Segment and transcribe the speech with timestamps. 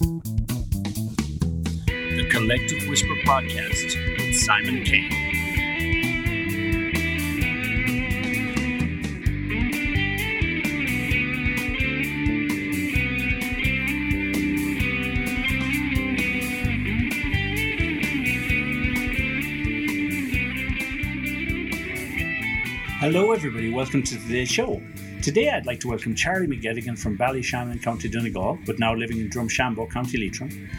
[0.00, 0.16] The
[2.30, 5.10] Collective Whisper Podcast with Simon King.
[23.00, 23.70] Hello, everybody.
[23.70, 24.80] Welcome to today's show.
[25.22, 29.28] Today, I'd like to welcome Charlie McGettigan from Ballyshannon, County Donegal, but now living in
[29.28, 30.70] Drumshanbo, County Leitrim.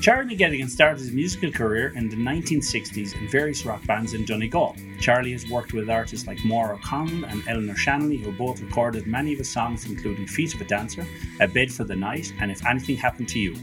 [0.00, 4.74] Charlie McGettigan started his musical career in the 1960s in various rock bands in Donegal.
[5.00, 9.32] Charlie has worked with artists like Maura O'Connell and Eleanor Shanley, who both recorded many
[9.32, 11.06] of his songs, including Feet of a Dancer,
[11.40, 13.56] A Bed for the Night, and If Anything Happened to You.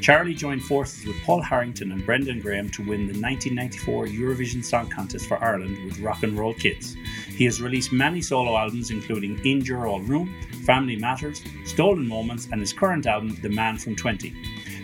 [0.00, 4.88] Charlie joined forces with Paul Harrington and Brendan Graham to win the 1994 Eurovision Song
[4.88, 6.96] Contest for Ireland with Rock and Roll Kids.
[7.36, 10.32] He has released many solo albums, including In Your All Room,
[10.64, 14.32] Family Matters, Stolen Moments, and his current album, The Man from 20.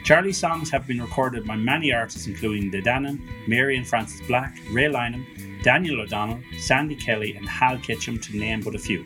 [0.02, 4.58] Charlie's songs have been recorded by many artists, including The Dannon, Mary and Frances Black,
[4.72, 5.24] Ray Lynam,
[5.62, 9.04] Daniel O'Donnell, Sandy Kelly, and Hal Ketchum, to name but a few.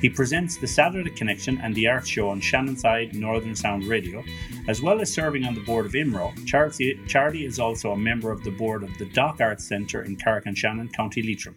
[0.00, 4.22] He presents the Saturday Connection and the Art Show on Shannonside Northern Sound Radio,
[4.68, 6.34] as well as serving on the board of IMRO.
[6.46, 10.16] Charlie, Charlie is also a member of the board of the Dock Arts Centre in
[10.16, 11.56] Carrick-on-Shannon, County Leitrim.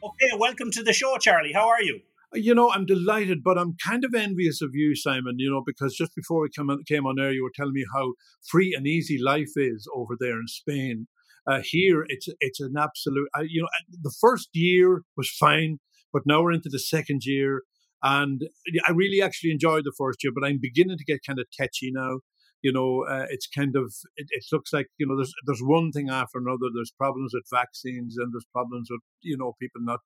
[0.00, 1.52] Okay, welcome to the show, Charlie.
[1.52, 2.00] How are you?
[2.32, 5.36] You know, I'm delighted, but I'm kind of envious of you, Simon.
[5.38, 7.84] You know, because just before we came on, came on air, you were telling me
[7.92, 8.12] how
[8.48, 11.08] free and easy life is over there in Spain.
[11.48, 13.28] Uh, here, it's it's an absolute.
[13.36, 13.68] Uh, you know,
[14.02, 15.78] the first year was fine,
[16.12, 17.62] but now we're into the second year,
[18.00, 18.42] and
[18.86, 21.90] I really actually enjoyed the first year, but I'm beginning to get kind of tetchy
[21.92, 22.18] now.
[22.62, 25.92] You know, uh, it's kind of it, it looks like you know there's there's one
[25.92, 26.66] thing after another.
[26.74, 30.00] There's problems with vaccines, and there's problems with you know people not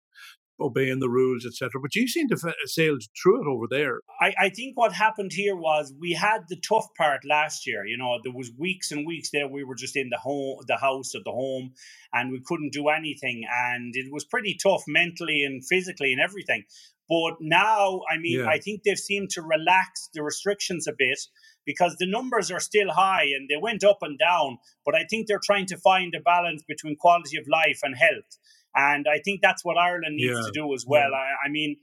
[0.61, 1.81] obeying the rules, etc.
[1.81, 4.01] But you seem to have sailed through it over there.
[4.21, 7.85] I, I think what happened here was we had the tough part last year.
[7.85, 10.77] You know, there was weeks and weeks there we were just in the home, the
[10.77, 11.73] house or the home,
[12.13, 16.65] and we couldn't do anything, and it was pretty tough mentally and physically and everything.
[17.09, 18.47] But now, I mean, yeah.
[18.47, 21.19] I think they've seemed to relax the restrictions a bit
[21.65, 24.59] because the numbers are still high and they went up and down.
[24.85, 28.39] But I think they're trying to find a balance between quality of life and health.
[28.75, 30.47] And I think that's what Ireland needs yeah.
[30.47, 31.11] to do as well.
[31.11, 31.17] Yeah.
[31.17, 31.77] I, I mean,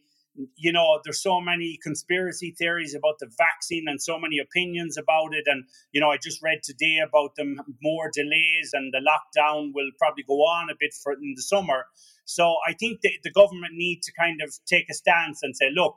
[0.56, 5.34] you know, there's so many conspiracy theories about the vaccine and so many opinions about
[5.34, 5.44] it.
[5.48, 9.92] And, you know, I just read today about them more delays and the lockdown will
[10.00, 11.86] probably go on a bit for in the summer.
[12.26, 15.70] So I think the, the government need to kind of take a stance and say,
[15.74, 15.96] look,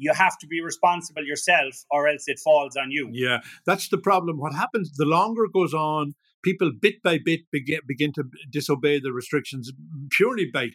[0.00, 3.08] you have to be responsible yourself or else it falls on you.
[3.12, 4.38] Yeah, that's the problem.
[4.38, 8.98] What happens the longer it goes on, people bit by bit begin begin to disobey
[8.98, 9.70] the restrictions
[10.10, 10.70] purely by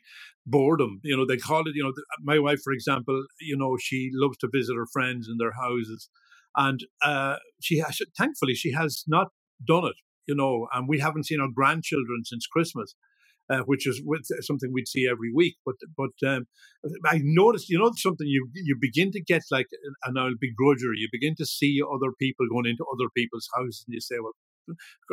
[0.45, 1.01] boredom.
[1.03, 1.75] You know, they call it.
[1.75, 5.37] You know, my wife, for example, you know, she loves to visit her friends in
[5.37, 6.09] their houses,
[6.55, 7.99] and uh, she has.
[8.17, 9.27] Thankfully, she has not
[9.65, 9.95] done it.
[10.27, 12.95] You know, and we haven't seen our grandchildren since Christmas.
[13.47, 15.55] Uh, which is with something we'd see every week.
[15.63, 16.47] But but um,
[17.05, 19.67] I noticed, you know, something you you begin to get like
[20.03, 20.97] an, an begrudgery.
[20.97, 24.33] You begin to see other people going into other people's houses, and you say, well,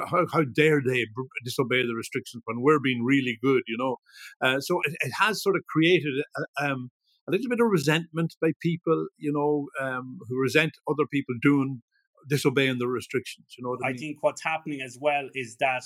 [0.08, 1.04] how, how dare they
[1.44, 3.96] disobey the restrictions when we're being really good, you know?
[4.40, 6.14] Uh, so it, it, has sort of created
[6.58, 6.90] a, um,
[7.28, 11.82] a, little bit of resentment by people, you know, um, who resent other people doing
[12.28, 13.46] disobeying the restrictions.
[13.58, 13.98] You know I, I mean?
[13.98, 15.84] think what's happening as well is that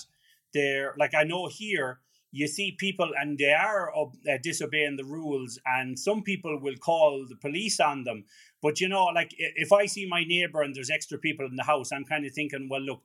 [0.54, 2.00] they're like I know here
[2.32, 7.24] you see people and they are uh, disobeying the rules and some people will call
[7.28, 8.24] the police on them
[8.62, 11.62] but you know like if i see my neighbor and there's extra people in the
[11.62, 13.02] house i'm kind of thinking well look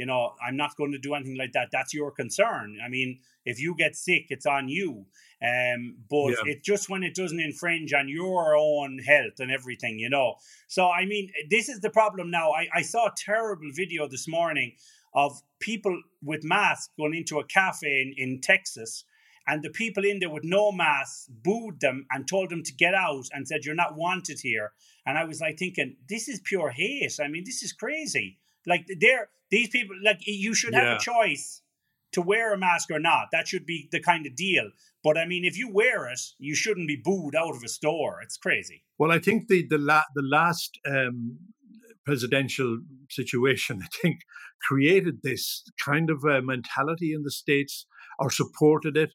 [0.00, 1.68] you know, I'm not going to do anything like that.
[1.70, 2.78] That's your concern.
[2.82, 5.04] I mean, if you get sick, it's on you.
[5.46, 6.52] Um, but yeah.
[6.52, 10.36] it just when it doesn't infringe on your own health and everything, you know.
[10.68, 12.52] So I mean, this is the problem now.
[12.52, 14.72] I, I saw a terrible video this morning
[15.14, 19.04] of people with masks going into a cafe in, in Texas
[19.46, 22.94] and the people in there with no masks booed them and told them to get
[22.94, 24.72] out and said you're not wanted here
[25.06, 28.86] and i was like thinking this is pure hate i mean this is crazy like
[29.00, 30.96] they're these people like you should have yeah.
[30.96, 31.62] a choice
[32.12, 33.28] to wear a mask or not.
[33.32, 34.70] That should be the kind of deal.
[35.02, 38.20] But I mean, if you wear it, you shouldn't be booed out of a store.
[38.22, 38.82] It's crazy.
[38.98, 41.38] Well, I think the the, la- the last um,
[42.10, 44.16] presidential situation, I think,
[44.66, 47.86] created this kind of a mentality in the states
[48.18, 49.10] or supported it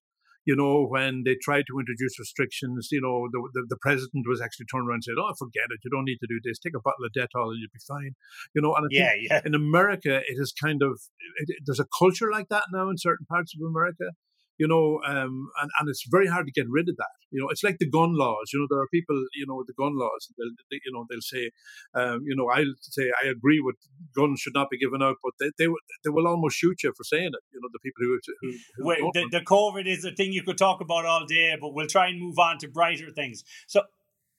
[0.46, 4.42] you know, when they tried to introduce restrictions, you know, the, the, the, president was
[4.42, 5.80] actually turned around and said, oh, forget it.
[5.84, 6.60] You don't need to do this.
[6.60, 8.14] Take a bottle of Dettol and you'll be fine.
[8.54, 9.42] You know, and I yeah, yeah.
[9.44, 11.02] in America, it is kind of,
[11.38, 14.14] it, there's a culture like that now in certain parts of America.
[14.58, 17.16] You know, um, and, and it's very hard to get rid of that.
[17.32, 18.52] You know, it's like the gun laws.
[18.54, 21.06] You know, there are people, you know, with the gun laws, they'll, they, you know,
[21.10, 21.52] they'll say,
[21.94, 23.76] um, you know, I'll say I agree with
[24.16, 25.68] guns should not be given out, but they, they,
[26.04, 27.44] they will almost shoot you for saying it.
[27.54, 30.44] You know, the people who, who, who Wait, the, the COVID is a thing you
[30.44, 33.44] could talk about all day, but we'll try and move on to brighter things.
[33.68, 33.82] So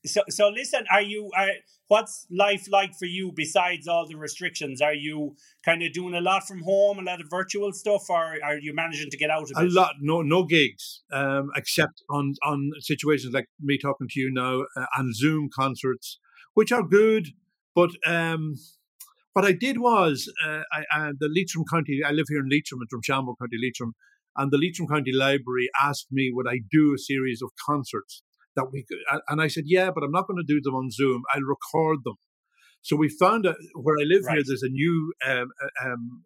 [0.06, 1.48] so so listen are you are
[1.88, 6.20] what's life like for you besides all the restrictions are you kind of doing a
[6.20, 9.42] lot from home a lot of virtual stuff or are you managing to get out
[9.42, 9.72] of a it?
[9.72, 14.62] lot no no gigs um, except on on situations like me talking to you now
[14.76, 16.18] uh, and zoom concerts
[16.54, 17.28] which are good
[17.74, 18.54] but um
[19.32, 22.00] what I did was uh, I, uh, the Leitrim County.
[22.02, 23.92] I live here in Leitrim, in Drumshanbo County, Leitrim,
[24.36, 28.22] and the Leitrim County Library asked me would I do a series of concerts
[28.56, 28.98] that we could,
[29.28, 31.22] and I said, yeah, but I'm not going to do them on Zoom.
[31.32, 32.16] I'll record them.
[32.82, 34.36] So we found out where I live right.
[34.36, 36.22] here, there's a new um, uh, um,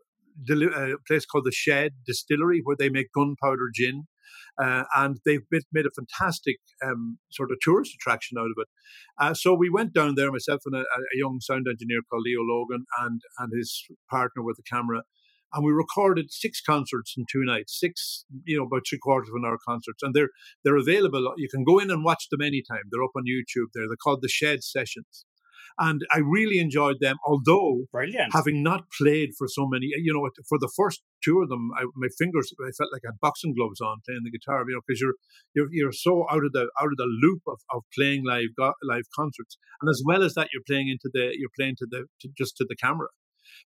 [0.48, 4.06] a place called the Shed Distillery where they make gunpowder gin.
[4.60, 5.40] Uh, and they've
[5.72, 8.68] made a fantastic um, sort of tourist attraction out of it.
[9.18, 12.40] Uh, so we went down there, myself and a, a, young sound engineer called Leo
[12.42, 15.02] Logan and, and his partner with the camera,
[15.52, 19.34] and we recorded six concerts in two nights, six, you know, about three quarters of
[19.34, 20.30] an hour concerts, and they're
[20.64, 21.32] they're available.
[21.36, 22.82] You can go in and watch them anytime.
[22.90, 23.68] They're up on YouTube.
[23.74, 25.24] There, they're called the Shed Sessions,
[25.78, 27.16] and I really enjoyed them.
[27.26, 28.32] Although, Brilliant.
[28.32, 31.84] having not played for so many, you know, for the first two of them, I,
[31.96, 34.80] my fingers, I felt like I had boxing gloves on playing the guitar, you know,
[34.86, 35.14] because you're
[35.54, 38.50] you're you're so out of the out of the loop of, of playing live
[38.82, 42.04] live concerts, and as well as that, you're playing into the you're playing to the
[42.20, 43.08] to, just to the camera.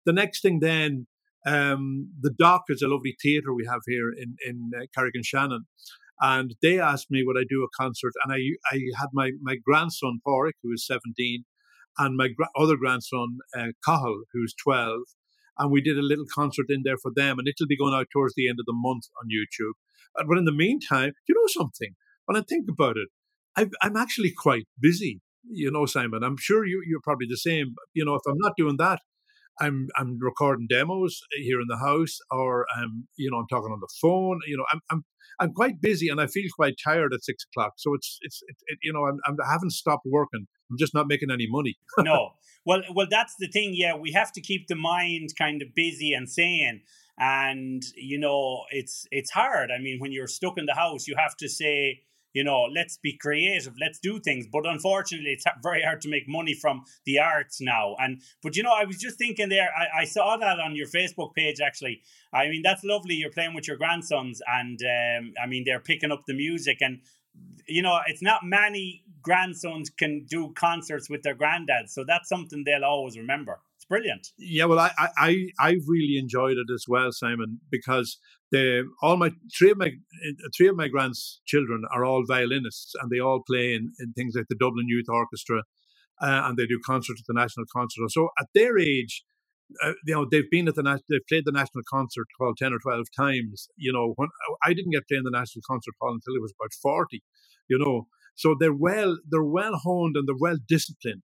[0.06, 1.06] The next thing then
[1.46, 5.66] um, the Dock is a lovely theatre we have here in in uh, Carrick-on-Shannon,
[6.20, 9.56] and they asked me would I do a concert, and I I had my my
[9.56, 11.44] grandson Porrick who is seventeen,
[11.98, 15.02] and my gra- other grandson uh, Cahill who's twelve,
[15.58, 18.08] and we did a little concert in there for them, and it'll be going out
[18.12, 19.74] towards the end of the month on YouTube.
[20.26, 21.94] But in the meantime, do you know something?
[22.26, 23.08] When I think about it,
[23.56, 25.20] i I'm actually quite busy.
[25.46, 26.22] You know, Simon.
[26.22, 27.74] I'm sure you, you're probably the same.
[27.92, 29.00] You know, if I'm not doing that,
[29.60, 33.80] I'm I'm recording demos here in the house, or I'm you know I'm talking on
[33.80, 34.40] the phone.
[34.46, 35.04] You know, I'm I'm
[35.40, 37.74] I'm quite busy and I feel quite tired at six o'clock.
[37.76, 40.46] So it's it's it, it, you know I'm, I'm I haven't stopped working.
[40.70, 41.76] I'm just not making any money.
[41.98, 42.30] no,
[42.64, 43.72] well well that's the thing.
[43.74, 46.82] Yeah, we have to keep the mind kind of busy and sane.
[47.18, 49.70] And you know it's it's hard.
[49.70, 52.02] I mean, when you're stuck in the house, you have to say
[52.34, 54.46] you know, let's be creative, let's do things.
[54.52, 57.96] But unfortunately, it's very hard to make money from the arts now.
[57.98, 60.88] And but you know, I was just thinking there, I, I saw that on your
[60.88, 62.02] Facebook page actually.
[62.32, 63.14] I mean, that's lovely.
[63.14, 66.98] You're playing with your grandsons, and um, I mean, they're picking up the music, and
[67.66, 72.64] you know, it's not many grandsons can do concerts with their granddads, so that's something
[72.64, 73.60] they'll always remember.
[73.94, 74.28] Brilliant.
[74.38, 78.18] Yeah, well, I I I really enjoyed it as well, Simon, because
[78.52, 79.92] the all my three of my
[80.56, 84.46] three of my grandchildren are all violinists, and they all play in, in things like
[84.50, 85.60] the Dublin Youth Orchestra,
[86.22, 88.00] uh, and they do concerts at the National Concert.
[88.02, 88.08] Hall.
[88.10, 89.24] So at their age,
[89.84, 92.80] uh, you know, they've been at the they've played the national concert hall ten or
[92.80, 93.68] twelve times.
[93.76, 94.28] You know, when
[94.64, 97.22] I didn't get playing the national concert hall until it was about forty.
[97.68, 101.22] You know, so they're well they're well honed and they're well disciplined.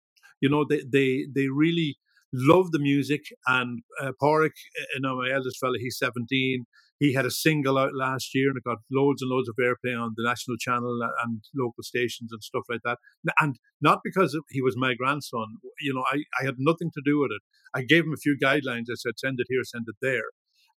[0.41, 1.97] You know, they they they really
[2.33, 3.23] love the music.
[3.47, 4.51] And uh, uh,
[4.95, 6.67] you know, my eldest fella, he's 17.
[7.01, 10.01] He had a single out last year and it got loads and loads of airplay
[10.01, 12.99] on the national channel and local stations and stuff like that.
[13.41, 17.21] And not because he was my grandson, you know, I, I had nothing to do
[17.21, 17.43] with it.
[17.75, 18.87] I gave him a few guidelines.
[18.91, 20.25] I said, send it here, send it there.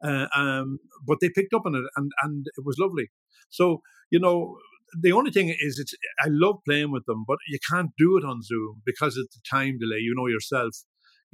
[0.04, 3.10] Uh, um, but they picked up on it and, and it was lovely.
[3.50, 4.56] So, you know,
[5.00, 8.24] the only thing is, it's I love playing with them, but you can't do it
[8.24, 9.98] on Zoom because of the time delay.
[9.98, 10.74] You know yourself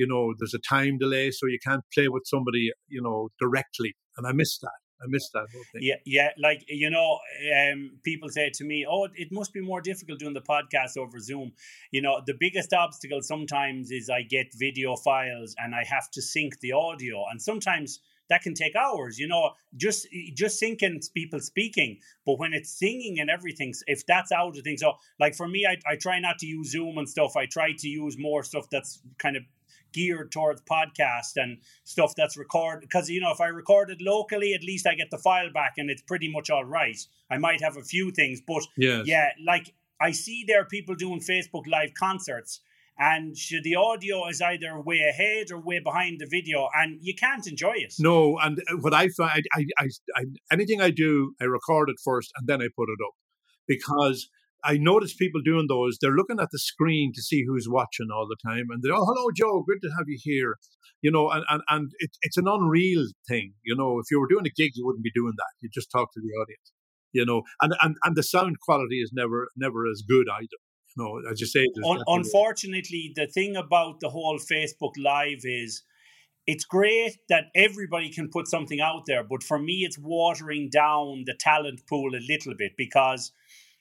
[0.01, 3.95] you know, there's a time delay, so you can't play with somebody, you know, directly.
[4.17, 4.81] And I miss that.
[5.03, 6.31] I miss that Yeah, yeah.
[6.39, 7.19] Like you know,
[7.59, 11.19] um, people say to me, "Oh, it must be more difficult doing the podcast over
[11.19, 11.53] Zoom."
[11.91, 16.23] You know, the biggest obstacle sometimes is I get video files and I have to
[16.23, 19.19] sync the audio, and sometimes that can take hours.
[19.19, 24.33] You know, just just syncing people speaking, but when it's singing and everything, if that's
[24.33, 27.09] out of things, so like for me, I I try not to use Zoom and
[27.09, 27.37] stuff.
[27.37, 29.45] I try to use more stuff that's kind of
[29.93, 34.55] geared towards podcast and stuff that's recorded because you know if i record it locally
[34.55, 37.63] at least i get the file back and it's pretty much all right i might
[37.63, 39.07] have a few things but yes.
[39.07, 42.61] yeah like i see there are people doing facebook live concerts
[42.99, 47.47] and the audio is either way ahead or way behind the video and you can't
[47.47, 51.45] enjoy it no and uh, what i find I, I, I anything i do i
[51.45, 53.15] record it first and then i put it up
[53.67, 54.29] because
[54.65, 55.99] I notice people doing those.
[56.01, 59.05] They're looking at the screen to see who's watching all the time, and they oh
[59.05, 60.57] hello Joe, good to have you here.
[61.03, 63.55] You know, and and and it, it's an unreal thing.
[63.65, 65.53] You know, if you were doing a gig, you wouldn't be doing that.
[65.61, 66.73] You just talk to the audience.
[67.13, 70.61] You know, and and and the sound quality is never never as good either.
[70.97, 71.67] You know, as you say.
[71.85, 75.83] Un- unfortunately, the thing about the whole Facebook Live is
[76.47, 81.25] it's great that everybody can put something out there, but for me, it's watering down
[81.27, 83.33] the talent pool a little bit because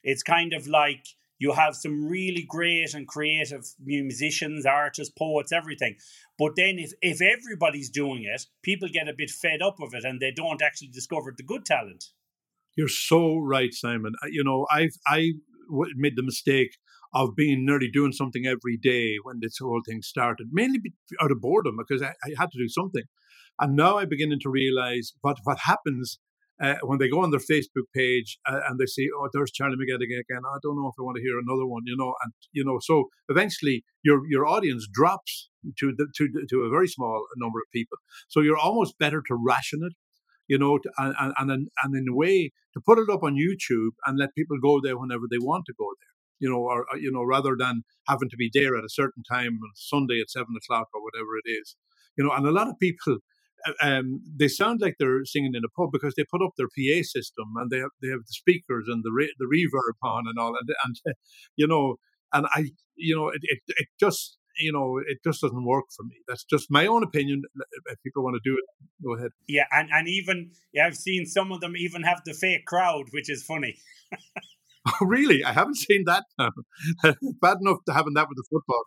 [0.04, 1.06] it's kind of like
[1.40, 5.96] you have some really great and creative musicians, artists, poets, everything.
[6.38, 10.04] But then if, if everybody's doing it, people get a bit fed up of it
[10.04, 12.06] and they don't actually discover the good talent.
[12.76, 14.14] You're so right, Simon.
[14.30, 15.34] You know, I've I
[15.96, 16.78] made the mistake
[17.14, 20.80] of being nearly doing something every day when this whole thing started, mainly
[21.22, 23.04] out of boredom because I, I had to do something.
[23.60, 26.20] And now I'm beginning to realize what what happens
[26.62, 29.78] uh, when they go on their Facebook page uh, and they see, oh, there's Charlie
[29.78, 30.42] McGettigan again.
[30.46, 32.14] I don't know if I want to hear another one, you know.
[32.24, 35.50] And you know, so eventually your your audience drops
[35.80, 37.98] to the, to to a very small number of people.
[38.28, 39.94] So you're almost better to ration it,
[40.48, 43.36] you know, to, and and and, and in a way to put it up on
[43.36, 46.14] YouTube and let people go there whenever they want to go there.
[46.42, 49.60] You know, or you know, rather than having to be there at a certain time
[49.64, 51.76] on Sunday at seven o'clock or whatever it is,
[52.18, 52.32] you know.
[52.32, 53.18] And a lot of people
[53.82, 57.04] um, they sound like they're singing in a pub because they put up their PA
[57.04, 60.38] system and they have they have the speakers and the re- the reverb on and
[60.40, 61.16] all and and
[61.56, 61.96] you know
[62.34, 66.04] and I you know it, it, it just you know it just doesn't work for
[66.04, 66.16] me.
[66.28, 67.44] That's just my own opinion.
[67.86, 68.66] If people want to do it,
[69.04, 69.32] go ahead.
[69.48, 73.06] Yeah, and and even yeah, I've seen some of them even have the fake crowd,
[73.12, 73.78] which is funny.
[74.88, 75.44] Oh, really?
[75.44, 76.24] I haven't seen that.
[77.42, 78.86] Bad enough to having that with the football.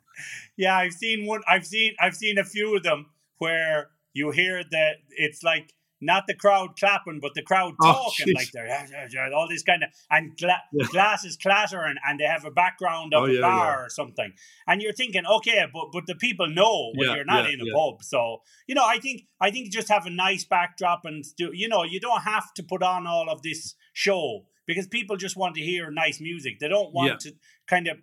[0.57, 1.43] Yeah, I've seen one.
[1.47, 3.07] I've seen I've seen a few of them
[3.39, 8.35] where you hear that it's like not the crowd clapping, but the crowd oh, talking
[8.35, 10.87] oh, like they're all this kind of and gla- yeah.
[10.91, 13.85] glasses clattering, and they have a background of oh, a yeah, bar yeah.
[13.85, 14.33] or something,
[14.67, 18.03] and you're thinking, okay, but but the people know when you're not in a pub,
[18.03, 21.69] so you know, I think I think just have a nice backdrop and do, you
[21.69, 25.55] know, you don't have to put on all of this show because people just want
[25.55, 26.59] to hear nice music.
[26.59, 27.33] They don't want to
[27.69, 27.99] kind of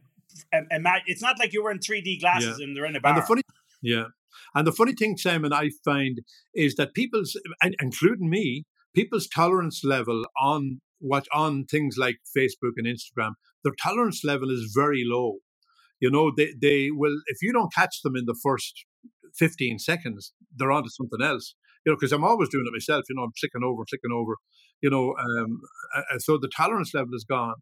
[0.53, 1.03] um, imagine.
[1.07, 3.13] It's not like you're wearing 3D glasses and they're in a bar.
[3.13, 3.41] And the funny,
[3.81, 4.05] yeah,
[4.55, 6.21] and the funny thing, Simon, I find
[6.55, 7.38] is that people's,
[7.81, 13.33] including me, people's tolerance level on what on things like Facebook and Instagram,
[13.63, 15.38] their tolerance level is very low.
[16.01, 18.86] You know, they they will if you don't catch them in the first
[19.36, 21.55] fifteen seconds, they're on to something else.
[21.86, 23.05] You know, because I'm always doing it myself.
[23.09, 24.36] You know, I'm clicking over, clicking over.
[24.81, 25.62] You know, um,
[26.19, 27.55] so the tolerance level is gone.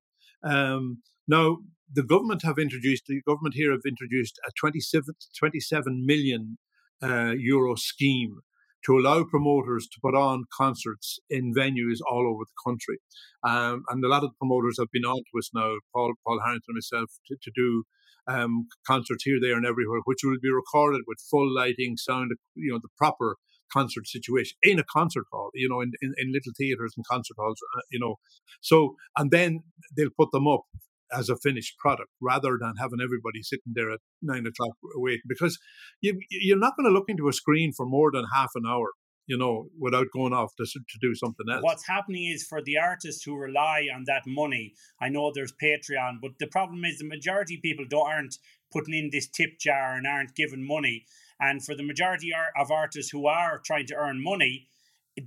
[0.44, 1.60] Um, now,
[1.94, 6.58] the government have introduced, the government here have introduced a 27, 27 million
[7.04, 8.38] uh, euro scheme
[8.86, 13.00] to allow promoters to put on concerts in venues all over the country.
[13.44, 16.42] Um, and a lot of the promoters have been on to us now, Paul, Paul
[16.46, 17.84] Harrington and myself, to, to do
[18.28, 22.72] um, concerts here, there, and everywhere, which will be recorded with full lighting, sound, you
[22.72, 23.38] know, the proper
[23.74, 27.36] concert situation in a concert hall, you know, in, in, in little theaters and concert
[27.40, 28.16] halls, uh, you know.
[28.62, 29.64] So, and then
[29.98, 30.62] they'll put them up
[31.12, 35.58] as a finished product rather than having everybody sitting there at nine o'clock waiting because
[36.02, 38.90] you, you're not going to look into a screen for more than half an hour
[39.28, 41.62] you know, without going off to, to do something else.
[41.62, 46.20] What's happening is for the artists who rely on that money, I know there's Patreon,
[46.22, 48.38] but the problem is the majority of people don't aren't
[48.72, 51.06] putting in this tip jar and aren't giving money.
[51.40, 54.70] And for the majority of artists who are trying to earn money,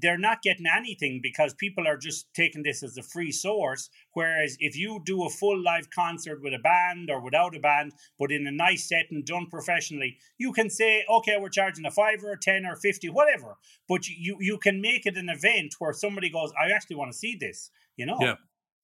[0.01, 3.91] they're not getting anything because people are just taking this as a free source.
[4.13, 7.93] Whereas if you do a full live concert with a band or without a band,
[8.19, 12.23] but in a nice setting done professionally, you can say, okay, we're charging a five
[12.23, 13.57] or a 10 or 50, whatever.
[13.89, 17.19] But you, you can make it an event where somebody goes, I actually want to
[17.19, 18.19] see this, you know?
[18.21, 18.35] Yeah.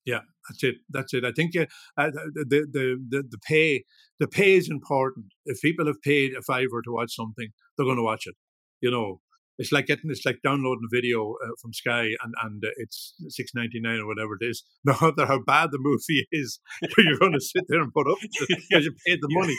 [0.04, 0.76] Yeah, that's it.
[0.88, 1.24] That's it.
[1.24, 3.82] I think uh, the, the the the pay
[4.20, 5.26] the pay is important.
[5.46, 8.36] If people have paid a fiver to watch something, they're going to watch it.
[8.80, 9.20] You know,
[9.58, 13.14] it's like getting it's like downloading a video uh, from Sky and and uh, it's
[13.28, 14.64] six ninety nine or whatever it is.
[14.84, 16.60] No matter how bad the movie is,
[16.96, 19.56] you're going to sit there and put up because you paid the money.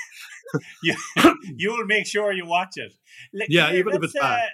[0.83, 0.95] yeah,
[1.57, 2.93] you'll make sure you watch it.
[3.49, 4.39] yeah, even if it's bad.
[4.39, 4.47] Uh,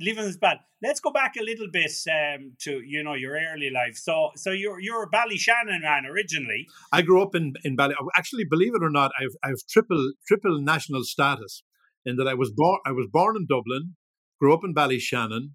[0.00, 0.58] leaving this bad.
[0.82, 3.96] Let's go back a little bit um, to you know your early life.
[3.96, 6.66] So so you're you're a Ballyshannon man originally.
[6.92, 7.94] I grew up in in Bally.
[8.16, 11.62] Actually, believe it or not, I've I've triple triple national status
[12.04, 13.96] in that I was born I was born in Dublin
[14.40, 15.54] grew up in Ballyshannon,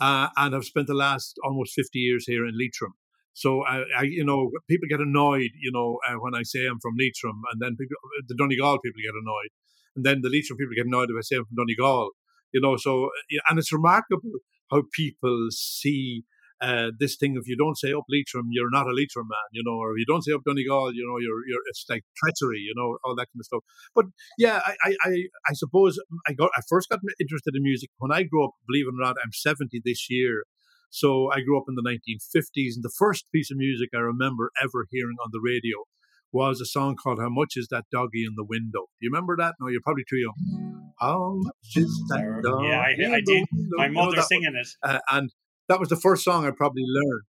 [0.00, 2.94] uh, and have spent the last almost 50 years here in Leitrim.
[3.34, 6.80] So I, I you know, people get annoyed, you know, uh, when I say I'm
[6.80, 7.96] from Leitrim, and then people,
[8.28, 9.52] the Donegal people get annoyed,
[9.96, 12.10] and then the Leitrim people get annoyed if I say I'm from Donegal,
[12.52, 12.76] you know.
[12.76, 13.10] So
[13.48, 16.24] and it's remarkable how people see
[16.62, 19.62] uh, this thing if you don't say up Leitrim, you're not a Leitrim man, you
[19.66, 22.60] know, or if you don't say up Donegal, you know, you're you're it's like treachery,
[22.60, 23.64] you know, all that kind of stuff.
[23.94, 24.06] But
[24.38, 25.10] yeah, I I
[25.48, 28.52] I suppose I got I first got interested in music when I grew up.
[28.68, 30.44] Believe it or not, I'm 70 this year.
[30.90, 34.50] So I grew up in the 1950s, and the first piece of music I remember
[34.62, 35.84] ever hearing on the radio
[36.32, 39.36] was a song called "How Much Is That Doggy in the Window." Do you remember
[39.38, 39.56] that?
[39.58, 40.92] No, you're probably too young.
[41.00, 42.68] How much is that doggy?
[42.68, 43.48] Yeah, I, I did.
[43.72, 45.30] My mother you know, singing it, uh, and
[45.68, 47.22] that was the first song I probably learned.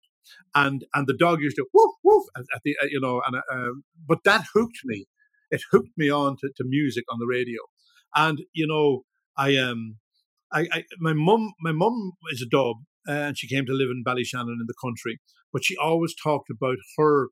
[0.56, 3.74] And and the dog used to woof woof at, the you know, and uh,
[4.08, 5.06] but that hooked me.
[5.52, 7.60] It hooked me on to, to music on the radio,
[8.16, 9.04] and you know,
[9.38, 9.98] I um,
[10.52, 12.72] I, I my mum my mum is a uh,
[13.06, 15.20] and she came to live in Ballyshannon in the country.
[15.52, 17.28] But she always talked about her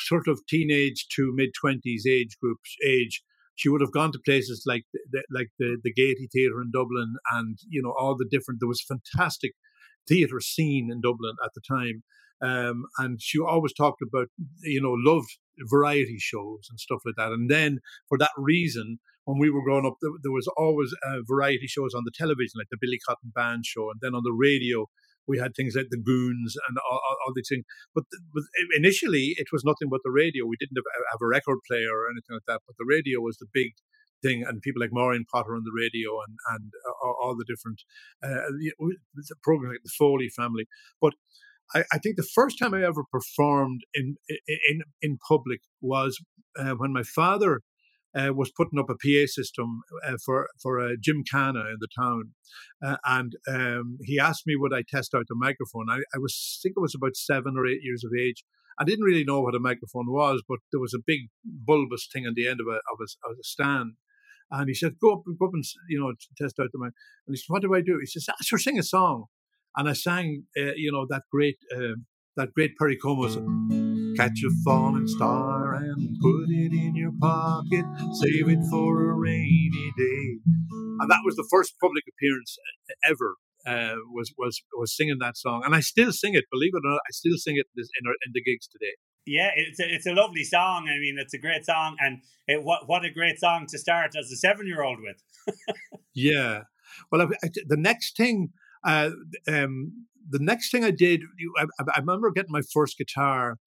[0.00, 3.22] sort of teenage to mid twenties age groups age.
[3.54, 7.16] She would have gone to places like the, like the the Gaiety Theatre in Dublin,
[7.32, 8.60] and you know all the different.
[8.60, 9.52] There was fantastic
[10.08, 12.02] theatre scene in Dublin at the time,
[12.42, 14.28] um, and she always talked about
[14.62, 15.28] you know loved
[15.70, 17.32] variety shows and stuff like that.
[17.32, 17.78] And then
[18.08, 21.94] for that reason, when we were growing up, there, there was always uh, variety shows
[21.94, 24.86] on the television, like the Billy Cotton Band show, and then on the radio
[25.26, 27.64] we had things like the Goons and all, all, all these things.
[27.94, 28.04] But,
[28.34, 28.42] but,
[28.76, 30.46] initially, it was nothing but the radio.
[30.46, 32.60] We didn't have, have, a record player or anything like that.
[32.66, 33.72] But the radio was the big
[34.22, 37.82] thing, and people like Maureen Potter on the radio and and uh, all the different
[38.22, 40.66] uh, programs like the Foley family.
[41.00, 41.14] But
[41.74, 44.16] I, I, think the first time I ever performed in
[44.68, 46.18] in in public was
[46.58, 47.60] uh, when my father
[48.14, 52.32] uh, was putting up a PA system uh, for for a gymkhana in the town,
[52.84, 55.86] uh, and um, he asked me would I test out the microphone.
[55.90, 58.44] I, I was I think it was about seven or eight years of age.
[58.78, 62.26] I didn't really know what a microphone was, but there was a big bulbous thing
[62.26, 63.92] on the end of a of a, of a stand.
[64.52, 66.92] And he said, "Go up, go up, and you know, test out the mic."
[67.26, 69.26] And he said, "What do I do?" He says, "Ask her sing a song."
[69.76, 71.96] And I sang, uh, you know, that great, uh,
[72.36, 73.26] that great Perry Como
[74.16, 77.86] Catch a falling star and put it in your pocket.
[78.12, 80.38] Save it for a rainy day.
[81.00, 82.58] And that was the first public appearance
[83.08, 83.36] ever.
[83.64, 86.44] Uh, was was was singing that song, and I still sing it.
[86.50, 88.94] Believe it or not, I still sing it in, in, in the gigs today.
[89.26, 90.88] Yeah, it's a, it's a lovely song.
[90.88, 94.12] I mean, it's a great song, and it, what what a great song to start
[94.18, 95.56] as a seven year old with.
[96.14, 96.62] yeah,
[97.10, 98.50] well, I, I, the next thing,
[98.84, 99.10] uh,
[99.46, 101.22] um, the next thing I did,
[101.58, 103.58] I, I remember getting my first guitar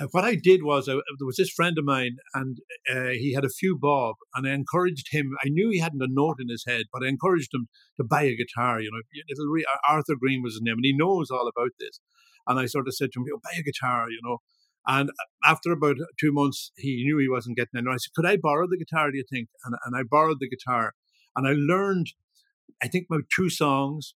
[0.00, 2.58] uh, what I did was, uh, there was this friend of mine, and
[2.90, 5.32] uh, he had a few bob, and I encouraged him.
[5.44, 8.22] I knew he hadn't a note in his head, but I encouraged him to buy
[8.22, 8.80] a guitar.
[8.80, 12.00] You know, re- Arthur Green was his name, and he knows all about this.
[12.46, 14.38] And I sort of said to him, oh, "Buy a guitar," you know.
[14.88, 15.10] And
[15.44, 17.78] after about two months, he knew he wasn't getting.
[17.78, 19.10] And I said, "Could I borrow the guitar?
[19.10, 20.94] Do you think?" And, and I borrowed the guitar,
[21.36, 22.08] and I learned,
[22.82, 24.14] I think, about two songs,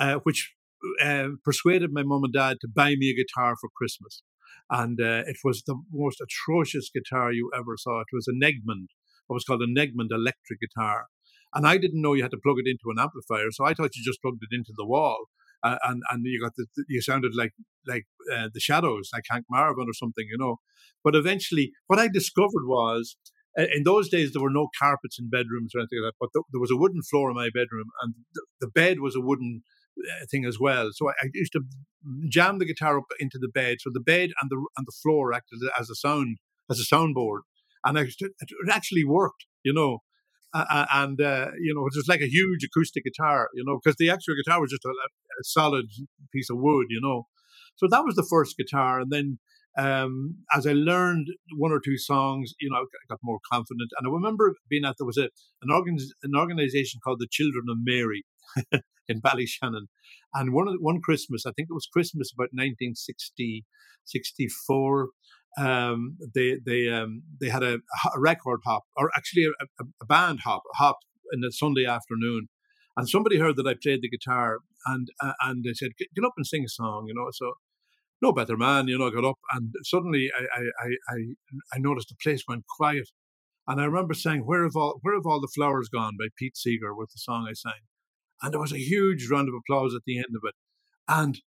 [0.00, 0.54] uh, which
[1.02, 4.22] uh, persuaded my mom and dad to buy me a guitar for Christmas
[4.70, 8.00] and uh, it was the most atrocious guitar you ever saw.
[8.00, 8.88] It was an Egmond,
[9.26, 11.06] what was called an Egmond electric guitar,
[11.54, 13.94] and I didn't know you had to plug it into an amplifier, so I thought
[13.94, 15.26] you just plugged it into the wall,
[15.62, 17.52] uh, and and you got the, you sounded like
[17.86, 20.56] like uh, the Shadows, like Hank Marvin or something, you know.
[21.04, 23.16] But eventually, what I discovered was.
[23.54, 26.58] In those days, there were no carpets in bedrooms or anything like that, but there
[26.58, 28.14] was a wooden floor in my bedroom, and
[28.62, 29.62] the bed was a wooden
[29.98, 30.88] uh, thing as well.
[30.92, 31.60] So I, I, used to
[32.28, 33.76] jam the guitar up into the bed.
[33.80, 36.38] So the bed and the and the floor acted as a sound
[36.70, 37.40] as a soundboard,
[37.84, 39.44] and I, it actually worked.
[39.62, 39.98] You know,
[40.54, 43.50] uh, and uh, you know it was like a huge acoustic guitar.
[43.54, 44.92] You know, because the actual guitar was just a,
[45.40, 45.86] a, solid
[46.32, 46.86] piece of wood.
[46.90, 47.26] You know,
[47.76, 49.38] so that was the first guitar, and then.
[49.78, 53.90] Um, as I learned one or two songs, you know, I got more confident.
[53.98, 55.30] And I remember being at there was a
[55.62, 58.22] an, organ, an organization called the Children of Mary,
[59.08, 59.86] in Ballyshannon.
[60.34, 63.64] And one one Christmas, I think it was Christmas about 1960,
[64.04, 65.08] 64,
[65.58, 67.74] um, they they um, they had a,
[68.14, 70.96] a, record hop, or actually a, a, band hop, hop
[71.32, 72.48] in the Sunday afternoon.
[72.96, 76.34] And somebody heard that I played the guitar, and uh, and they said, "Get up
[76.36, 77.28] and sing a song," you know.
[77.32, 77.54] So
[78.20, 79.08] no better man, you know.
[79.08, 81.16] I got up, and suddenly I I I,
[81.74, 83.10] I noticed the place went quiet,
[83.66, 86.56] and I remember saying, "Where have all Where have all the flowers gone?" by Pete
[86.56, 87.82] Seeger was the song I sang,
[88.42, 90.54] and there was a huge round of applause at the end of it.
[91.08, 91.40] And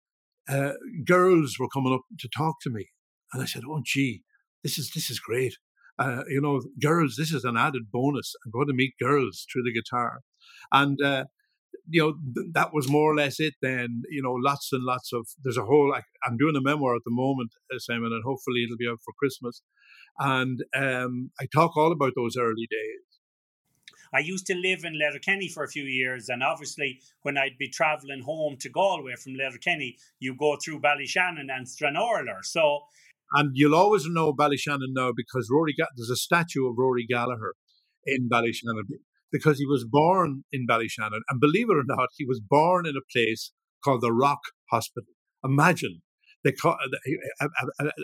[0.47, 0.73] uh,
[1.05, 2.89] girls were coming up to talk to me.
[3.33, 4.23] And I said, Oh, gee,
[4.63, 5.57] this is, this is great.
[5.97, 8.33] Uh, you know, girls, this is an added bonus.
[8.45, 10.19] I'm going to meet girls through the guitar.
[10.71, 11.25] And, uh,
[11.87, 14.03] you know, th- that was more or less it then.
[14.09, 17.03] You know, lots and lots of, there's a whole, I, am doing a memoir at
[17.05, 19.61] the moment, uh, Simon, and hopefully it'll be out for Christmas.
[20.19, 23.15] And um, I talk all about those early days
[24.15, 27.67] I used to live in Letterkenny for a few years, and obviously, when I'd be
[27.67, 32.43] travelling home to Galway from Letterkenny, you go through Ballyshannon and Stranorlar.
[32.43, 32.85] So,
[33.33, 37.53] and you'll always know Ballyshannon now because Rory there's a statue of Rory Gallagher
[38.05, 38.83] in Ballyshannon
[39.31, 42.95] because he was born in Ballyshannon, and believe it or not, he was born in
[42.95, 43.51] a place
[43.83, 44.39] called the Rock
[44.71, 45.13] Hospital.
[45.43, 46.01] Imagine
[46.45, 47.17] they call, he,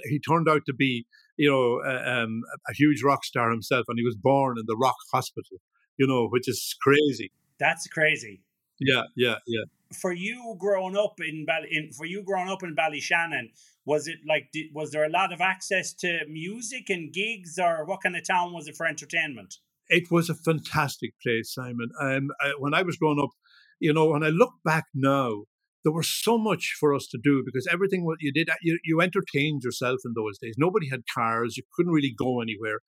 [0.09, 1.05] he, turned out to be,
[1.37, 4.95] you know, um, a huge rock star himself, and he was born in the Rock
[5.13, 5.57] Hospital,
[5.97, 7.31] you know, which is crazy.
[7.59, 8.41] That's crazy.
[8.79, 9.65] Yeah, yeah, yeah.
[9.99, 13.49] For you growing up in, Bally, in for you growing up in Ballyshannon,
[13.85, 17.85] was it like did, was there a lot of access to music and gigs, or
[17.85, 19.55] what kind of town was it for entertainment?
[19.87, 21.89] It was a fantastic place, Simon.
[21.99, 23.31] Um, I, when I was growing up,
[23.79, 25.43] you know, when I look back now,
[25.83, 29.01] there was so much for us to do because everything what you did, you, you
[29.01, 30.55] entertained yourself in those days.
[30.57, 31.57] Nobody had cars.
[31.57, 32.79] You couldn't really go anywhere.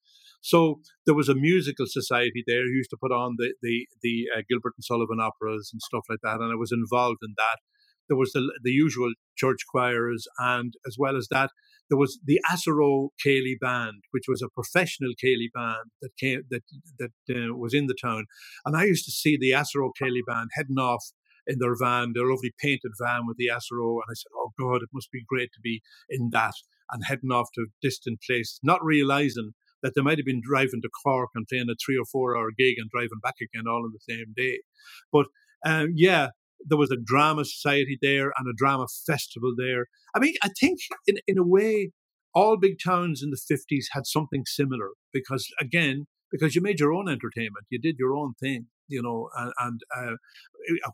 [0.44, 4.28] So there was a musical society there who used to put on the the the
[4.36, 7.60] uh, Gilbert and Sullivan operas and stuff like that, and I was involved in that.
[8.10, 11.52] There was the the usual church choirs, and as well as that,
[11.90, 16.64] there was the Assaroe Céilí band, which was a professional Céilí band that came that
[17.00, 18.26] that uh, was in the town,
[18.66, 21.06] and I used to see the Assaroe Céilí band heading off
[21.48, 24.00] in their van, their lovely painted van with the Assaroe.
[24.00, 26.54] And I said, Oh God, it must be great to be in that
[26.92, 29.52] and heading off to a distant places, not realizing
[29.84, 32.50] that they might have been driving to Cork and playing a three or four hour
[32.58, 34.62] gig and driving back again all in the same day.
[35.12, 35.28] But
[35.66, 36.30] um, yeah,
[36.66, 39.88] there was a drama society there and a drama festival there.
[40.16, 41.92] I mean, I think in, in a way,
[42.34, 46.92] all big towns in the 50s had something similar because, again, because you made your
[46.92, 49.30] own entertainment, you did your own thing you know.
[49.38, 50.16] And, and uh,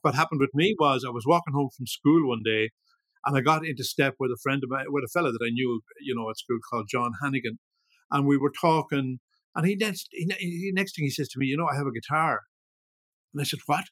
[0.01, 2.71] what happened with me was I was walking home from school one day,
[3.25, 5.51] and I got into step with a friend of mine, with a fellow that I
[5.51, 7.59] knew, you know, at school called John Hannigan,
[8.11, 9.19] and we were talking.
[9.55, 11.87] And he next, he, he, next thing he says to me, you know, I have
[11.87, 12.41] a guitar,
[13.33, 13.85] and I said, what?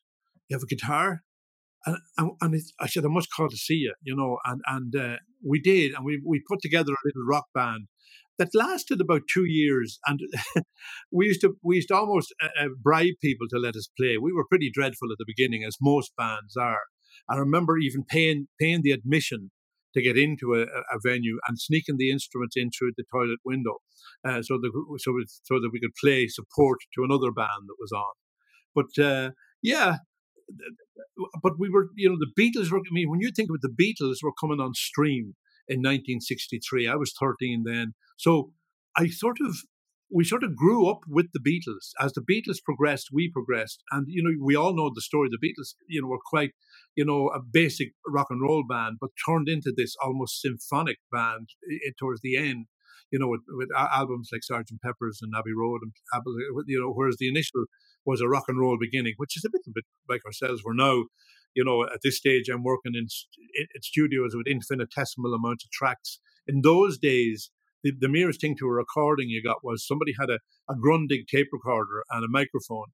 [0.47, 1.23] You have a guitar?
[1.85, 4.61] And, and, and it, I said, I must call to see you, you know, and
[4.67, 7.87] and uh, we did, and we we put together a little rock band,
[8.37, 10.19] that lasted about two years, and
[11.11, 14.17] we used to we used to almost uh, uh, bribe people to let us play.
[14.17, 16.81] We were pretty dreadful at the beginning, as most bands are.
[17.29, 19.51] I remember even paying paying the admission
[19.97, 23.77] to get into a, a venue and sneaking the instruments in through the toilet window,
[24.27, 27.91] uh, so that so so that we could play support to another band that was
[27.91, 28.13] on.
[28.75, 29.31] But uh,
[29.61, 29.97] yeah,
[31.41, 32.79] but we were, you know, the Beatles were.
[32.79, 35.35] I mean, when you think of the Beatles were coming on stream
[35.67, 36.87] in 1963.
[36.87, 37.93] I was 13 then.
[38.17, 38.51] So
[38.95, 39.55] I sort of,
[40.09, 41.91] we sort of grew up with the Beatles.
[41.99, 43.83] As the Beatles progressed, we progressed.
[43.91, 45.29] And, you know, we all know the story.
[45.29, 46.51] The Beatles, you know, were quite,
[46.95, 51.49] you know, a basic rock and roll band, but turned into this almost symphonic band
[51.99, 52.67] towards the end
[53.09, 56.19] you know, with, with, albums like Sergeant Pepper's and Abbey Road, and uh,
[56.65, 57.63] you know, whereas the initial
[58.05, 60.61] was a rock and roll beginning, which is a little bit like ourselves.
[60.65, 61.05] We're now
[61.57, 63.07] you know, at this stage, I'm working in,
[63.57, 66.19] in studios with infinitesimal amounts of tracks.
[66.45, 67.49] In those days,
[67.83, 71.27] the, the merest thing to a recording you got was somebody had a, a Grundig
[71.27, 72.87] tape recorder and a microphone,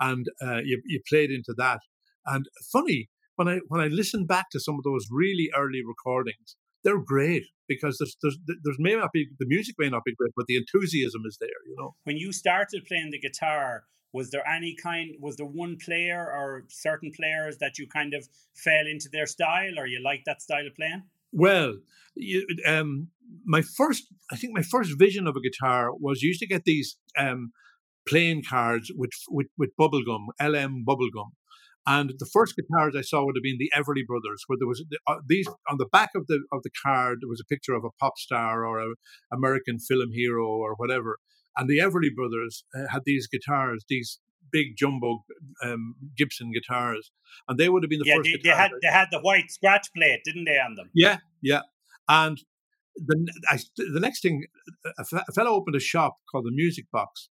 [0.00, 1.80] and uh, you, you played into that.
[2.26, 6.56] And funny, when I when I listen back to some of those really early recordings,
[6.82, 10.32] they're great because there's, there's there's may not be the music may not be great,
[10.36, 11.48] but the enthusiasm is there.
[11.66, 11.94] You know.
[12.04, 16.64] When you started playing the guitar, was there any kind was there one player or
[16.68, 20.66] certain players that you kind of fell into their style or you like that style
[20.66, 21.02] of playing
[21.34, 21.74] well
[22.14, 23.08] you, um,
[23.44, 26.96] my first i think my first vision of a guitar was used to get these
[27.18, 27.52] um,
[28.08, 31.30] playing cards with with, with bubblegum lm bubblegum
[31.86, 34.82] and the first guitars I saw would have been the Everly Brothers, where there was
[35.06, 37.18] uh, these on the back of the of the card.
[37.20, 38.94] There was a picture of a pop star or an
[39.32, 41.18] American film hero or whatever,
[41.56, 44.18] and the Everly brothers uh, had these guitars, these
[44.54, 45.24] big jumbo
[45.64, 47.10] um, Gibson guitars,
[47.48, 48.30] and they would have been the yeah, first.
[48.32, 50.90] They, they had they had the white scratch plate, didn't they, on them?
[50.94, 51.62] Yeah, yeah.
[52.08, 52.38] And
[52.96, 53.16] the
[53.50, 54.44] I, the next thing,
[54.98, 57.28] a, fellow opened a shop called the Music Box,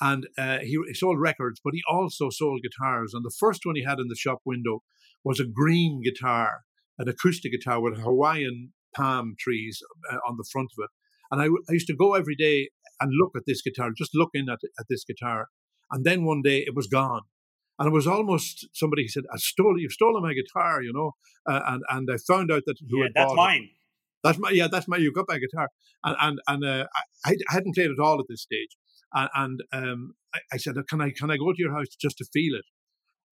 [0.00, 3.14] and uh, he, he sold records, but he also sold guitars.
[3.14, 4.82] And the first one he had in the shop window
[5.24, 6.64] was a green guitar,
[6.98, 10.90] an acoustic guitar with Hawaiian palm trees uh, on the front of it.
[11.30, 14.46] And I, I used to go every day and look at this guitar, just looking
[14.50, 15.48] at, at this guitar.
[15.90, 17.22] And then one day it was gone.
[17.78, 21.12] And it was almost somebody said, I stole, you've stolen my guitar, you know.
[21.48, 23.62] Uh, and, and I found out that who yeah, had that's mine.
[23.62, 23.70] It.
[24.24, 25.68] That's my, yeah, that's my, you got my guitar.
[26.04, 26.86] And, and, and uh,
[27.24, 28.76] I, I hadn't played it all at this stage.
[29.14, 32.18] And, and um, I, I, said, can I, can I go to your house just
[32.18, 32.64] to feel it?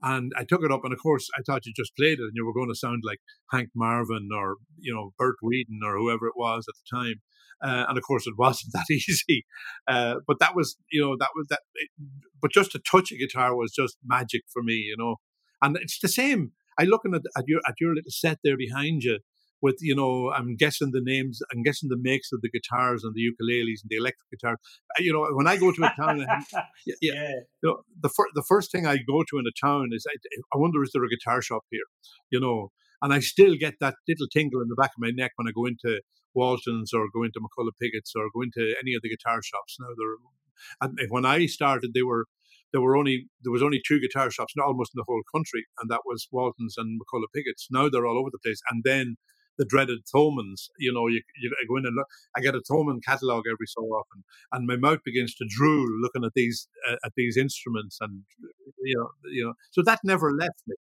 [0.02, 2.32] And I took it up, and of course, I thought you just played it, and
[2.34, 3.18] you were going to sound like
[3.50, 7.22] Hank Marvin or you know Bert Weedon or whoever it was at the time.
[7.64, 9.46] Uh, and of course, it wasn't that easy.
[9.88, 11.60] Uh, but that was, you know, that was that.
[11.74, 11.90] It,
[12.40, 15.16] but just to touch a guitar was just magic for me, you know.
[15.62, 16.52] And it's the same.
[16.78, 19.20] I looking at, at your at your little set there behind you
[19.62, 23.14] with you know I'm guessing the names I'm guessing the makes of the guitars and
[23.14, 24.54] the ukuleles and the electric guitar.
[24.54, 26.18] Uh, you know when I go to a town,
[26.86, 27.30] yeah, yeah,
[27.62, 30.16] You know, the fir- the first thing I go to in a town is I,
[30.54, 31.88] I wonder is there a guitar shop here,
[32.30, 35.32] you know, and I still get that little tingle in the back of my neck
[35.36, 36.00] when I go into
[36.34, 39.76] Walton's or go into McCullough Pigott's or go into any of the guitar shops.
[39.80, 40.16] Now there,
[40.80, 42.26] and when I started, they were
[42.72, 45.64] there were only there was only two guitar shops, not almost in the whole country,
[45.80, 47.68] and that was Walton's and McCullough Pigott's.
[47.70, 49.16] Now they're all over the place, and then
[49.58, 50.68] the dreaded Thomanns.
[50.78, 52.06] You know, you, you go in and look.
[52.36, 56.24] I get a Thomann catalog every so often, and my mouth begins to drool looking
[56.24, 58.22] at these uh, at these instruments, and
[58.82, 59.54] you know, you know.
[59.70, 60.76] So that never left me.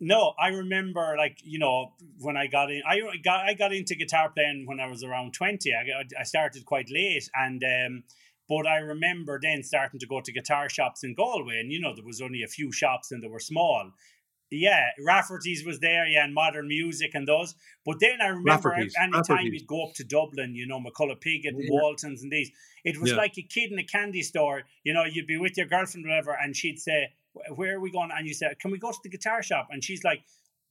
[0.00, 3.96] No, I remember like you know when I got in, I got I got into
[3.96, 5.72] guitar playing when I was around twenty.
[5.72, 8.04] I I started quite late, and um,
[8.48, 11.94] but I remember then starting to go to guitar shops in Galway, and you know
[11.94, 13.90] there was only a few shops and they were small,
[14.50, 17.54] yeah, Rafferty's was there, yeah, and modern music and those.
[17.84, 21.50] But then I remember any time you'd go up to Dublin, you know, McCullough Pigott
[21.50, 21.68] and.
[21.68, 22.50] Waltons and these,
[22.84, 23.16] it was yeah.
[23.16, 24.62] like a kid in a candy store.
[24.84, 27.08] You know, you'd be with your girlfriend or whatever, and she'd say,
[27.54, 28.10] Where are we going?
[28.16, 29.68] And you said, Can we go to the guitar shop?
[29.70, 30.20] And she's like,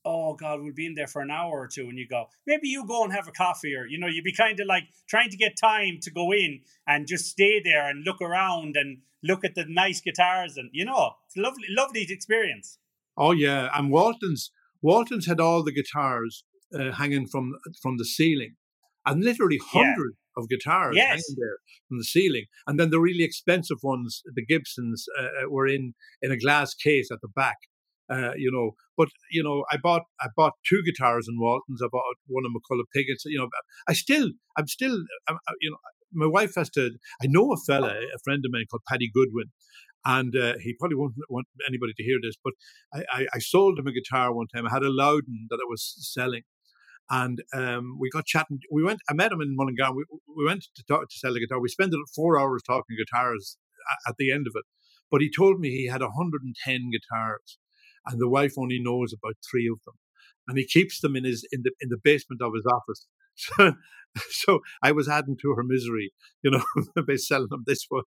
[0.05, 1.83] Oh God, we'll be in there for an hour or two.
[1.89, 4.33] And you go, Maybe you go and have a coffee, or you know, you'd be
[4.33, 8.03] kind of like trying to get time to go in and just stay there and
[8.03, 12.05] look around and look at the nice guitars and you know, it's a lovely, lovely
[12.09, 12.79] experience.
[13.17, 14.51] Oh yeah, and Walton's
[14.81, 16.43] Walton's had all the guitars
[16.77, 18.55] uh, hanging from from the ceiling,
[19.05, 20.41] and literally hundreds yeah.
[20.41, 21.09] of guitars yes.
[21.09, 22.45] hanging there from the ceiling.
[22.67, 26.73] And then the really expensive ones, the Gibsons, uh, uh, were in in a glass
[26.73, 27.57] case at the back.
[28.09, 31.81] Uh, you know, but you know, I bought I bought two guitars in Walton's.
[31.81, 33.25] I bought one of McCullough Pigott's.
[33.25, 33.49] You know,
[33.87, 35.77] I still I'm still I'm, you know
[36.13, 36.91] my wife has to.
[37.21, 39.51] I know a fella, a friend of mine called Paddy Goodwin,
[40.05, 42.53] and uh, he probably won't want anybody to hear this, but
[42.93, 44.65] I, I, I, sold him a guitar one time.
[44.65, 46.43] I had a Lowden that I was selling,
[47.09, 48.59] and um, we got chatting.
[48.71, 49.01] We went.
[49.09, 49.93] I met him in Mullingar.
[49.93, 50.05] We,
[50.37, 51.59] we went to talk to sell the guitar.
[51.59, 53.57] We spent four hours talking guitars
[53.91, 54.65] at, at the end of it.
[55.09, 57.57] But he told me he had 110 guitars,
[58.05, 59.95] and the wife only knows about three of them,
[60.47, 63.07] and he keeps them in his in the in the basement of his office.
[63.37, 63.73] So,
[64.31, 66.11] so I was adding to her misery,
[66.43, 66.63] you know,
[67.07, 68.03] by selling them this one,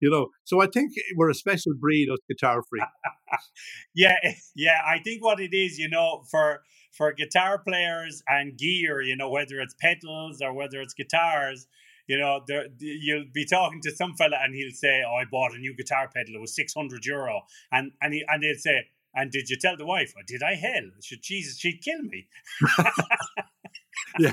[0.00, 0.28] you know.
[0.44, 2.84] So I think we're a special breed of guitar freak.
[3.94, 4.16] yeah,
[4.54, 4.80] yeah.
[4.86, 6.60] I think what it is, you know, for
[6.92, 11.66] for guitar players and gear, you know, whether it's pedals or whether it's guitars,
[12.06, 15.54] you know, there, you'll be talking to some fella and he'll say, "Oh, I bought
[15.54, 16.34] a new guitar pedal.
[16.34, 19.76] It was six hundred euro," and and he and they'll say, "And did you tell
[19.76, 20.12] the wife?
[20.16, 20.90] Or did I hell?
[21.02, 22.28] Should Jesus, she'd kill me."
[24.18, 24.32] Yeah.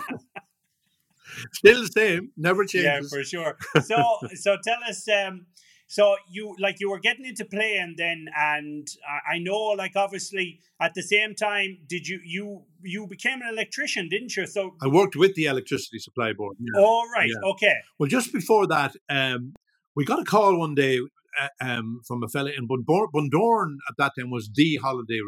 [1.53, 3.11] Still the same, never changes.
[3.11, 3.57] Yeah, for sure.
[3.83, 5.07] So, so tell us.
[5.07, 5.47] Um,
[5.87, 8.87] so you like you were getting into playing then, and
[9.31, 14.09] I know, like obviously, at the same time, did you you you became an electrician,
[14.09, 14.47] didn't you?
[14.47, 16.57] So I worked with the electricity supply board.
[16.59, 16.81] Yeah.
[16.81, 17.29] All right.
[17.29, 17.49] Yeah.
[17.51, 17.75] Okay.
[17.99, 19.53] Well, just before that, um,
[19.95, 20.99] we got a call one day
[21.41, 23.07] uh, um, from a fella in Bundoran.
[23.13, 25.19] Bundoran at that time was the holiday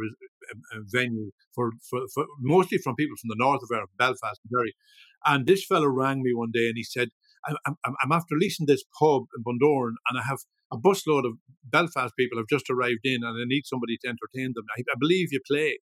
[0.92, 4.76] venue for, for, for, mostly from people from the north of Ireland, Belfast and Derry.
[5.26, 7.10] And this fellow rang me one day and he said,
[7.46, 10.40] I'm, I'm, I'm after leasing this pub in Bundoran and I have
[10.72, 11.34] a busload of
[11.64, 14.66] Belfast people have just arrived in and I need somebody to entertain them.
[14.78, 15.80] I, I believe you play.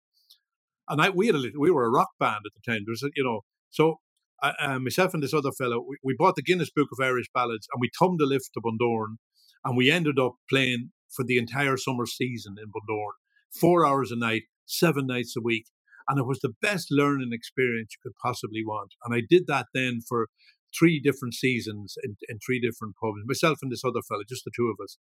[0.87, 2.83] And I, we had a we were a rock band at the time.
[2.85, 3.99] There's, you know, so
[4.43, 7.67] uh, myself and this other fellow, we, we, bought the Guinness Book of Irish Ballads
[7.73, 9.15] and we thumbed a lift to Bundoran
[9.63, 13.13] and we ended up playing for the entire summer season in Bundoran,
[13.59, 15.65] four hours a night, seven nights a week.
[16.07, 18.91] And it was the best learning experience you could possibly want.
[19.03, 20.27] And I did that then for
[20.77, 24.51] three different seasons in, in three different pubs, myself and this other fellow, just the
[24.55, 24.97] two of us.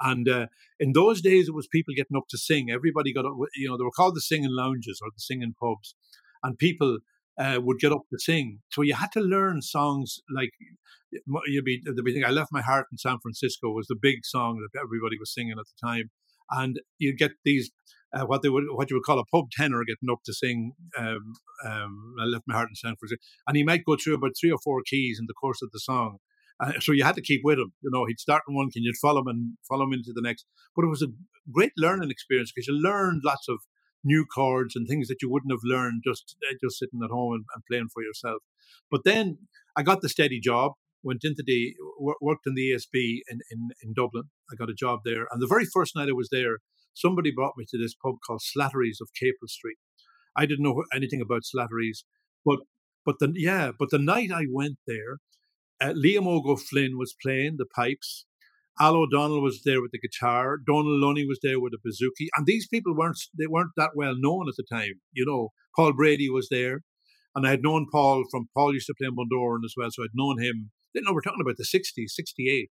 [0.00, 0.46] And uh,
[0.78, 2.68] in those days, it was people getting up to sing.
[2.70, 5.94] Everybody got up, you know, they were called the singing lounges or the singing pubs.
[6.42, 6.98] And people
[7.38, 8.60] uh, would get up to sing.
[8.70, 10.50] So you had to learn songs like
[11.46, 12.24] you'd be, the thing.
[12.24, 15.56] I left my heart in San Francisco was the big song that everybody was singing
[15.58, 16.10] at the time,
[16.50, 17.70] and you get these
[18.14, 20.72] uh, what they would what you would call a pub tenor getting up to sing
[20.98, 21.34] um,
[21.66, 24.50] um, I left my heart in San Francisco and he might go through about three
[24.52, 26.18] or four keys in the course of the song
[26.60, 28.80] uh, so you had to keep with him you know he'd start in one key
[28.80, 30.46] and you'd follow him and follow him into the next.
[30.76, 31.08] But it was a
[31.52, 33.58] great learning experience because you learned lots of
[34.04, 37.34] new chords and things that you wouldn't have learned just uh, just sitting at home
[37.34, 38.42] and, and playing for yourself.
[38.90, 39.38] But then
[39.76, 40.72] I got the steady job
[41.02, 41.74] went into the
[42.20, 44.24] worked in the ESB in, in, in Dublin.
[44.50, 46.58] I got a job there, and the very first night I was there,
[46.94, 49.78] somebody brought me to this pub called Slattery's of Capel Street.
[50.36, 52.04] I didn't know anything about Slattery's,
[52.44, 52.60] but
[53.04, 55.18] but the yeah, but the night I went there,
[55.80, 58.26] uh, Liam Óg O'Flynn was playing the pipes.
[58.80, 60.56] Al O'Donnell was there with the guitar.
[60.58, 64.14] Dónal Lunny was there with a bouzouki, and these people weren't they weren't that well
[64.16, 65.00] known at the time.
[65.12, 66.80] You know, Paul Brady was there,
[67.34, 70.02] and I had known Paul from Paul used to play in Bundoran as well, so
[70.02, 70.70] I'd known him.
[70.92, 72.70] You know, we're talking about the '60s, '68,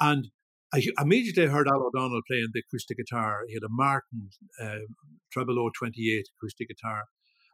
[0.00, 0.28] and
[0.72, 3.40] I immediately heard Al O'Donnell playing the acoustic guitar.
[3.48, 4.30] He had a Martin
[4.62, 4.84] uh,
[5.32, 7.04] Treble 28 acoustic guitar.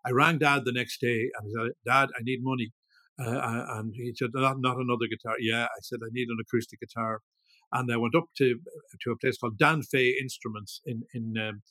[0.04, 2.72] I rang Dad the next day and I said, Dad, I need money.
[3.18, 5.36] Uh, and he said, not, not another guitar.
[5.38, 7.20] Yeah, I said, I need an acoustic guitar.
[7.72, 8.60] And I went up to
[9.02, 11.62] to a place called Dan Fay Instruments in in um,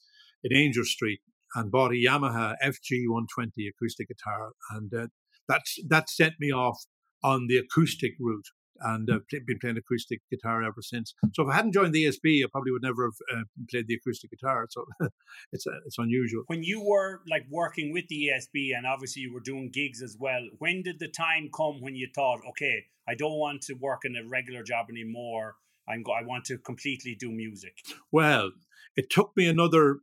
[0.43, 1.21] in Angel Street
[1.55, 5.07] and bought a Yamaha FG 120 acoustic guitar, and uh,
[5.47, 6.79] that's that sent me off
[7.23, 8.47] on the acoustic route
[8.83, 11.13] and I've uh, been playing acoustic guitar ever since.
[11.33, 13.95] So if I hadn't joined the ESB, I probably would never have uh, played the
[13.95, 14.67] acoustic guitar.
[14.69, 14.85] So
[15.51, 16.43] it's uh, it's unusual.
[16.47, 20.17] When you were like working with the ESB, and obviously you were doing gigs as
[20.19, 24.01] well, when did the time come when you thought, okay, I don't want to work
[24.03, 25.55] in a regular job anymore.
[25.87, 27.77] I'm go- I want to completely do music.
[28.11, 28.51] Well,
[28.95, 29.99] it took me another,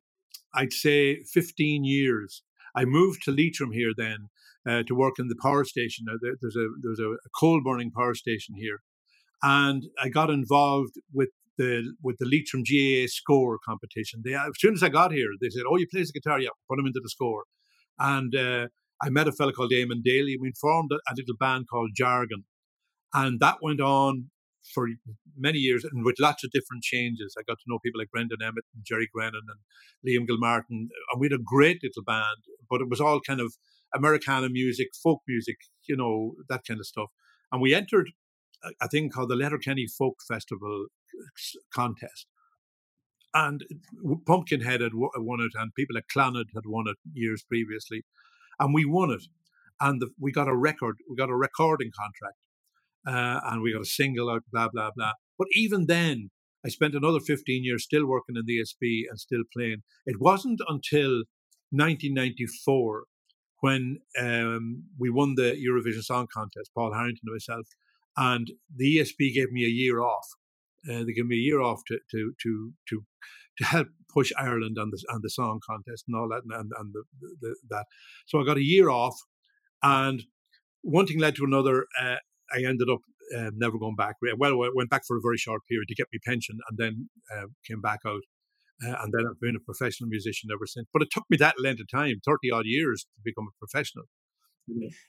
[0.54, 2.42] I'd say, 15 years.
[2.74, 4.28] I moved to Leitrim here then
[4.68, 6.06] uh, to work in the power station.
[6.06, 8.80] There's a there's a, coal burning power station here,
[9.42, 14.22] and I got involved with the with the Leitrim GAA Scór competition.
[14.24, 16.40] They as soon as I got here, they said, "Oh, you play the guitar?
[16.40, 17.42] Yeah, put him into the Scór."
[17.98, 18.68] And uh,
[19.02, 20.36] I met a fellow called Damon Daly.
[20.40, 22.44] We formed a, a little band called Jargon,
[23.14, 24.30] and that went on
[24.74, 24.88] for
[25.36, 27.34] many years and with lots of different changes.
[27.38, 29.60] I got to know people like Brendan Emmett and Jerry Grennan and
[30.06, 30.88] Liam Gilmartin.
[31.12, 33.54] And we had a great little band, but it was all kind of
[33.94, 35.56] Americana music, folk music,
[35.88, 37.08] you know, that kind of stuff.
[37.52, 38.10] And we entered
[38.80, 40.86] a thing called the Letterkenny Folk Festival
[41.74, 42.26] contest.
[43.32, 43.64] And
[44.26, 48.04] Pumpkinhead had won it, and people at Clannad had won it years previously.
[48.58, 49.22] And we won it.
[49.80, 52.36] And the, we got a record, we got a recording contract,
[53.06, 55.12] uh, and we got a single out, blah, blah, blah.
[55.38, 56.30] But even then,
[56.64, 59.82] I spent another 15 years still working in the ESB and still playing.
[60.04, 61.22] It wasn't until
[61.70, 63.04] 1994
[63.60, 67.66] when um, we won the Eurovision Song Contest, Paul Harrington and myself,
[68.16, 70.26] and the ESB gave me a year off.
[70.90, 73.04] Uh, they gave me a year off to to to to
[73.58, 76.72] to help push Ireland on the on the song contest and all that and, and,
[76.78, 77.02] and the,
[77.40, 77.86] the, that.
[78.26, 79.16] So I got a year off,
[79.82, 80.22] and
[80.82, 81.86] one thing led to another.
[82.00, 82.16] Uh,
[82.52, 83.00] I ended up
[83.36, 84.16] uh, never going back.
[84.36, 87.08] Well, I went back for a very short period to get my pension, and then
[87.34, 88.22] uh, came back out.
[88.84, 90.86] Uh, and then I've been a professional musician ever since.
[90.92, 94.04] But it took me that length of time, 30 odd years, to become a professional.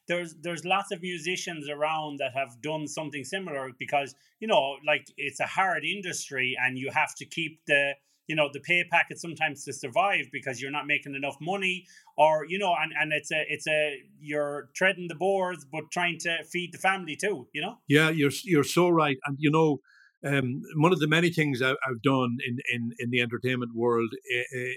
[0.07, 5.05] There's there's lots of musicians around that have done something similar because you know like
[5.17, 7.93] it's a hard industry and you have to keep the
[8.27, 11.85] you know the pay packet sometimes to survive because you're not making enough money
[12.17, 16.17] or you know and, and it's a it's a you're treading the boards but trying
[16.17, 19.79] to feed the family too you know yeah you're you're so right and you know
[20.25, 24.09] um, one of the many things I've, I've done in, in, in, the entertainment world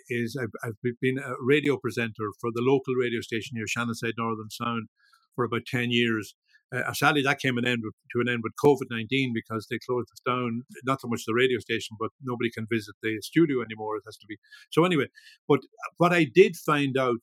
[0.08, 4.50] is I've, I've, been a radio presenter for the local radio station here, Shannonside Northern
[4.50, 4.88] Sound,
[5.34, 6.34] for about 10 years.
[6.74, 9.78] Uh, sadly, that came an end with, to an end with COVID 19 because they
[9.86, 13.60] closed us down, not so much the radio station, but nobody can visit the studio
[13.60, 13.96] anymore.
[13.96, 14.36] It has to be.
[14.70, 15.08] So, anyway,
[15.46, 15.60] but
[15.98, 17.18] what I did find out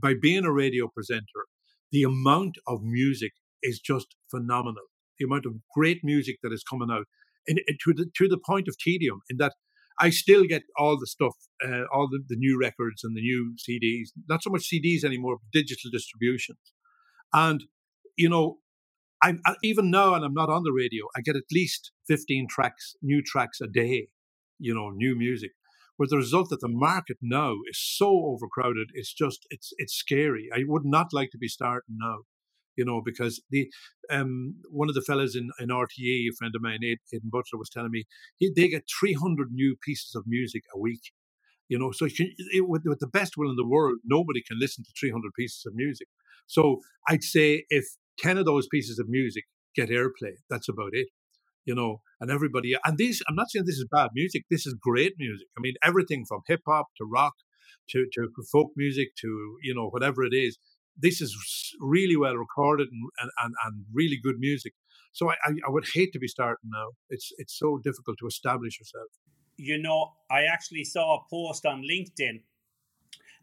[0.00, 1.46] by being a radio presenter,
[1.90, 4.84] the amount of music is just phenomenal.
[5.18, 7.06] The amount of great music that is coming out
[7.46, 9.54] in, in, to the to the point of tedium in that
[9.98, 13.54] I still get all the stuff, uh, all the, the new records and the new
[13.58, 14.08] CDs.
[14.28, 16.58] Not so much CDs anymore, but digital distributions.
[17.32, 17.64] And
[18.16, 18.58] you know,
[19.22, 21.04] I'm even now, and I'm not on the radio.
[21.16, 24.08] I get at least fifteen tracks, new tracks a day.
[24.58, 25.52] You know, new music.
[25.98, 30.48] With the result that the market now is so overcrowded, it's just it's it's scary.
[30.54, 32.20] I would not like to be starting now
[32.76, 33.70] you know, because the
[34.10, 37.70] um, one of the fellas in, in RTE, a friend of mine, Aidan Butler, was
[37.70, 38.04] telling me
[38.38, 41.12] he, they get 300 new pieces of music a week.
[41.68, 44.58] You know, so can, it, with, with the best will in the world, nobody can
[44.60, 46.08] listen to 300 pieces of music.
[46.46, 47.86] So I'd say if
[48.18, 51.08] 10 of those pieces of music get airplay, that's about it.
[51.64, 54.74] You know, and everybody, and these, I'm not saying this is bad music, this is
[54.74, 55.46] great music.
[55.56, 57.34] I mean, everything from hip hop to rock
[57.90, 60.58] to, to folk music to, you know, whatever it is
[60.96, 61.36] this is
[61.80, 64.74] really well recorded and, and, and really good music.
[65.12, 65.34] So I,
[65.66, 66.88] I, would hate to be starting now.
[67.10, 69.08] It's it's so difficult to establish yourself.
[69.56, 72.40] You know, I actually saw a post on LinkedIn,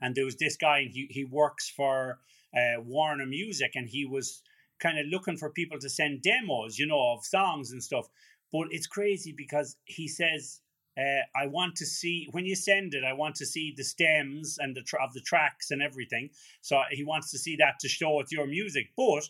[0.01, 2.19] and there was this guy, and he he works for
[2.55, 4.41] uh, Warner Music, and he was
[4.79, 8.07] kind of looking for people to send demos, you know, of songs and stuff.
[8.51, 10.61] But it's crazy because he says
[10.97, 13.03] uh, I want to see when you send it.
[13.03, 16.29] I want to see the stems and the tra- of the tracks and everything.
[16.61, 18.89] So he wants to see that to show it's your music.
[18.97, 19.29] But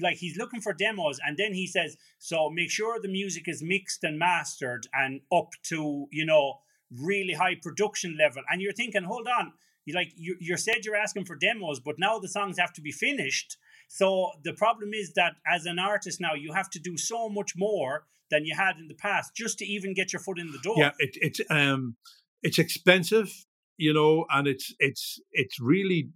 [0.00, 3.62] like he's looking for demos, and then he says, "So make sure the music is
[3.62, 9.04] mixed and mastered and up to you know really high production level." And you're thinking,
[9.04, 9.52] "Hold on."
[9.84, 12.82] You like you, you said you're asking for demos, but now the songs have to
[12.82, 13.56] be finished.
[13.88, 17.54] So the problem is that as an artist now, you have to do so much
[17.56, 20.58] more than you had in the past just to even get your foot in the
[20.58, 20.76] door.
[20.78, 21.96] Yeah, it, it's um,
[22.42, 23.32] it's expensive,
[23.76, 26.10] you know, and it's it's it's really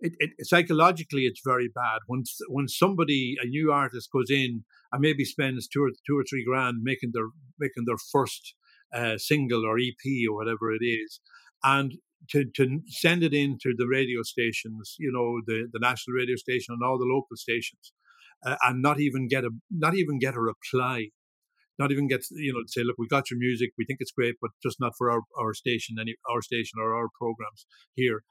[0.00, 5.00] it, it, psychologically it's very bad when when somebody a new artist goes in and
[5.00, 8.54] maybe spends two or two or three grand making their making their first
[8.94, 11.20] uh, single or EP or whatever it is,
[11.64, 11.94] and
[12.30, 16.74] to, to send it into the radio stations, you know, the, the national radio station
[16.74, 17.92] and all the local stations,
[18.44, 21.08] uh, and not even get a not even get a reply
[21.78, 24.36] not even get you know say, look, we got your music, we think it's great,
[24.40, 28.22] but just not for our our station, any our station or our programs here.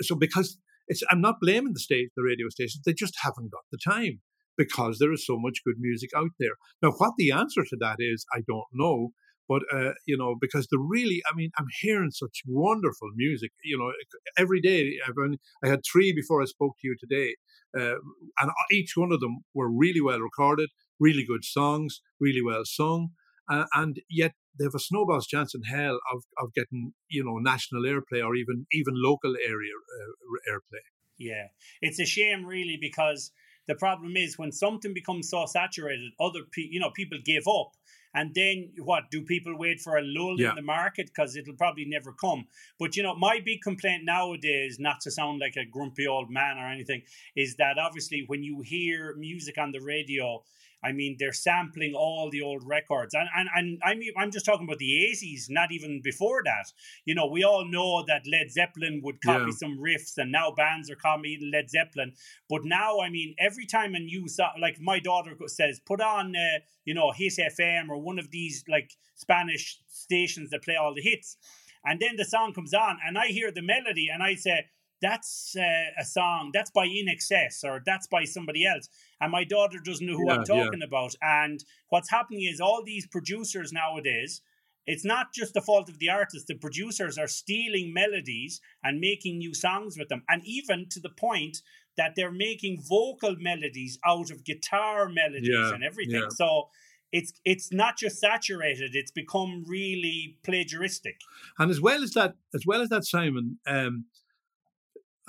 [0.00, 3.62] So because it's, I'm not blaming the state, the radio stations, they just haven't got
[3.70, 4.20] the time
[4.56, 6.56] because there is so much good music out there.
[6.82, 9.10] Now, what the answer to that is, I don't know.
[9.48, 13.50] But uh, you know, because the really, I mean, I'm hearing such wonderful music.
[13.64, 13.92] You know,
[14.38, 14.98] every day.
[15.06, 17.34] I've only, I had three before I spoke to you today,
[17.78, 17.96] uh,
[18.40, 20.70] and each one of them were really well recorded,
[21.02, 23.10] really good songs, really well sung,
[23.50, 27.38] uh, and yet they have a snowball's chance in hell of, of getting you know
[27.38, 30.84] national airplay or even even local area uh, airplay.
[31.18, 31.46] Yeah,
[31.80, 33.32] it's a shame really because
[33.68, 37.72] the problem is when something becomes so saturated, other pe- you know people give up.
[38.14, 40.50] And then what do people wait for a lull yeah.
[40.50, 42.44] in the market because it'll probably never come?
[42.78, 46.58] But you know, my big complaint nowadays, not to sound like a grumpy old man
[46.58, 47.02] or anything,
[47.34, 50.44] is that obviously when you hear music on the radio,
[50.84, 54.66] I mean, they're sampling all the old records, and and and I'm I'm just talking
[54.66, 56.72] about the eighties, not even before that.
[57.04, 59.56] You know, we all know that Led Zeppelin would copy yeah.
[59.56, 62.12] some riffs, and now bands are copying Led Zeppelin.
[62.48, 66.34] But now, I mean, every time a new song, like my daughter says, put on,
[66.34, 70.94] uh, you know, Hit FM or one of these like Spanish stations that play all
[70.94, 71.36] the hits,
[71.84, 74.66] and then the song comes on, and I hear the melody, and I say
[75.02, 78.88] that's uh, a song that's by INXS or that's by somebody else.
[79.20, 80.86] And my daughter doesn't know who yeah, i'm talking yeah.
[80.86, 81.14] about.
[81.20, 84.40] And what's happening is all these producers nowadays
[84.86, 89.38] it's not just the fault of the artist the producers are stealing melodies and making
[89.38, 90.22] new songs with them.
[90.28, 91.58] And even to the point
[91.96, 96.30] that they're making vocal melodies out of guitar melodies yeah, and everything.
[96.30, 96.68] so
[97.12, 101.16] it's it's not just saturated it's become really plagiaristic.
[101.58, 104.06] And as well as that as well as that simon um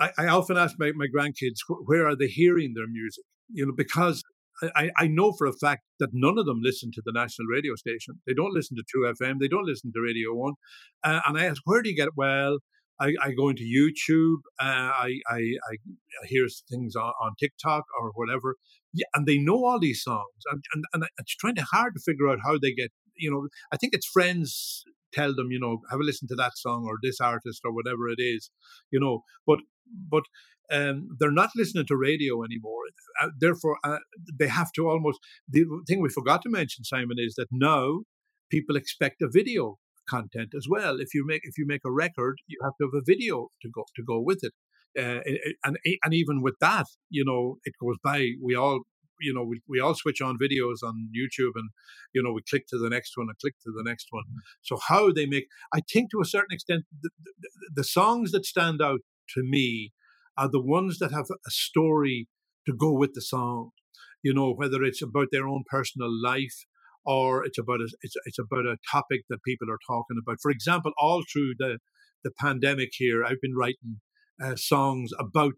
[0.00, 3.24] I, I often ask my, my grandkids, where are they hearing their music?
[3.52, 4.22] You know, because
[4.76, 7.74] I, I know for a fact that none of them listen to the national radio
[7.74, 8.20] station.
[8.26, 9.38] They don't listen to 2FM.
[9.40, 10.54] They don't listen to Radio One.
[11.02, 12.14] Uh, and I ask, where do you get it?
[12.16, 12.58] Well,
[13.00, 14.38] I, I go into YouTube.
[14.60, 15.76] Uh, I, I, I
[16.26, 18.56] hear things on, on TikTok or whatever.
[18.92, 20.22] Yeah, and they know all these songs.
[20.50, 22.90] And, and, and it's trying to hard to figure out how they get.
[23.16, 26.56] You know, I think it's friends tell them, you know, have a listen to that
[26.56, 28.50] song or this artist or whatever it is,
[28.90, 29.22] you know.
[29.46, 30.24] But but
[30.72, 32.82] um, they're not listening to radio anymore.
[33.20, 33.98] Uh, therefore, uh,
[34.38, 35.18] they have to almost.
[35.48, 38.00] The thing we forgot to mention, Simon, is that now
[38.50, 39.78] people expect a video
[40.08, 41.00] content as well.
[41.00, 43.68] If you make if you make a record, you have to have a video to
[43.74, 44.52] go to go with it.
[44.96, 45.20] Uh,
[45.64, 48.30] and and even with that, you know, it goes by.
[48.42, 48.80] We all
[49.20, 51.70] you know we, we all switch on videos on youtube and
[52.12, 54.38] you know we click to the next one and click to the next one mm-hmm.
[54.62, 58.44] so how they make i think to a certain extent the, the, the songs that
[58.44, 59.00] stand out
[59.34, 59.92] to me
[60.36, 62.28] are the ones that have a story
[62.66, 63.70] to go with the song.
[64.22, 66.64] You know, whether it's about their own personal life
[67.04, 70.38] or it's about a, it's it's about a topic that people are talking about.
[70.40, 71.78] For example, all through the
[72.22, 74.00] the pandemic here, I've been writing
[74.42, 75.54] uh, songs about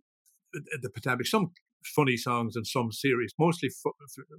[0.52, 1.26] the pandemic.
[1.26, 1.52] Some
[1.94, 3.92] funny songs and some serious, mostly fu-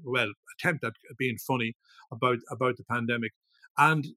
[0.03, 1.75] well attempt at being funny
[2.11, 3.31] about about the pandemic,
[3.77, 4.07] and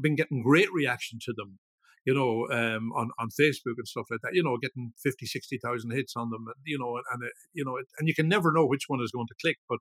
[0.00, 1.58] been getting great reaction to them
[2.06, 5.90] you know, um, on, on Facebook and stuff like that, you know, getting 50, 60,000
[5.90, 8.64] hits on them, you know, and, and uh, you know, and you can never know
[8.64, 9.56] which one is going to click.
[9.68, 9.80] But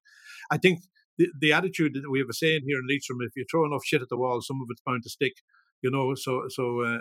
[0.49, 0.79] I think
[1.19, 3.85] the, the attitude that we have a saying here in Leitrim, if you throw enough
[3.85, 5.33] shit at the wall, some of it's bound to stick,
[5.83, 6.97] you know, so, so uh,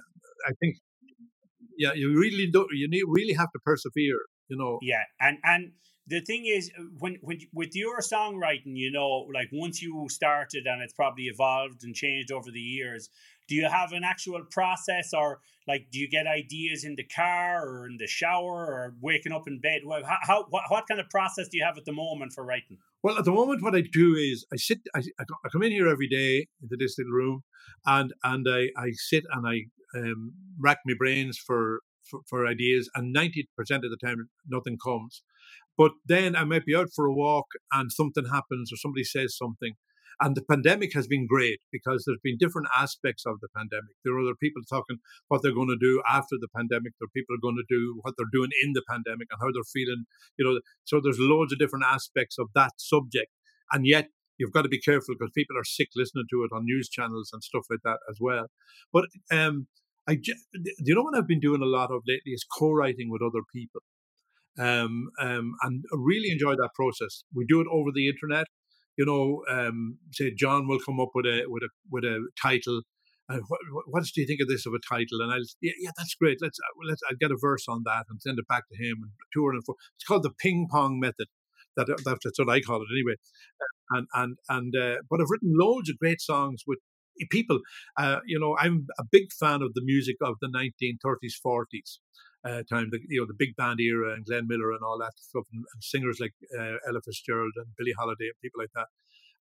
[0.46, 0.76] I think,
[1.78, 4.78] yeah, you really don't, you need, really have to persevere, you know.
[4.82, 5.04] Yeah.
[5.18, 5.72] And, and,
[6.06, 10.82] the thing is when when with your songwriting you know like once you started and
[10.82, 13.08] it's probably evolved and changed over the years
[13.48, 17.66] do you have an actual process or like do you get ideas in the car
[17.66, 19.82] or in the shower or waking up in bed?
[19.88, 22.78] How, how what, what kind of process do you have at the moment for writing?
[23.02, 25.88] Well at the moment what i do is i sit i, I come in here
[25.88, 27.42] every day into this little room
[27.84, 29.64] and and i i sit and i
[29.96, 35.22] um, rack my brains for, for for ideas and 90% of the time nothing comes.
[35.76, 39.36] But then i might be out for a walk and something happens or somebody says
[39.36, 39.74] something
[40.20, 43.96] and the pandemic has been great because there's been different aspects of the pandemic.
[44.04, 44.98] There are other people talking
[45.28, 46.92] what they're going to do after the pandemic.
[46.98, 49.72] There are people going to do what they're doing in the pandemic and how they're
[49.72, 50.04] feeling.
[50.38, 53.30] You know, so there's loads of different aspects of that subject,
[53.72, 54.08] and yet
[54.38, 57.30] you've got to be careful because people are sick listening to it on news channels
[57.32, 58.46] and stuff like that as well.
[58.92, 59.66] But um,
[60.08, 60.32] I, do
[60.78, 63.80] you know what I've been doing a lot of lately is co-writing with other people.
[64.58, 67.24] Um, um, and I really enjoy that process.
[67.34, 68.46] We do it over the internet
[68.96, 72.82] you know, um, say John will come up with a with a with a title.
[73.30, 75.20] Uh, what, what do you think of this of a title?
[75.20, 76.38] And I'll yeah, yeah that's great.
[76.40, 78.98] Let's uh, let's I'll get a verse on that and send it back to him
[79.02, 79.76] and two and four.
[79.96, 81.28] It's called the ping pong method.
[81.76, 83.16] That, that's what I call it anyway.
[83.90, 86.78] And and and uh, but I've written loads of great songs with
[87.30, 87.60] people.
[87.96, 91.98] Uh, you know, I'm a big fan of the music of the 1930s, 40s
[92.44, 95.12] uh, time, the you know the big band era and Glenn Miller and all that
[95.16, 98.86] stuff, and, and singers like uh, Ella Fitzgerald and Billie Holiday and people like that.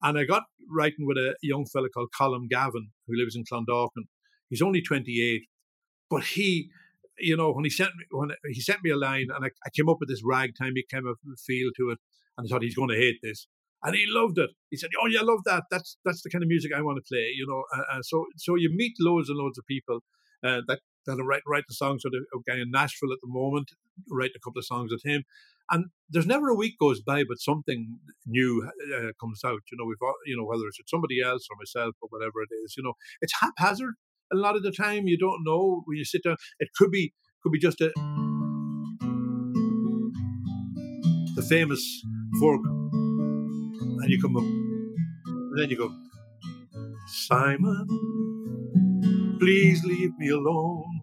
[0.01, 4.07] And I got writing with a young fella called Colin Gavin who lives in Clondalkin.
[4.49, 5.43] He's only 28,
[6.09, 6.69] but he,
[7.17, 9.69] you know, when he sent me when he sent me a line, and I, I
[9.75, 11.99] came up with this ragtime kind of feel to it,
[12.37, 13.47] and I thought he's going to hate this.
[13.83, 14.49] And he loved it.
[14.69, 15.63] He said, "Oh, yeah, I love that.
[15.71, 18.25] That's that's the kind of music I want to play." You know, uh, uh, so
[18.37, 19.99] so you meet loads and loads of people
[20.43, 23.71] uh, that that'll write write the songs with a, guy in Nashville at the moment,
[24.09, 25.23] writing a couple of songs with him.
[25.71, 29.61] And there's never a week goes by but something new uh, comes out.
[29.71, 32.75] You know, we've you know whether it's somebody else or myself or whatever it is.
[32.75, 33.95] You know, it's haphazard
[34.31, 35.07] a lot of the time.
[35.07, 36.37] You don't know when you sit down.
[36.59, 37.13] It could be
[37.43, 37.91] could be just a
[41.35, 42.03] the famous
[42.39, 42.61] fork,
[44.01, 45.93] and you come up, and then you go,
[47.07, 47.87] Simon,
[49.39, 51.01] please leave me alone.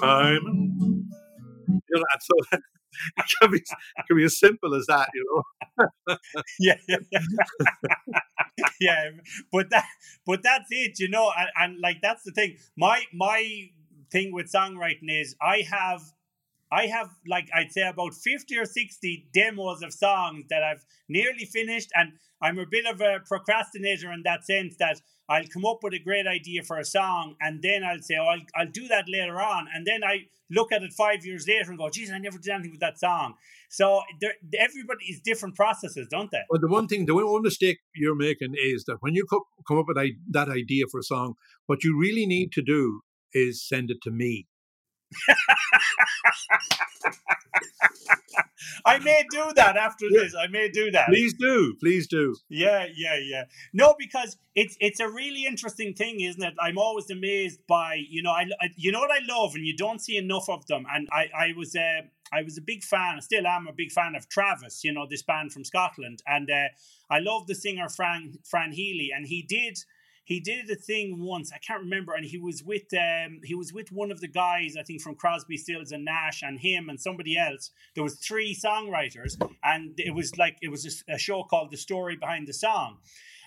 [0.00, 1.08] Simon.
[1.68, 2.58] You know, so
[3.18, 5.24] it can be it can be as simple as that, you
[5.78, 6.16] know.
[6.60, 6.98] yeah, yeah,
[8.80, 9.10] yeah.
[9.52, 9.84] But that,
[10.26, 12.56] but that's it, you know, and, and like that's the thing.
[12.76, 13.70] My my
[14.10, 16.00] thing with songwriting is I have
[16.70, 21.44] I have like I'd say about 50 or 60 demos of songs that I've nearly
[21.44, 25.78] finished and I'm a bit of a procrastinator in that sense that I'll come up
[25.82, 28.88] with a great idea for a song and then I'll say, oh, I'll, I'll do
[28.88, 29.66] that later on.
[29.74, 32.50] And then I look at it five years later and go, geez, I never did
[32.50, 33.34] anything with that song.
[33.68, 34.00] So
[34.58, 36.42] everybody is different processes, don't they?
[36.48, 39.86] Well, the one thing, the one mistake you're making is that when you come up
[39.86, 39.98] with
[40.30, 41.34] that idea for a song,
[41.66, 43.00] what you really need to do
[43.34, 44.46] is send it to me.
[48.84, 50.34] I may do that after this.
[50.38, 51.08] I may do that.
[51.08, 51.74] Please do.
[51.80, 52.36] Please do.
[52.48, 53.44] Yeah, yeah, yeah.
[53.72, 56.54] No, because it's it's a really interesting thing, isn't it?
[56.60, 59.76] I'm always amazed by you know I, I you know what I love, and you
[59.76, 60.84] don't see enough of them.
[60.92, 62.02] And I I was uh,
[62.32, 64.84] I was a big fan, I still am a big fan of Travis.
[64.84, 66.68] You know this band from Scotland, and uh,
[67.10, 69.78] I love the singer Fran Fran Healy, and he did
[70.28, 71.50] he did a thing once.
[71.54, 74.76] I can't remember, and he was with um, he was with one of the guys
[74.78, 77.70] I think from Crosby, Stills and Nash, and him and somebody else.
[77.94, 81.78] There was three songwriters, and it was like it was a, a show called The
[81.78, 82.98] Story Behind the Song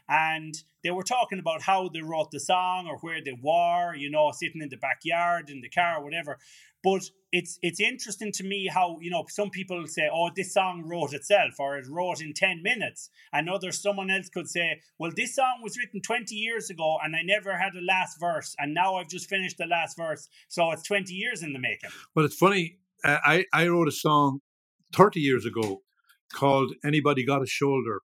[0.09, 4.09] and they were talking about how they wrote the song or where they were, you
[4.09, 6.39] know, sitting in the backyard in the car whatever.
[6.83, 10.83] But it's it's interesting to me how you know some people say, "Oh, this song
[10.85, 15.11] wrote itself," or "It wrote in ten minutes," and others, someone else could say, "Well,
[15.15, 18.73] this song was written twenty years ago, and I never had a last verse, and
[18.73, 22.25] now I've just finished the last verse, so it's twenty years in the making." Well,
[22.25, 22.79] it's funny.
[23.03, 24.39] Uh, I I wrote a song
[24.91, 25.83] thirty years ago
[26.33, 28.01] called "Anybody Got a Shoulder,"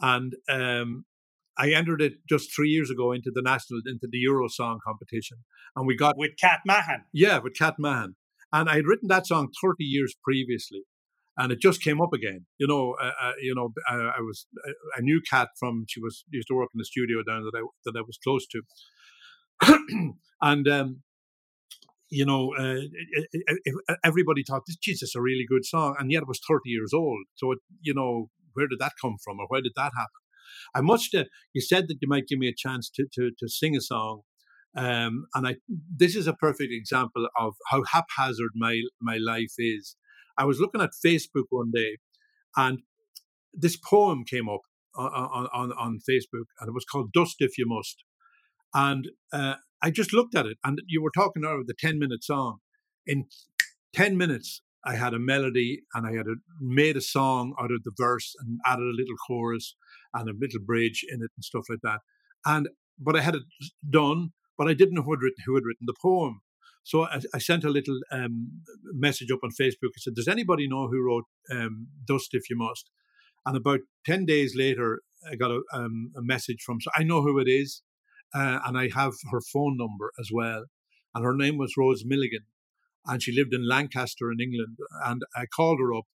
[0.00, 1.04] and um,
[1.62, 5.38] I entered it just three years ago into the national into the Euro song competition,
[5.76, 7.04] and we got with Cat Mahan.
[7.12, 8.16] Yeah, with Cat Mahan,
[8.52, 10.80] and I had written that song thirty years previously,
[11.36, 12.46] and it just came up again.
[12.58, 14.48] You know, uh, uh, you know, uh, I was
[14.98, 17.62] I knew Cat from she was used to work in the studio down that I
[17.84, 21.02] that I was close to, and um,
[22.10, 26.40] you know, uh, everybody thought this Jesus a really good song, and yet it was
[26.48, 27.24] thirty years old.
[27.36, 30.21] So it, you know, where did that come from, or where did that happen?
[30.74, 31.14] I must.
[31.14, 33.80] Uh, you said that you might give me a chance to to, to sing a
[33.80, 34.22] song,
[34.76, 35.56] um, and I.
[35.68, 39.96] This is a perfect example of how haphazard my my life is.
[40.38, 41.98] I was looking at Facebook one day,
[42.56, 42.80] and
[43.52, 44.62] this poem came up
[44.96, 48.04] on on on, Facebook, and it was called "Dust If You Must,"
[48.74, 51.98] and uh, I just looked at it, and you were talking out of the ten
[51.98, 52.58] minute song.
[53.06, 53.26] In
[53.94, 57.82] ten minutes, I had a melody, and I had a, made a song out of
[57.84, 59.76] the verse, and added a little chorus
[60.14, 62.00] and a little bridge in it and stuff like that.
[62.44, 63.42] And but I had it
[63.88, 66.40] done, but I didn't know who had written, who had written the poem.
[66.84, 69.92] So I, I sent a little um, message up on Facebook.
[69.96, 72.90] I said, "Does anybody know who wrote um, Dust If You Must?"
[73.46, 75.00] And about ten days later,
[75.30, 76.80] I got a, um, a message from.
[76.80, 77.82] So I know who it is,
[78.34, 80.64] uh, and I have her phone number as well.
[81.14, 82.46] And her name was Rose Milligan,
[83.06, 84.78] and she lived in Lancaster in England.
[85.04, 86.06] And I called her up,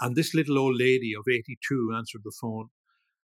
[0.00, 2.68] and this little old lady of eighty-two answered the phone,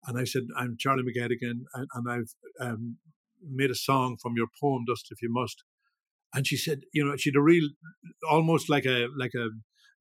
[0.06, 2.98] and I said, "I'm Charlie McGettigan, and, and I've um,
[3.42, 5.62] made a song from your poem, Dust If You Must."
[6.34, 7.68] and she said, you know, she had a real,
[8.28, 9.48] almost like a like a,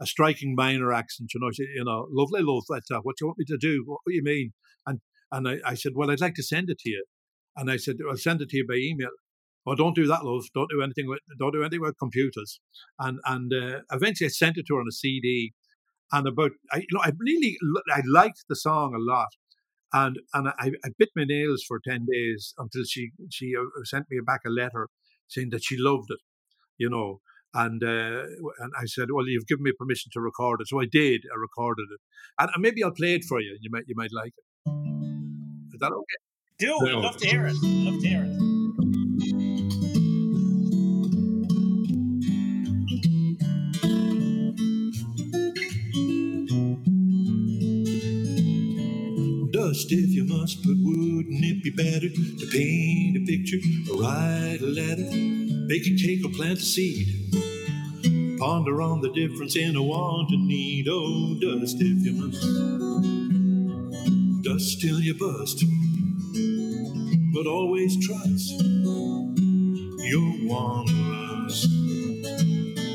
[0.01, 1.31] a striking minor accent.
[1.33, 2.63] You know, she, you know, lovely love.
[2.67, 3.83] What do you want me to do?
[3.85, 4.51] What, do you mean?
[4.87, 4.99] And
[5.31, 7.05] and I, I said, well, I'd like to send it to you.
[7.55, 9.11] And I said, I'll send it to you by email.
[9.65, 10.45] Oh, don't do that, love.
[10.55, 12.59] Don't do anything with don't do anything with computers.
[12.99, 15.53] And and uh, eventually I sent it to her on a CD.
[16.11, 17.57] And about I you know I really
[17.93, 19.29] I liked the song a lot.
[19.93, 24.05] And and I, I bit my nails for ten days until she she uh, sent
[24.09, 24.89] me back a letter
[25.27, 26.19] saying that she loved it,
[26.77, 27.21] you know.
[27.53, 28.23] And uh,
[28.59, 31.21] and I said, well, you've given me permission to record it, so I did.
[31.31, 32.01] I recorded it,
[32.39, 33.55] and, and maybe I'll play it for you.
[33.61, 35.73] You might you might like it.
[35.75, 36.17] Is that okay?
[36.57, 36.99] Do no.
[36.99, 37.55] love to hear it.
[37.61, 38.52] Love to hear it.
[49.73, 53.57] Dust if you must, but wouldn't it be better to paint a picture
[53.91, 55.09] or write a letter?
[55.67, 57.07] Bake a cake or plant a seed.
[58.39, 60.87] Ponder on the difference in a want and need.
[60.89, 62.63] Oh, dust if you must.
[64.43, 65.63] Dust till you bust.
[67.33, 68.61] But always trust
[69.87, 71.67] your wanderlust.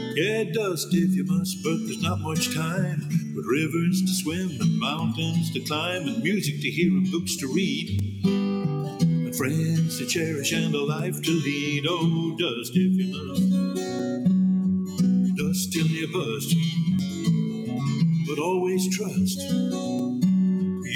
[0.02, 3.17] Yeah, dust if you must, but there's not much time.
[3.38, 7.46] With rivers to swim and mountains to climb and music to hear and books to
[7.46, 8.24] read.
[8.24, 11.86] And friends to cherish and a life to lead.
[11.88, 13.48] Oh, dust if you must.
[15.36, 16.56] Dust till you bust.
[18.26, 19.38] But always trust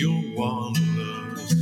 [0.00, 1.54] your wanderlust.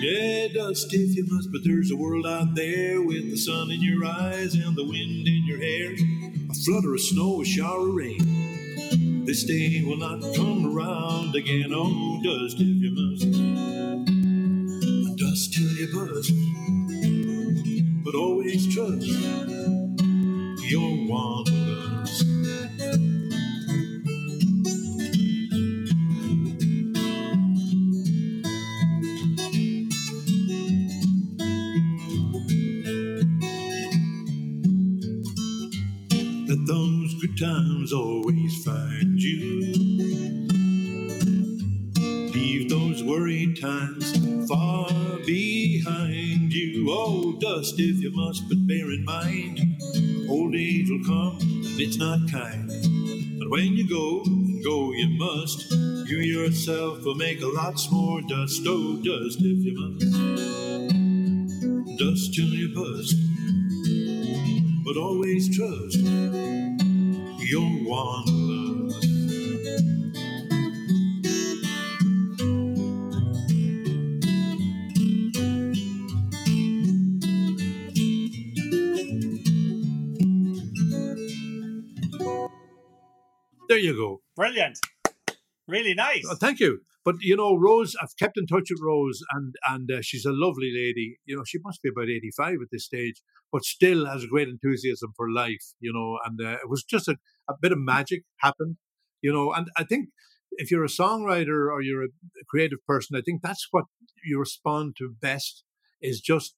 [0.00, 3.80] Yeah, dust if you must, but there's a world out there with the sun in
[3.80, 5.94] your eyes and the wind in your hair
[6.50, 8.41] a flutter of snow, a shower of rain.
[9.24, 11.70] This day will not come around again.
[11.72, 13.30] Oh, dust if you must,
[15.16, 16.32] dust till you bust,
[18.04, 19.06] but always trust
[20.70, 21.06] your
[37.22, 37.38] wanderlust.
[37.38, 39.72] times always find you.
[42.32, 44.12] Leave those worried times
[44.48, 44.88] far
[45.26, 46.86] behind you.
[46.90, 49.60] Oh, dust if you must, but bear in mind,
[50.28, 52.68] old age will come and it's not kind.
[53.38, 55.70] But when you go, and go you must.
[55.72, 58.62] You yourself will make a lot more dust.
[58.66, 60.12] Oh, dust if you must.
[61.98, 63.16] Dust till you bust.
[64.84, 66.61] But always trust
[67.44, 69.06] your wanderlust.
[83.68, 84.20] There you go.
[84.36, 84.78] Brilliant.
[85.66, 86.26] Really nice.
[86.30, 86.82] Oh, thank you.
[87.04, 90.32] But you know, Rose, I've kept in touch with Rose, and and uh, she's a
[90.32, 91.18] lovely lady.
[91.24, 94.28] You know, she must be about eighty five at this stage, but still has a
[94.28, 95.74] great enthusiasm for life.
[95.80, 97.16] You know, and uh, it was just a,
[97.48, 98.76] a bit of magic happened.
[99.20, 100.10] You know, and I think
[100.52, 102.08] if you're a songwriter or you're a
[102.48, 103.84] creative person, I think that's what
[104.24, 105.64] you respond to best
[106.00, 106.54] is just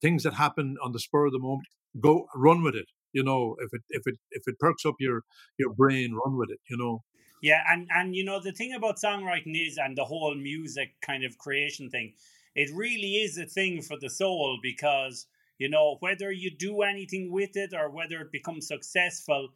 [0.00, 1.68] things that happen on the spur of the moment.
[2.00, 2.86] Go run with it.
[3.12, 5.22] You know, if it if it if it perks up your
[5.58, 6.60] your brain, run with it.
[6.68, 7.02] You know.
[7.42, 11.24] Yeah, and and you know the thing about songwriting is, and the whole music kind
[11.24, 12.14] of creation thing,
[12.54, 15.26] it really is a thing for the soul because
[15.58, 19.50] you know whether you do anything with it or whether it becomes successful,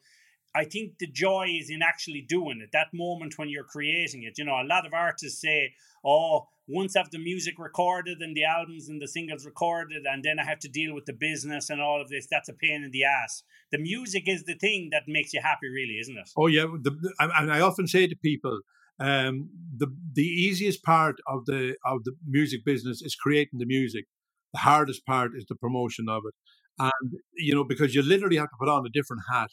[0.55, 2.71] I think the joy is in actually doing it.
[2.73, 4.39] That moment when you're creating it.
[4.39, 5.75] You know, a lot of artists say,
[6.05, 10.25] "Oh, once I have the music recorded and the albums and the singles recorded, and
[10.25, 12.27] then I have to deal with the business and all of this.
[12.31, 13.43] That's a pain in the ass."
[13.73, 16.31] The music is the thing that makes you happy, really, isn't it?
[16.37, 18.61] Oh yeah, the, and I often say to people,
[18.99, 24.07] um, the the easiest part of the of the music business is creating the music.
[24.53, 26.35] The hardest part is the promotion of it.
[26.79, 29.51] And, you know, because you literally have to put on a different hat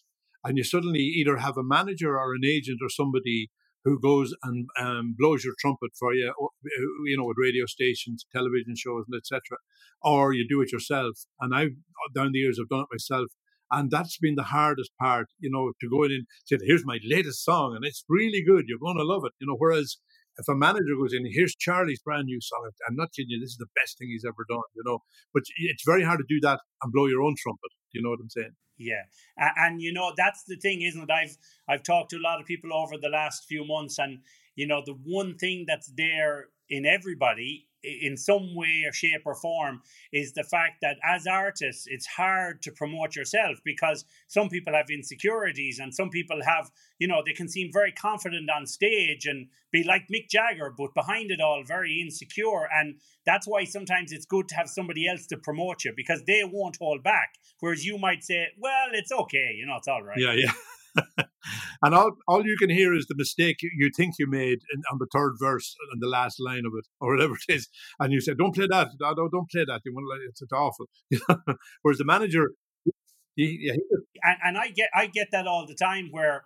[0.48, 3.50] and you suddenly either have a manager or an agent or somebody
[3.86, 6.34] who goes and um, blows your trumpet for you,
[7.08, 9.41] you know, with radio stations, television shows, and etc.,
[10.04, 11.18] or you do it yourself.
[11.41, 11.76] And I've
[12.16, 13.28] down the years I've done it myself,
[13.72, 17.00] and that's been the hardest part, you know, to go in and say, "Here's my
[17.06, 18.66] latest song, and it's really good.
[18.68, 19.58] You're going to love it," you know.
[19.58, 19.98] Whereas
[20.39, 22.72] if a manager goes in, here's Charlie's brand new song.
[22.89, 25.00] I'm not kidding you, this is the best thing he's ever done, you know.
[25.36, 27.72] But it's very hard to do that and blow your own trumpet.
[27.93, 28.66] Do You know what I'm saying?
[28.78, 29.04] Yeah,
[29.38, 31.12] and, you know that's the thing, isn't it?
[31.12, 34.20] I've I've talked to a lot of people over the last few months, and
[34.56, 39.36] you know the one thing that's there in everybody in some way or shape or
[39.36, 44.74] form is the fact that as artists it's hard to promote yourself because some people
[44.74, 49.26] have insecurities and some people have you know they can seem very confident on stage
[49.26, 52.68] and be like Mick Jagger but behind it all very insecure.
[52.74, 56.44] And that's why sometimes it's good to have somebody else to promote you because they
[56.46, 57.36] won't hold back.
[57.60, 60.18] Whereas you might say well it's okay you know it's all right.
[60.18, 60.52] Yeah yeah
[61.82, 64.98] and all, all you can hear is the mistake you think you made in, on
[65.00, 67.68] the third verse uh, and the last line of it, or whatever it is.
[68.00, 68.89] And you say, "Don't play that!
[69.00, 69.82] No, don't play that!
[70.28, 70.88] It's, it's awful."
[71.82, 72.52] Whereas the manager,
[73.36, 73.72] he, he,
[74.24, 76.45] and, and I get I get that all the time where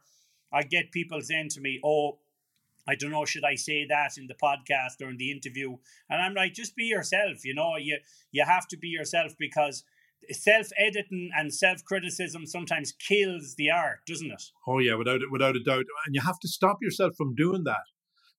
[0.54, 2.20] I get people saying to me, "Oh."
[2.88, 5.78] I don't know, should I say that in the podcast or in the interview?
[6.10, 8.00] And I'm like, just be yourself, you know, you
[8.32, 9.84] you have to be yourself because
[10.32, 14.44] self editing and self criticism sometimes kills the art, doesn't it?
[14.68, 17.84] Oh yeah, without without a doubt, and you have to stop yourself from doing that.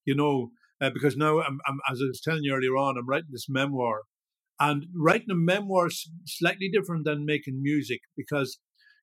[0.05, 3.09] You know, uh, because now I'm, I'm, as I was telling you earlier on, I'm
[3.09, 4.03] writing this memoir,
[4.59, 8.59] and writing a memoir is slightly different than making music because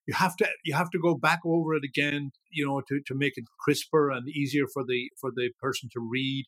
[0.06, 3.14] you have to you have to go back over it again, you know, to, to
[3.14, 6.46] make it crisper and easier for the for the person to read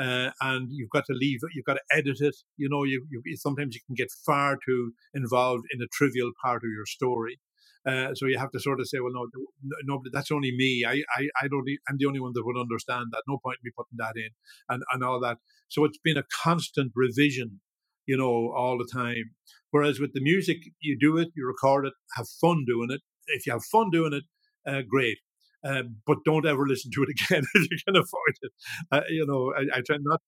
[0.00, 2.36] uh, and you've got to leave it, you've got to edit it.
[2.56, 6.62] You know, you, you sometimes you can get far too involved in a trivial part
[6.64, 7.38] of your story.
[7.86, 10.84] Uh, so you have to sort of say, well, no, no, that's only me.
[10.86, 11.68] I, I, I don't.
[11.88, 13.22] I'm the only one that would understand that.
[13.28, 14.30] No point in me putting that in,
[14.70, 15.36] and and all that.
[15.68, 17.60] So it's been a constant revision,
[18.06, 19.32] you know, all the time.
[19.70, 23.02] Whereas with the music, you do it, you record it, have fun doing it.
[23.26, 24.24] If you have fun doing it,
[24.66, 25.18] uh, great.
[25.64, 28.52] Um, but don't ever listen to it again if you can avoid it.
[28.92, 30.20] Uh, you know, I, I try not,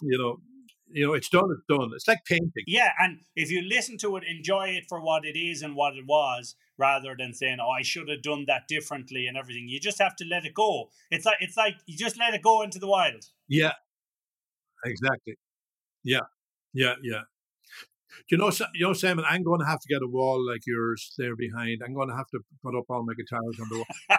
[0.00, 0.38] you know,
[0.92, 1.90] you know, it's done, it's done.
[1.94, 2.64] It's like painting.
[2.66, 5.94] Yeah, and if you listen to it, enjoy it for what it is and what
[5.94, 9.68] it was, rather than saying, "Oh, I should have done that differently" and everything.
[9.68, 10.90] You just have to let it go.
[11.10, 13.24] It's like it's like you just let it go into the wild.
[13.48, 13.74] Yeah,
[14.84, 15.36] exactly.
[16.02, 16.26] Yeah,
[16.72, 17.22] yeah, yeah.
[18.30, 19.24] You know, you know, Simon.
[19.28, 21.82] I'm going to have to get a wall like yours there behind.
[21.84, 24.18] I'm going to have to put up all my guitars on the wall.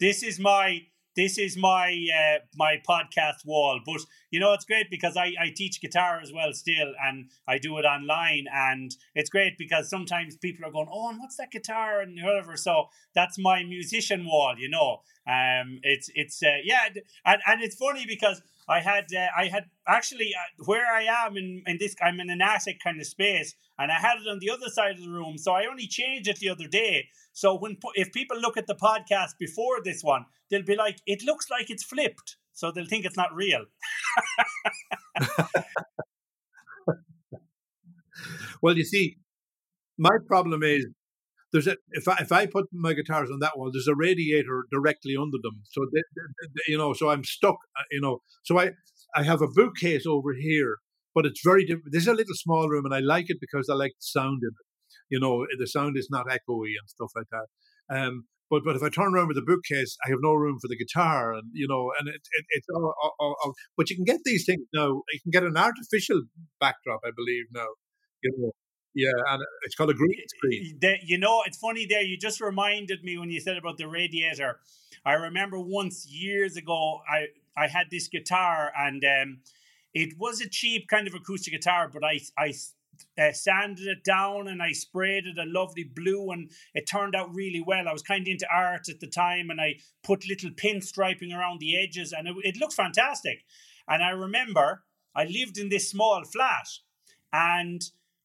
[0.00, 0.82] this is my
[1.16, 3.80] this is my uh, my podcast wall.
[3.84, 7.58] But you know, it's great because I, I teach guitar as well still, and I
[7.58, 11.50] do it online, and it's great because sometimes people are going, "Oh, and what's that
[11.50, 12.56] guitar?" and whatever.
[12.56, 14.54] So that's my musician wall.
[14.58, 16.88] You know, um, it's it's uh, yeah,
[17.24, 18.40] and and it's funny because
[18.70, 22.30] I had uh, I had actually uh, where I am in in this I'm in
[22.30, 25.10] an attic kind of space, and I had it on the other side of the
[25.10, 25.36] room.
[25.38, 27.08] So I only changed it the other day.
[27.32, 31.24] So when if people look at the podcast before this one, they'll be like, "It
[31.24, 33.64] looks like it's flipped," so they'll think it's not real.
[38.62, 39.16] well, you see,
[39.98, 40.86] my problem is
[41.52, 44.64] there's a if I if I put my guitars on that one, there's a radiator
[44.72, 45.62] directly under them.
[45.70, 47.56] So they, they, they, you know, so I'm stuck.
[47.78, 48.70] Uh, you know, so I
[49.14, 50.76] I have a bookcase over here,
[51.14, 51.92] but it's very different.
[51.92, 54.40] This is a little small room, and I like it because I like the sound
[54.42, 54.66] in it.
[55.08, 57.96] You know, the sound is not echoey and stuff like that.
[57.96, 60.68] Um, but but if I turn around with the bookcase, I have no room for
[60.68, 64.04] the guitar, and you know, and it, it it's all, all, all, But you can
[64.04, 65.02] get these things now.
[65.12, 66.22] You can get an artificial
[66.60, 67.68] backdrop, I believe now.
[68.22, 68.52] You know,
[68.94, 70.78] yeah, and it's called a green screen.
[71.04, 72.02] You know, it's funny there.
[72.02, 74.58] You just reminded me when you said about the radiator.
[75.04, 79.38] I remember once years ago, I I had this guitar, and um,
[79.94, 82.52] it was a cheap kind of acoustic guitar, but I I
[83.18, 87.34] uh, sanded it down and I sprayed it a lovely blue, and it turned out
[87.34, 87.88] really well.
[87.88, 91.60] I was kind of into art at the time, and I put little pinstriping around
[91.60, 93.44] the edges, and it, it looked fantastic.
[93.88, 94.82] And I remember
[95.14, 96.68] I lived in this small flat,
[97.32, 97.82] and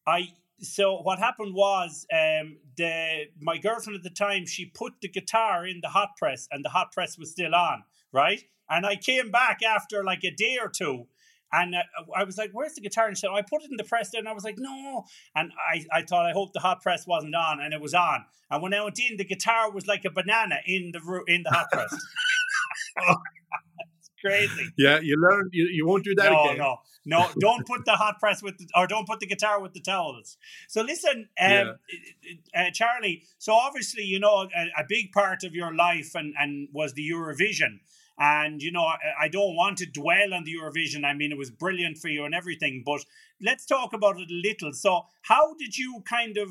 [0.07, 0.29] I
[0.59, 5.65] so what happened was um, the my girlfriend at the time she put the guitar
[5.65, 9.31] in the hot press and the hot press was still on right and i came
[9.31, 11.07] back after like a day or two
[11.51, 11.83] and uh,
[12.15, 14.19] I was like, "Where's the guitar?" And so I put it in the press there,
[14.19, 17.35] and I was like, "No." And I, I thought, I hope the hot press wasn't
[17.35, 18.25] on, and it was on.
[18.49, 21.51] And when I went in, the guitar was like a banana in the in the
[21.51, 21.91] hot press.
[23.99, 24.71] it's crazy.
[24.77, 25.49] Yeah, you learn.
[25.51, 26.57] You, you won't do that no, again.
[26.57, 29.73] No, No, don't put the hot press with, the, or don't put the guitar with
[29.73, 30.37] the towels.
[30.67, 31.77] So listen, um,
[32.53, 32.67] yeah.
[32.67, 33.23] uh, Charlie.
[33.37, 37.07] So obviously, you know, a, a, big part of your life and and was the
[37.07, 37.79] Eurovision.
[38.17, 41.03] And, you know, I, I don't want to dwell on the Eurovision.
[41.03, 43.01] I mean, it was brilliant for you and everything, but
[43.41, 44.73] let's talk about it a little.
[44.73, 46.49] So, how did you kind of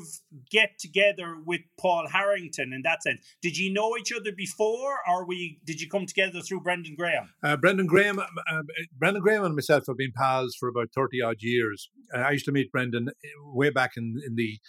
[0.49, 3.21] get together with Paul Harrington in that sense?
[3.41, 7.29] Did you know each other before, or we did you come together through Brendan Graham?
[7.43, 8.61] Uh, Brendan Graham, uh, uh
[8.97, 11.89] Brendan Graham, and myself have been pals for about thirty odd years.
[12.13, 13.09] Uh, I used to meet Brendan
[13.43, 14.59] way back in in the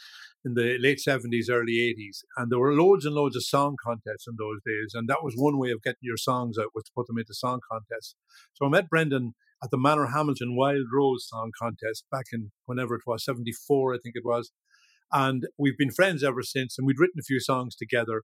[0.45, 2.19] in the late 70s, early 80s.
[2.37, 4.93] And there were loads and loads of song contests in those days.
[4.95, 7.35] And that was one way of getting your songs out, was to put them into
[7.35, 8.15] song contests.
[8.55, 13.03] So I met Brendan at the Manorhamilton Wild Rose Song Contest back in whenever it
[13.07, 14.53] was, 74, I think it was.
[15.13, 16.77] And we've been friends ever since.
[16.77, 18.23] And we'd written a few songs together.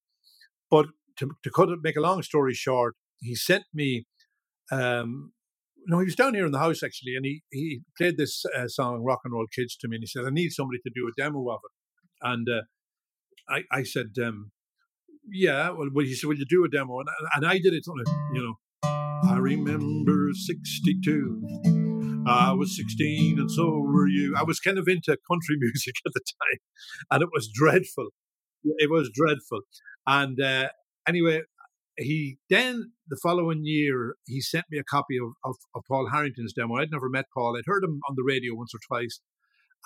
[0.70, 0.86] But
[1.18, 4.06] to, to cut it, make a long story short, he sent me
[4.70, 5.32] um,
[5.86, 8.68] no, he was down here in the house actually, and he he played this uh,
[8.68, 11.08] song "Rock and Roll Kids" to me, and he said, "I need somebody to do
[11.08, 11.72] a demo of it."
[12.22, 12.62] And uh,
[13.48, 14.50] I, I said, um,
[15.30, 17.00] yeah, well, well, he said, will you do a demo?
[17.00, 18.54] And, and I did it on a, you know,
[19.42, 22.24] remember 62.
[22.28, 24.36] I was 16 and so were you.
[24.38, 26.58] I was kind of into country music at the time
[27.10, 28.08] and it was dreadful.
[28.64, 29.62] It was dreadful.
[30.06, 30.68] And uh,
[31.08, 31.42] anyway,
[31.98, 36.52] he then the following year he sent me a copy of, of, of, Paul Harrington's
[36.52, 36.76] demo.
[36.76, 37.56] I'd never met Paul.
[37.56, 39.20] I'd heard him on the radio once or twice,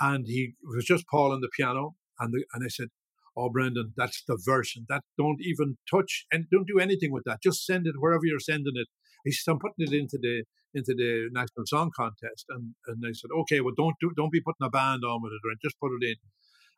[0.00, 1.96] and he was just Paul on the piano.
[2.20, 2.88] And the, and I said,
[3.36, 4.86] "Oh, Brendan, that's the version.
[4.88, 7.42] That don't even touch and don't do anything with that.
[7.42, 8.88] Just send it wherever you're sending it."
[9.26, 13.12] He said, "I'm putting it into the into the national song contest." And and I
[13.12, 15.78] said, "Okay, well, don't do don't be putting a band on with it, or just
[15.80, 16.16] put it in."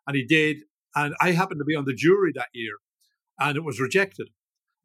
[0.07, 0.65] And he did.
[0.97, 2.77] And I happened to be on the jury that year,
[3.39, 4.29] and it was rejected.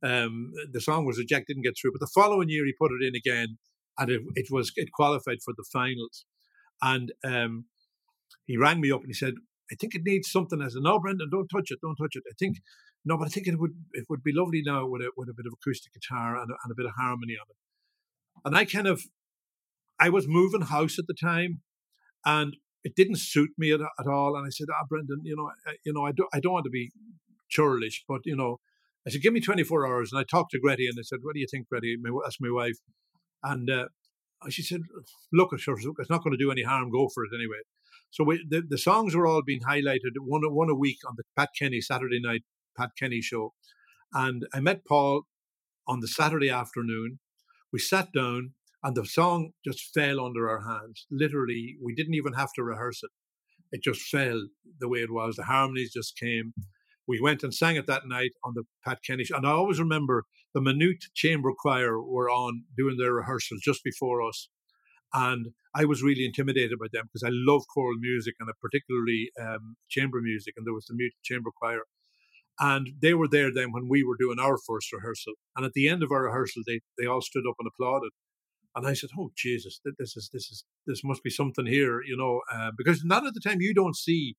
[0.04, 1.94] Um, the song was rejected, didn't get through.
[1.94, 3.58] But the following year, he put it in again,
[3.98, 6.26] and it, it was it qualified for the finals.
[6.82, 7.66] And um,
[8.46, 9.36] he rang me up and he said,
[9.72, 10.62] I think it needs something.
[10.62, 12.24] I said, no, Brendan, don't touch it, don't touch it.
[12.30, 12.58] I think,
[13.06, 15.34] no, but I think it would it would be lovely now with a with a
[15.34, 17.58] bit of acoustic guitar and a, and a bit of harmony on it.
[18.46, 19.04] And I kind of,
[20.00, 21.62] I was moving house at the time,
[22.26, 24.36] and it didn't suit me at, at all.
[24.36, 26.66] And I said, ah, Brendan, you know, I, you know, I don't I don't want
[26.66, 26.92] to be
[27.50, 28.60] churlish, but you know,
[29.06, 30.12] I said, give me 24 hours.
[30.12, 31.98] And I talked to Gretty and I said, what do you think, Gretty?
[32.24, 32.78] That's my wife.
[33.44, 33.86] And uh,
[34.50, 34.82] she said,
[35.32, 36.90] look, it's not going to do any harm.
[36.90, 37.62] Go for it anyway.
[38.12, 41.24] So we, the, the songs were all being highlighted one, one a week on the
[41.36, 42.44] Pat Kenny Saturday night
[42.78, 43.54] Pat Kenny show.
[44.14, 45.24] And I met Paul
[45.88, 47.20] on the Saturday afternoon.
[47.72, 48.52] We sat down
[48.84, 51.08] and the song just fell under our hands.
[51.10, 53.12] Literally, we didn't even have to rehearse it.
[53.72, 54.48] It just fell
[54.80, 55.36] the way it was.
[55.36, 56.54] The harmonies just came.
[57.08, 59.38] We went and sang it that night on the Pat Kenny show.
[59.38, 64.22] And I always remember the Maynooth Chamber Choir were on doing their rehearsals just before
[64.22, 64.50] us.
[65.14, 69.76] And I was really intimidated by them because I love choral music and particularly um,
[69.90, 70.54] chamber music.
[70.58, 71.82] And there was the Maynooth Chamber Choir.
[72.60, 75.34] And they were there then when we were doing our first rehearsal.
[75.56, 78.12] And at the end of our rehearsal, they, they all stood up and applauded.
[78.76, 82.18] And I said, "Oh Jesus, this is this is this must be something here, you
[82.18, 84.36] know." Uh, because not at the time you don't see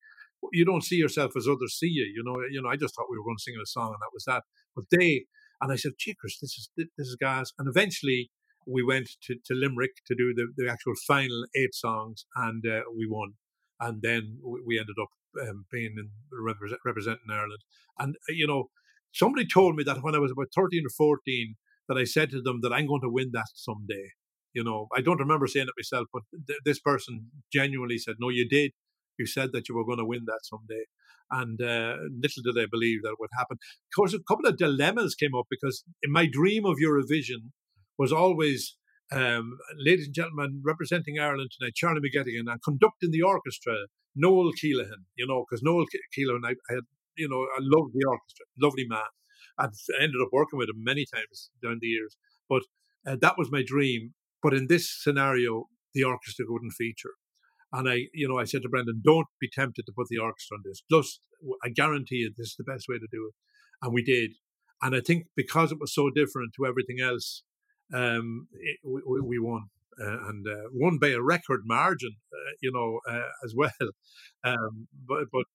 [0.53, 2.05] you don't see yourself as others see you.
[2.05, 2.69] You know, you know.
[2.69, 4.43] I just thought we were going to sing a song, and that was that.
[4.75, 5.27] But they
[5.61, 8.31] and I said, "Gee, Chris, this is this is gas." And eventually,
[8.67, 12.81] we went to, to Limerick to do the, the actual final eight songs, and uh,
[12.97, 13.35] we won.
[13.81, 15.11] And then we ended up
[15.43, 17.63] um, being in represent, representing Ireland.
[17.99, 18.71] And uh, you know,
[19.13, 21.57] somebody told me that when I was about thirteen or fourteen,
[21.89, 24.11] that I said to them that I'm going to win that someday.
[24.53, 28.29] You know, I don't remember saying it myself, but th- this person genuinely said, "No,
[28.29, 28.73] you did.
[29.19, 30.85] You said that you were going to win that someday."
[31.31, 33.57] And uh, little did I believe that would happen.
[33.57, 37.51] Of course, a couple of dilemmas came up because in my dream of Eurovision,
[37.99, 38.77] was always,
[39.13, 43.75] um, ladies and gentlemen, representing Ireland tonight, Charlie McGettigan, and conducting the orchestra,
[44.17, 45.87] Noel Kelehan, you know, because Noel
[46.17, 46.85] Kelehan, I, I, had,
[47.17, 49.01] you know, I loved the orchestra, lovely man.
[49.59, 49.67] I
[50.01, 52.17] ended up working with him many times down the years,
[52.49, 52.63] but
[53.07, 54.15] uh, that was my dream.
[54.43, 57.15] But in this scenario, the orchestra wouldn't feature.
[57.73, 60.57] And I, you know, I said to Brendan, don't be tempted to put the orchestra
[60.57, 60.83] on this.
[60.91, 61.21] Just,
[61.65, 63.35] I guarantee you, this is the best way to do it.
[63.83, 64.33] And we did.
[64.81, 67.43] And I think because it was so different to everything else,
[67.93, 69.65] um, it, we, we, won.
[70.01, 73.71] Uh, and uh, won by a record margin, uh, you know, uh, as well.
[74.47, 75.47] Um, but, but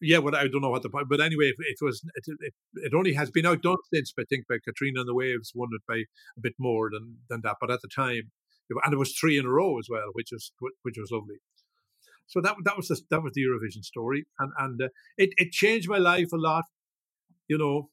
[0.00, 1.08] yeah, but I don't know what the point.
[1.08, 4.12] But anyway, it, was it, it, it, only has been outdone since.
[4.18, 5.98] I think by Katrina and the Waves won it by
[6.36, 7.56] a bit more than than that.
[7.60, 8.32] But at the time,
[8.68, 11.36] and it was three in a row as well, which was which was lovely.
[12.26, 15.52] So that that was the, that was the Eurovision story, and and uh, it it
[15.52, 16.64] changed my life a lot.
[17.48, 17.90] You know,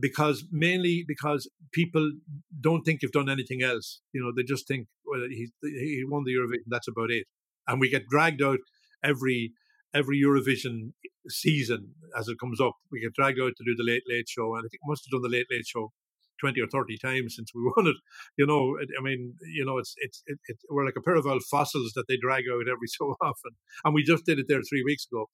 [0.00, 2.12] because mainly because people
[2.60, 4.00] don't think you've done anything else.
[4.12, 7.26] You know, they just think, well, he he won the Eurovision, that's about it.
[7.66, 8.58] And we get dragged out
[9.02, 9.52] every
[9.94, 10.92] every Eurovision
[11.28, 12.74] season as it comes up.
[12.90, 15.12] We get dragged out to do the Late Late Show, and I think must have
[15.12, 15.92] done the Late Late Show
[16.40, 17.96] 20 or 30 times since we won it
[18.36, 21.26] you know i mean you know it's it's it, it, we're like a pair of
[21.26, 23.52] old fossils that they drag out every so often
[23.84, 25.26] and we just did it there three weeks ago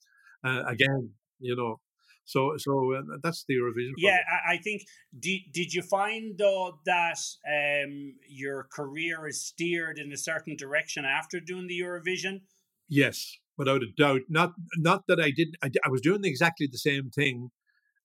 [0.45, 1.77] uh, again you know
[2.25, 3.93] so so uh, that's the Eurovision.
[3.97, 4.18] Yeah,
[4.49, 4.83] I, I think.
[5.18, 7.18] Did did you find though that
[7.49, 12.43] um, your career is steered in a certain direction after doing the Eurovision?
[12.89, 14.22] Yes, without a doubt.
[14.29, 15.57] Not not that I did.
[15.62, 17.51] I, I was doing exactly the same thing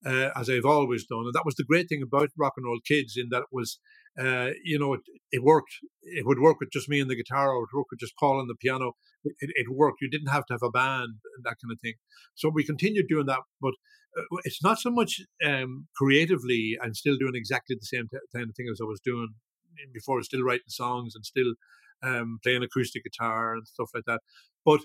[0.05, 1.25] uh, as I've always done.
[1.25, 3.79] And that was the great thing about Rock and Roll Kids, in that it was,
[4.19, 5.01] uh, you know, it,
[5.31, 5.71] it, worked.
[6.01, 8.17] It would work with just me and the guitar, or it would work with just
[8.19, 8.93] Paul and the piano.
[9.23, 10.01] It, it, worked.
[10.01, 11.93] You didn't have to have a band and that kind of thing.
[12.35, 13.73] So we continued doing that, but
[14.17, 16.77] uh, it's not so much um, creatively.
[16.81, 19.29] I'm still doing exactly the same kind of thing as I was doing
[19.93, 20.21] before.
[20.23, 21.53] Still writing songs and still
[22.03, 24.21] um, playing acoustic guitar and stuff like that.
[24.65, 24.81] But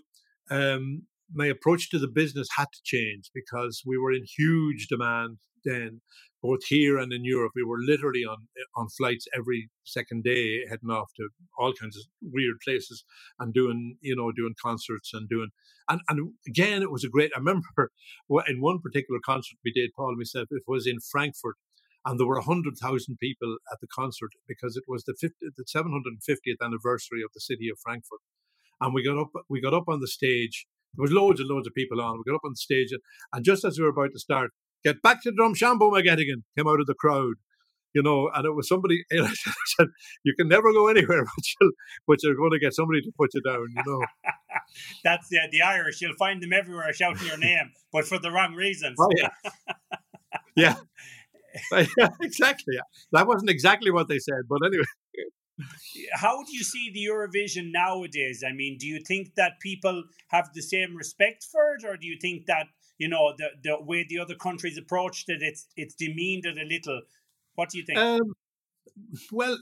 [0.51, 5.39] um, my approach to the business had to change because we were in huge demand
[5.65, 6.01] then,
[6.45, 7.53] both here and in Europe.
[7.57, 11.97] We were literally on eh, on flights every second day, heading off to all kinds
[11.99, 13.05] of weird places
[13.41, 15.51] and doing you know doing concerts and doing
[15.91, 17.33] and and again it was a great.
[17.37, 17.67] I remember
[18.49, 20.49] in one particular concert we did, Paul and myself.
[20.53, 21.57] It was in Frankfurt.
[22.07, 26.65] And there were 100,000 people at the concert because it was the, 50, the 750th
[26.65, 28.21] anniversary of the city of Frankfurt.
[28.81, 30.67] And we got up, we got up on the stage
[30.97, 32.19] there was loads and loads of people on.
[32.19, 33.01] We got up on the stage, and,
[33.33, 34.53] and just as we were about to start,
[34.85, 37.35] get back to Drumshanbo, McGettigan, came out of the crowd.
[37.95, 39.05] You know, and it was somebody.
[39.13, 39.33] I
[39.77, 39.87] said,
[40.25, 41.25] "You can never go anywhere,
[42.07, 44.05] but, you you're going to get somebody to put you down." You know,
[45.05, 46.01] that's the the Irish.
[46.01, 48.97] You'll find them everywhere shouting your name, but for the wrong reasons.
[48.99, 49.29] Oh, yeah,
[50.57, 50.75] yeah.
[51.97, 52.75] yeah, exactly.
[52.75, 52.81] Yeah.
[53.13, 54.83] That wasn't exactly what they said, but anyway
[56.13, 58.43] how do you see the Eurovision nowadays?
[58.47, 62.07] I mean, do you think that people have the same respect for it, or do
[62.07, 62.67] you think that
[63.05, 66.67] you know the the way the other countries approached it, it's it's demeaned it a
[66.75, 67.03] little?
[67.55, 67.99] What do you think?
[67.99, 68.29] Um,
[69.31, 69.59] well,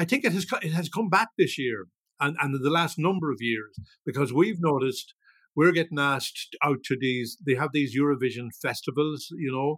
[0.00, 1.86] I think it has it has come back this year,
[2.18, 3.72] and and the last number of years
[4.08, 5.14] because we've noticed
[5.58, 7.36] we're getting asked out to these.
[7.44, 9.70] They have these Eurovision festivals, you know,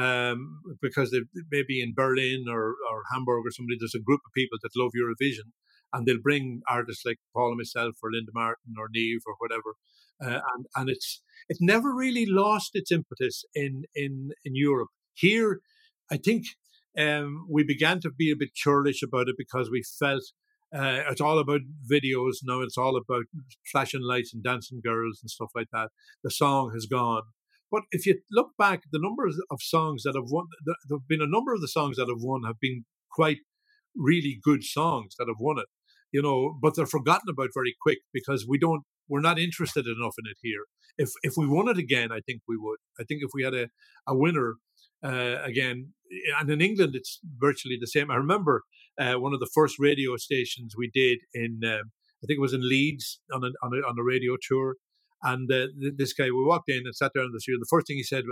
[0.00, 4.32] um, because they maybe in Berlin or, or Hamburg or somebody, there's a group of
[4.34, 5.48] people that love Eurovision,
[5.92, 9.74] and they'll bring artists like Paul and myself or Linda Martin or Niamh or whatever,
[10.22, 14.90] uh, and and it's it never really lost its impetus in in in Europe.
[15.14, 15.60] Here,
[16.10, 16.46] I think
[16.98, 20.24] um, we began to be a bit churlish about it because we felt.
[20.72, 22.60] Uh, it's all about videos now.
[22.60, 23.24] It's all about
[23.72, 25.88] flashing lights and dancing girls and stuff like that.
[26.22, 27.22] The song has gone,
[27.70, 31.22] but if you look back, the numbers of songs that have won, there have been
[31.22, 33.38] a number of the songs that have won have been quite
[33.96, 35.66] really good songs that have won it,
[36.12, 40.14] you know, but they're forgotten about very quick because we don't, we're not interested enough
[40.18, 40.64] in it here.
[40.98, 42.78] If if we won it again, I think we would.
[42.98, 43.68] I think if we had a,
[44.06, 44.56] a winner
[45.04, 45.92] uh, again,
[46.38, 48.10] and in England, it's virtually the same.
[48.10, 48.62] I remember
[49.00, 51.92] uh, one of the first radio stations we did in, um,
[52.22, 54.76] I think it was in Leeds on a, on a, on a radio tour.
[55.22, 57.58] And uh, this guy, we walked in and sat down in the studio.
[57.60, 58.24] The first thing he said,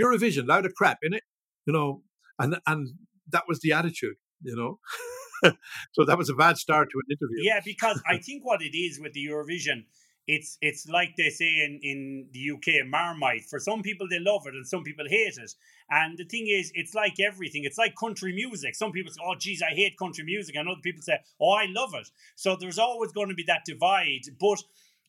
[0.00, 1.22] "Eurovision, loud of crap, in it,"
[1.66, 2.02] you know,
[2.38, 2.88] and and
[3.30, 4.78] that was the attitude, you know.
[5.92, 7.42] so that was a bad start to an interview.
[7.42, 9.84] Yeah, because I think what it is with the Eurovision,
[10.28, 13.44] it's it's like they say in in the UK, Marmite.
[13.50, 15.54] For some people, they love it, and some people hate it.
[15.90, 17.64] And the thing is, it's like everything.
[17.64, 18.74] It's like country music.
[18.76, 21.66] Some people say, "Oh, geez, I hate country music," and other people say, "Oh, I
[21.66, 24.62] love it." So there's always going to be that divide, but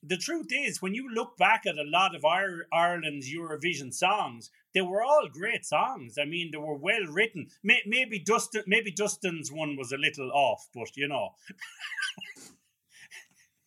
[0.06, 4.82] the truth is, when you look back at a lot of Ireland's Eurovision songs, they
[4.82, 6.18] were all great songs.
[6.20, 7.48] I mean, they were well written.
[7.64, 11.30] Maybe Dustin, maybe Dustin's one was a little off, but you know.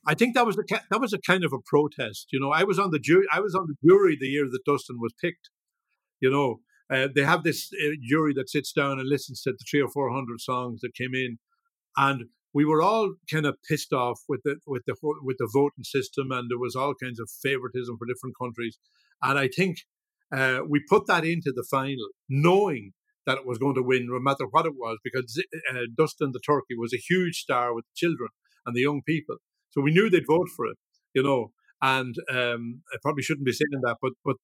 [0.08, 2.28] I think that was a that was a kind of a protest.
[2.32, 3.26] You know, I was on the jury.
[3.32, 5.50] I was on the jury the year that Dustin was picked.
[6.20, 9.64] You know, uh, they have this uh, jury that sits down and listens to the
[9.68, 11.38] three or four hundred songs that came in,
[11.96, 15.84] and we were all kind of pissed off with the with the with the voting
[15.84, 18.78] system, and there was all kinds of favoritism for different countries.
[19.22, 19.78] And I think
[20.32, 22.92] uh, we put that into the final, knowing
[23.26, 26.40] that it was going to win, no matter what it was, because uh, Dustin the
[26.40, 28.30] Turkey was a huge star with the children
[28.64, 29.36] and the young people,
[29.70, 30.76] so we knew they'd vote for it,
[31.14, 31.52] you know
[31.82, 34.36] and um, I probably shouldn't be saying that, but but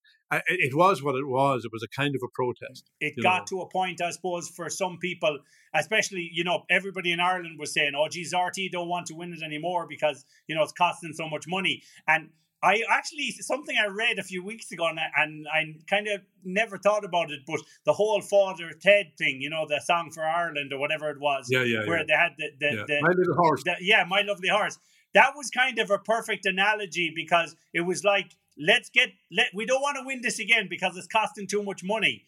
[0.49, 1.65] it was what it was.
[1.65, 2.91] It was a kind of a protest.
[3.01, 3.59] It got know.
[3.59, 5.39] to a point, I suppose, for some people,
[5.75, 9.33] especially you know, everybody in Ireland was saying, "Oh, geez, RTÉ don't want to win
[9.33, 12.31] it anymore because you know it's costing so much money." And
[12.63, 16.21] I actually something I read a few weeks ago, and I, and I kind of
[16.45, 20.23] never thought about it, but the whole Father Ted thing, you know, the song for
[20.25, 22.05] Ireland or whatever it was, Yeah, yeah, where yeah.
[22.09, 22.85] they had the, the, yeah.
[22.87, 23.63] the My little horse.
[23.65, 24.79] the- yeah, my lovely horse.
[25.15, 29.67] That was kind of a perfect analogy because it was like, let's get let we
[29.67, 32.25] don't want to win this again because it's costing too much money.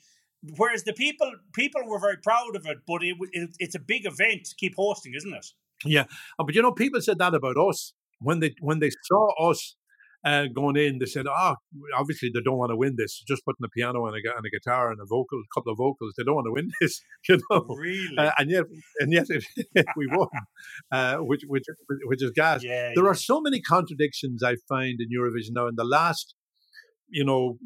[0.57, 4.05] Whereas the people people were very proud of it, but it, it it's a big
[4.05, 5.47] event to keep hosting, isn't it?
[5.85, 6.05] Yeah,
[6.39, 9.77] uh, but you know, people said that about us when they when they saw us
[10.25, 10.99] uh, going in.
[10.99, 11.57] They said, "Ah,
[11.97, 13.23] obviously they don't want to win this.
[13.27, 15.79] Just putting a piano and a, and a guitar and a vocal, a couple of
[15.79, 16.15] vocals.
[16.17, 18.19] They don't want to win this, you know." Really?
[18.19, 18.65] Uh, and yet,
[19.01, 19.27] and yet,
[19.97, 20.29] we won,
[20.93, 21.65] uh, which which
[22.07, 22.63] which is gas.
[22.63, 22.93] yeah.
[22.95, 23.11] There yeah.
[23.11, 25.67] are so many contradictions I find in Eurovision now.
[25.67, 26.35] In the last,
[27.09, 27.59] you know,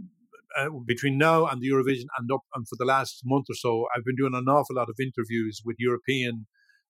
[0.59, 3.86] uh, between now and the Eurovision and up and for the last month or so,
[3.94, 6.46] I've been doing an awful lot of interviews with European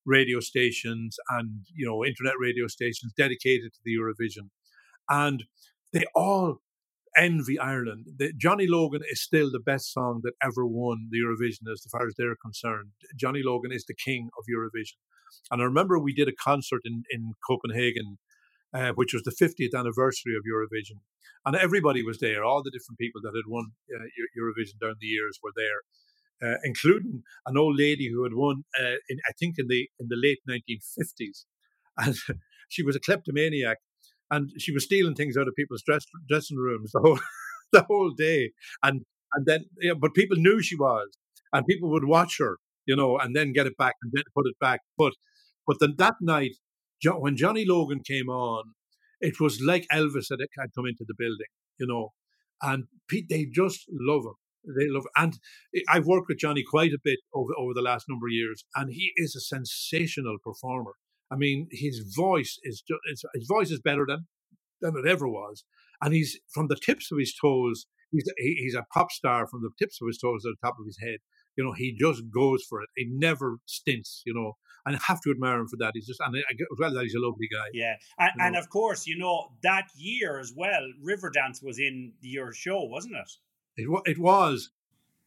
[0.06, 4.48] radio stations and you know internet radio stations dedicated to the Eurovision,
[5.08, 5.44] and
[5.92, 6.60] they all
[7.16, 8.06] envy Ireland.
[8.16, 12.06] The, Johnny Logan is still the best song that ever won the Eurovision, as far
[12.06, 12.90] as they're concerned.
[13.16, 14.98] Johnny Logan is the king of Eurovision.
[15.50, 18.18] And I remember we did a concert in, in Copenhagen,
[18.74, 21.00] uh, which was the 50th anniversary of Eurovision.
[21.44, 22.44] And everybody was there.
[22.44, 24.04] All the different people that had won uh,
[24.38, 28.96] Eurovision down the years were there, uh, including an old lady who had won, uh,
[29.08, 31.44] in, I think, in the in the late 1950s.
[32.00, 32.14] And
[32.68, 33.78] she was a kleptomaniac,
[34.30, 37.20] and she was stealing things out of people's dress, dressing rooms the whole
[37.72, 38.52] the whole day.
[38.84, 39.02] And
[39.34, 39.66] and then,
[40.00, 41.08] but people knew she was,
[41.52, 44.46] and people would watch her, you know, and then get it back and then put
[44.46, 44.82] it back.
[44.98, 45.14] But
[45.66, 46.52] but then that night,
[47.20, 48.64] when Johnny Logan came on,
[49.20, 51.46] it was like Elvis had, had come into the building,
[51.78, 52.10] you know,
[52.62, 54.34] and Pete, they just love him.
[54.78, 55.38] They love, and
[55.88, 58.92] I've worked with Johnny quite a bit over over the last number of years, and
[58.92, 60.92] he is a sensational performer.
[61.30, 63.00] I mean, his voice is just,
[63.34, 64.26] his voice is better than
[64.80, 65.64] than it ever was,
[66.00, 67.86] and he's from the tips of his toes.
[68.10, 70.86] He's he's a pop star from the tips of his toes to the top of
[70.86, 71.18] his head.
[71.56, 72.88] You know, he just goes for it.
[72.96, 74.22] He never stints.
[74.24, 74.52] You know,
[74.86, 75.92] and I have to admire him for that.
[75.94, 76.44] He's just, and as
[76.78, 77.66] well that he's a lovely guy.
[77.74, 82.14] Yeah, and, you and of course, you know that year as well, Riverdance was in
[82.20, 83.30] your show, wasn't it?
[83.82, 84.70] It, it was.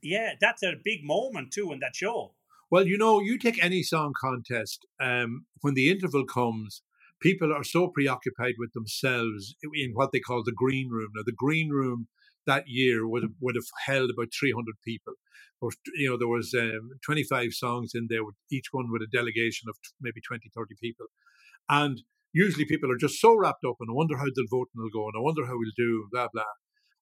[0.02, 2.34] Yeah, that's a big moment too in that show.
[2.72, 6.84] Well, you know, you take any song contest, um, when the interval comes,
[7.22, 11.10] people are so preoccupied with themselves in what they call the green room.
[11.16, 12.10] Now, the green room
[12.48, 15.16] that year would have, would have held about 300 people.
[15.62, 19.18] Or, you know, there was um, 25 songs in there, with each one with a
[19.18, 21.08] delegation of maybe 20, 30 people.
[21.70, 22.02] And
[22.34, 25.06] usually people are just so wrapped up and I wonder how the voting will go
[25.08, 26.44] and I wonder how we'll do, blah, blah.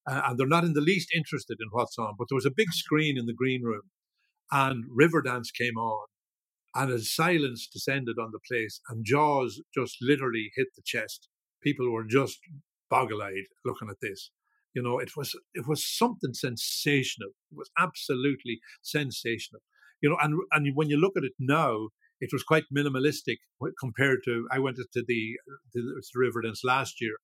[0.08, 2.16] Uh, and they're not in the least interested in what's on.
[2.18, 3.84] But there was a big screen in the green room
[4.52, 6.08] and Riverdance came on,
[6.76, 11.28] and as silence descended on the place, and Jaws just literally hit the chest.
[11.62, 12.40] People were just
[12.90, 14.32] boggle-eyed looking at this.
[14.74, 17.30] You know, it was it was something sensational.
[17.52, 19.62] It was absolutely sensational.
[20.02, 21.90] You know, and and when you look at it now,
[22.22, 23.38] it was quite minimalistic
[23.80, 24.48] compared to.
[24.52, 25.38] I went to the
[25.74, 27.16] to the Riverdance last year,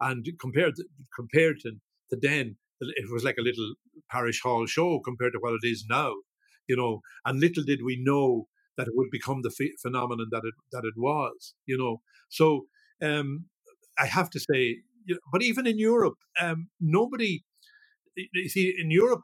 [0.00, 0.84] and compared to,
[1.16, 1.72] compared to,
[2.10, 3.74] to then, it was like a little
[4.10, 6.12] parish hall show compared to what it is now
[6.70, 6.92] you know,
[7.24, 8.46] and little did we know
[8.76, 11.94] that it would become the phe- phenomenon that it that it was, you know.
[12.38, 12.46] So
[13.08, 13.28] um,
[13.98, 14.62] I have to say,
[15.06, 17.32] you know, but even in Europe, um, nobody.
[18.16, 19.22] You see, in Europe,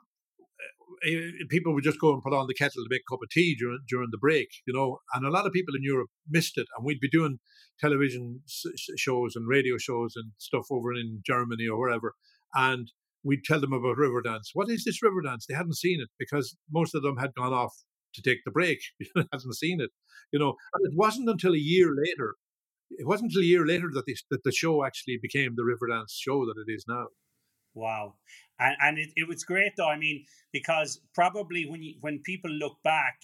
[1.07, 3.23] uh, uh, people would just go and put on the kettle to make a cup
[3.23, 4.89] of tea during during the break, you know.
[5.15, 7.39] And a lot of people in Europe missed it, and we'd be doing
[7.85, 8.43] television
[8.97, 12.15] shows and radio shows and stuff over in Germany or wherever,
[12.55, 12.93] and
[13.25, 14.51] we'd tell them about Riverdance.
[14.55, 15.47] What is this Riverdance?
[15.49, 17.75] They hadn't seen it because most of them had gone off
[18.15, 18.79] to take the break.
[19.17, 19.91] hadn't seen it,
[20.33, 20.55] you know.
[20.75, 22.35] And it wasn't until a year later.
[22.91, 26.13] It wasn't until a year later that, this, that the show actually became the Riverdance
[26.17, 27.07] show that it is now.
[27.75, 28.15] Wow,
[28.59, 29.89] and and it, it was great though.
[29.89, 33.17] I mean, because probably when you, when people look back,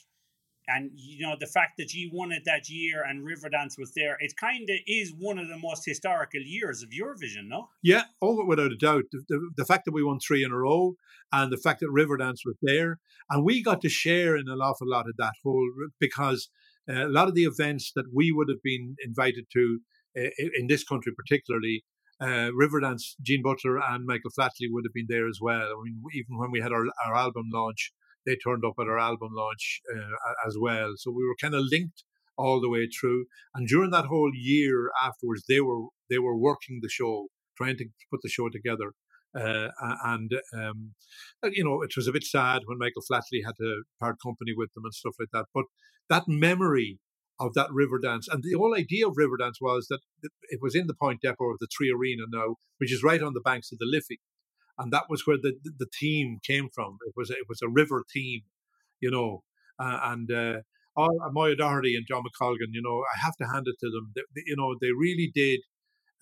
[0.74, 4.16] and you know the fact that you won it that year and Riverdance was there,
[4.20, 7.68] it kind of is one of the most historical years of Eurovision, no?
[7.82, 9.04] Yeah, oh, without a doubt.
[9.12, 10.94] The, the, the fact that we won three in a row
[11.32, 12.98] and the fact that Riverdance was there.
[13.30, 15.68] And we got to share in an awful lot of that whole,
[15.98, 16.48] because
[16.88, 19.80] uh, a lot of the events that we would have been invited to
[20.16, 21.84] uh, in this country, particularly,
[22.20, 25.62] uh, Riverdance, Jean Butler and Michael Flatley would have been there as well.
[25.62, 27.92] I mean, even when we had our, our album launch,
[28.26, 30.92] they turned up at our album launch uh, as well.
[30.96, 32.04] So we were kind of linked
[32.36, 33.26] all the way through.
[33.54, 37.86] And during that whole year afterwards, they were they were working the show, trying to
[38.10, 38.92] put the show together.
[39.34, 39.68] Uh,
[40.04, 40.92] and um,
[41.44, 44.72] you know, it was a bit sad when Michael Flatley had to part company with
[44.74, 45.46] them and stuff like that.
[45.54, 45.64] But
[46.10, 46.98] that memory
[47.40, 48.26] of that Riverdance.
[48.30, 51.58] And the whole idea of Riverdance was that it was in the Point Depot of
[51.58, 54.20] the 3Arena now, which is right on the banks of the Liffey.
[54.78, 56.98] And that was where the, the theme came from.
[57.06, 58.40] It was it was a river team,
[59.00, 59.42] you know.
[59.78, 60.60] Uh, and uh,
[60.96, 64.12] all, Moya Doherty and John McColgan, you know, I have to hand it to them.
[64.14, 65.60] They, they, you know, they really did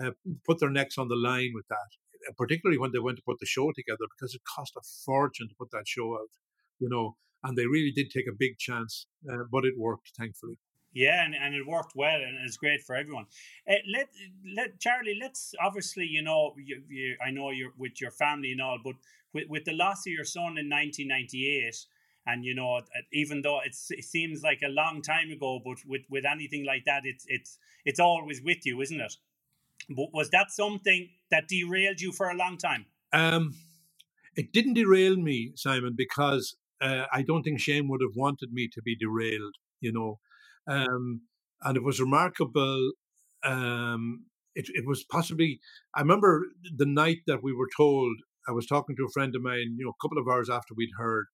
[0.02, 0.12] uh,
[0.46, 3.46] put their necks on the line with that, particularly when they went to put the
[3.46, 6.30] show together because it cost a fortune to put that show out,
[6.78, 7.16] you know.
[7.42, 10.58] And they really did take a big chance, uh, but it worked, thankfully.
[10.92, 13.26] Yeah, and, and it worked well, and it's great for everyone.
[13.68, 14.08] Uh, let
[14.56, 18.60] let Charlie, let's obviously, you know, you, you, I know you're with your family and
[18.60, 18.94] all, but
[19.32, 21.86] with, with the loss of your son in 1998,
[22.26, 22.80] and you know,
[23.12, 27.02] even though it seems like a long time ago, but with, with anything like that,
[27.04, 29.16] it's it's it's always with you, isn't it?
[29.88, 32.86] But was that something that derailed you for a long time?
[33.12, 33.54] Um,
[34.36, 38.68] it didn't derail me, Simon, because uh, I don't think Shane would have wanted me
[38.72, 39.54] to be derailed.
[39.80, 40.18] You know,
[40.70, 41.22] um,
[41.64, 42.92] and it was remarkable.
[43.44, 45.60] Um, it, it was possibly,
[45.96, 48.16] I remember the night that we were told,
[48.48, 50.74] I was talking to a friend of mine, you know, a couple of hours after
[50.76, 51.26] we'd heard,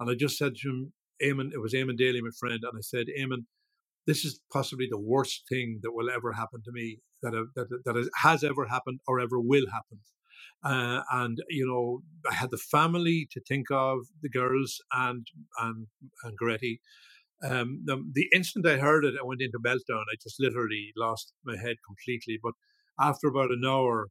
[0.00, 0.94] and I just said to him,
[1.24, 3.44] Eamon, it was Eamon Daly, my friend, and I said, Eamon,
[4.06, 8.10] this is possibly the worst thing that will ever happen to me, that, that, that
[8.16, 10.00] has ever happened or ever will happen.
[10.64, 15.26] Uh, and you know, I had the family to think of, the girls and
[15.60, 15.86] and
[16.24, 16.80] and Gretti,
[17.42, 20.02] um, the, the, instant I heard it, I went into meltdown.
[20.02, 22.38] I just literally lost my head completely.
[22.42, 22.54] But
[22.98, 24.08] after about an hour,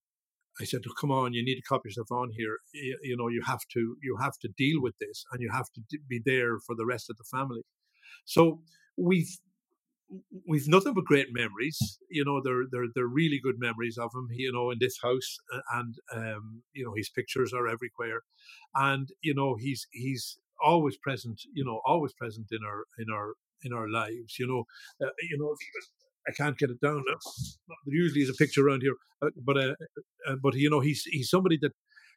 [0.61, 2.57] I said, oh, "Come on, you need to cop yourself on here.
[2.73, 5.69] You, you, know, you have to you have to deal with this, and you have
[5.75, 7.61] to be there for the rest of the family."
[8.25, 8.61] So
[8.97, 9.37] we've
[10.47, 11.99] we've nothing but great memories.
[12.09, 14.27] You know, they're they're they're really good memories of him.
[14.31, 15.37] You know, in this house,
[15.73, 18.21] and um, you know, his pictures are everywhere,
[18.75, 23.34] and you know, he's he's always present, you know, always present in our in our
[23.63, 24.38] in our lives.
[24.39, 24.63] You know,
[25.05, 25.55] uh, you know,
[26.27, 27.03] I can't get it down.
[27.85, 29.75] There usually is a picture around here, uh, but uh,
[30.27, 31.71] uh, but you know, he's he's somebody that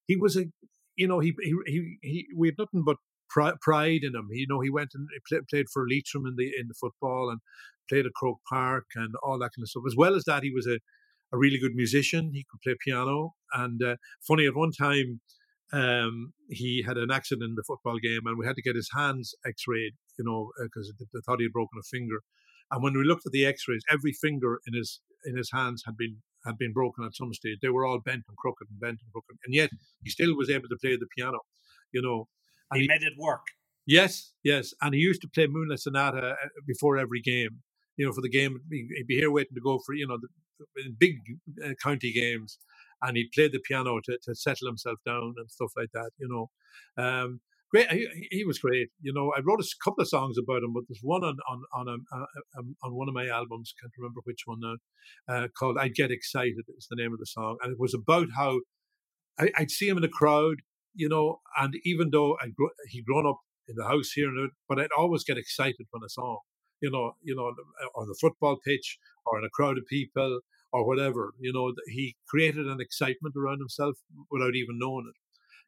[0.06, 0.44] he was a,
[0.96, 2.96] you know, he he he, he we had nothing but
[3.30, 4.28] pride in him.
[4.32, 5.08] You know, he went and
[5.48, 7.40] played, for Leitrim in the in the football and
[7.88, 9.84] played at Croke Park and all that kind of stuff.
[9.86, 10.78] As well as that, he was a
[11.32, 12.32] a really good musician.
[12.32, 13.34] He could play piano.
[13.54, 13.96] And uh,
[14.26, 15.20] funny, at one time,
[15.72, 18.90] um, he had an accident in the football game and we had to get his
[18.94, 22.20] hands x-rayed, you know, because uh, they thought he had broken a finger.
[22.70, 25.96] And when we looked at the x-rays, every finger in his in his hands had
[25.96, 26.16] been
[26.46, 27.58] had been broken at some stage.
[27.62, 29.70] They were all bent and crooked and bent and crooked, and yet
[30.02, 31.38] he still was able to play the piano,
[31.92, 32.28] you know.
[32.70, 33.42] And he, made it work.
[33.86, 37.60] Yes, yes, and he used to play Moonlight Sonata uh, before every game.
[37.96, 40.90] You know, for the game, he'd be here waiting to go for you know the
[40.98, 41.16] big
[41.64, 42.58] uh, county games
[43.02, 46.28] and he played the piano to, to settle himself down and stuff like that, you
[46.28, 46.50] know.
[47.02, 47.40] Um,
[47.70, 48.88] great, he, he, was great.
[49.00, 51.62] You know, I wrote a couple of songs about him, but there's one on on
[51.74, 54.76] on a, a, a, on one of my albums, can't remember which one now,
[55.28, 58.28] uh, called "I Get Excited" is the name of the song, and it was about
[58.36, 58.60] how
[59.38, 60.56] I, would see him in a crowd,
[60.94, 64.30] you know, and even though I gr- he'd grown up in the house here,
[64.68, 66.38] but I'd always get excited when I saw him,
[66.82, 67.44] you know, you know,
[67.94, 70.40] on the uh, football pitch or in a crowd of people
[70.72, 71.34] or whatever.
[71.38, 73.96] You know, he created an excitement around himself
[74.30, 75.16] without even knowing it.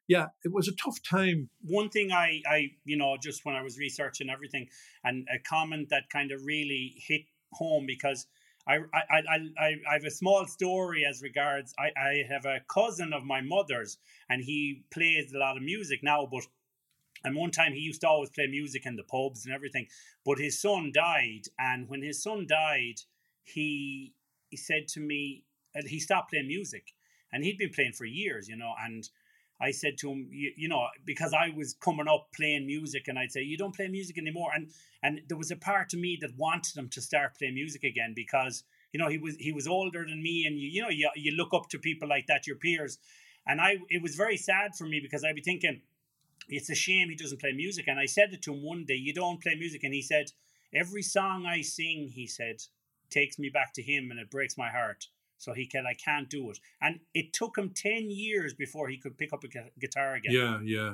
[0.07, 1.49] Yeah, it was a tough time.
[1.61, 4.67] One thing I, I, you know, just when I was researching everything,
[5.03, 7.21] and a comment that kind of really hit
[7.53, 8.27] home because
[8.67, 11.73] I, I, I, I, I have a small story as regards.
[11.79, 13.97] I, I have a cousin of my mother's,
[14.29, 16.43] and he plays a lot of music now, but
[17.25, 19.87] and one time he used to always play music in the pubs and everything.
[20.25, 22.95] But his son died, and when his son died,
[23.43, 24.13] he
[24.53, 25.43] he said to me,
[25.87, 26.93] he stopped playing music,
[27.31, 28.75] and he'd been playing for years, you know.
[28.85, 29.09] And
[29.59, 33.17] I said to him, you, you, know, because I was coming up playing music, and
[33.17, 34.69] I'd say, "You don't play music anymore." And
[35.01, 38.13] and there was a part of me that wanted him to start playing music again
[38.15, 41.09] because you know he was he was older than me, and you you know you
[41.15, 42.99] you look up to people like that, your peers.
[43.47, 45.81] And I it was very sad for me because I'd be thinking,
[46.47, 47.87] it's a shame he doesn't play music.
[47.87, 50.27] And I said it to him one day, "You don't play music," and he said,
[50.71, 52.57] "Every song I sing," he said,
[53.13, 55.05] takes me back to him and it breaks my heart.
[55.37, 56.59] So he can, I can't do it.
[56.81, 59.47] And it took him 10 years before he could pick up a
[59.79, 60.31] guitar again.
[60.31, 60.93] Yeah, yeah.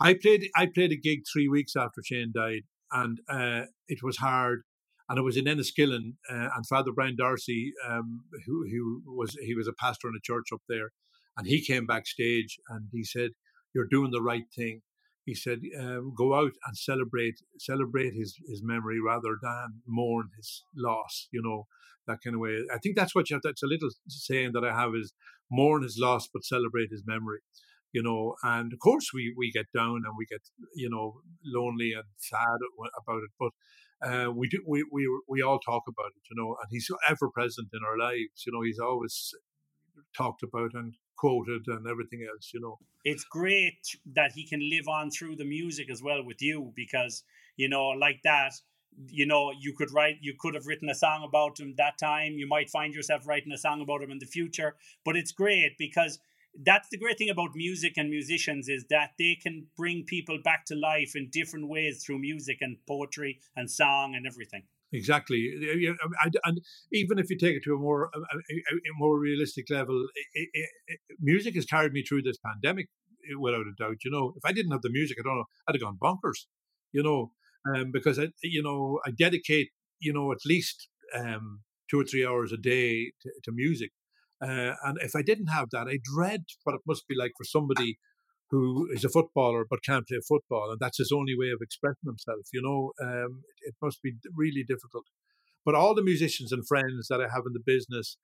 [0.00, 2.62] I played, I played a gig three weeks after Shane died
[2.92, 4.62] and uh, it was hard.
[5.08, 9.54] And it was in Enniskillen, uh, and Father Brian D'Arcy, um, who, who was he
[9.54, 10.92] was a pastor in a church up there,
[11.36, 13.32] and he came backstage and he said,
[13.74, 14.80] "You're doing the right thing."
[15.24, 20.64] He said, um, "Go out and celebrate celebrate his his memory rather than mourn his
[20.76, 21.66] loss." You know
[22.06, 22.58] that kind of way.
[22.74, 23.42] I think that's what you have.
[23.42, 25.12] That's a little saying that I have is
[25.50, 27.40] mourn his loss, but celebrate his memory.
[27.92, 30.42] You know, and of course we we get down and we get
[30.74, 32.58] you know lonely and sad
[33.00, 33.52] about it, but
[34.06, 37.28] uh, we do we, we we all talk about it, you know, and he's ever
[37.30, 38.44] present in our lives.
[38.46, 39.34] You know, he's always
[40.16, 42.50] talked about and quoted and everything else.
[42.54, 43.82] You know, it's great
[44.18, 47.24] that he can live on through the music as well with you because
[47.56, 48.52] you know, like that.
[49.08, 52.32] You know, you could write, you could have written a song about him that time.
[52.34, 54.76] You might find yourself writing a song about him in the future.
[55.02, 56.18] But it's great because
[56.62, 60.66] that's the great thing about music and musicians is that they can bring people back
[60.66, 64.64] to life in different ways through music and poetry and song and everything.
[64.94, 65.50] Exactly,
[66.44, 66.60] and
[66.92, 71.00] even if you take it to a more a, a more realistic level, it, it,
[71.18, 72.88] music has carried me through this pandemic
[73.40, 73.96] without a doubt.
[74.04, 76.44] You know, if I didn't have the music, I don't know, I'd have gone bonkers.
[76.92, 77.32] You know,
[77.74, 80.88] um, because I, you know, I dedicate, you know, at least
[81.18, 81.60] um,
[81.90, 83.92] two or three hours a day to, to music,
[84.44, 87.44] uh, and if I didn't have that, I dread what it must be like for
[87.44, 87.98] somebody
[88.52, 92.04] who is a footballer but can't play football, and that's his only way of expressing
[92.04, 92.46] himself.
[92.52, 95.06] You know, um, it, must be really difficult.
[95.64, 98.18] But all the musicians and friends that I have in the business,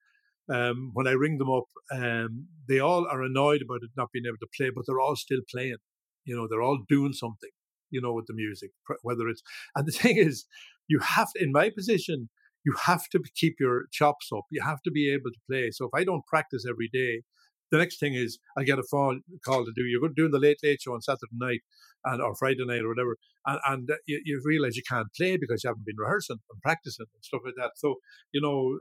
[0.52, 4.26] um, when I ring them up, um, they all are annoyed about it not being
[4.26, 5.78] able to play, but they're all still playing.
[6.26, 7.50] You know, they're all doing something.
[7.90, 9.42] You know, with the music, whether it's
[9.74, 10.44] and the thing is,
[10.88, 12.28] you have to, in my position,
[12.66, 14.44] you have to keep your chops up.
[14.50, 15.70] You have to be able to play.
[15.70, 17.22] So if I don't practice every day,
[17.70, 19.84] the next thing is I get a phone call to do.
[19.84, 21.60] You're doing the late late show on Saturday night
[22.04, 23.16] and or Friday night or whatever,
[23.46, 27.06] and, and you, you, realize you can't play because you haven't been rehearsing and practicing
[27.12, 27.72] and stuff like that.
[27.76, 27.96] So
[28.32, 28.78] you know,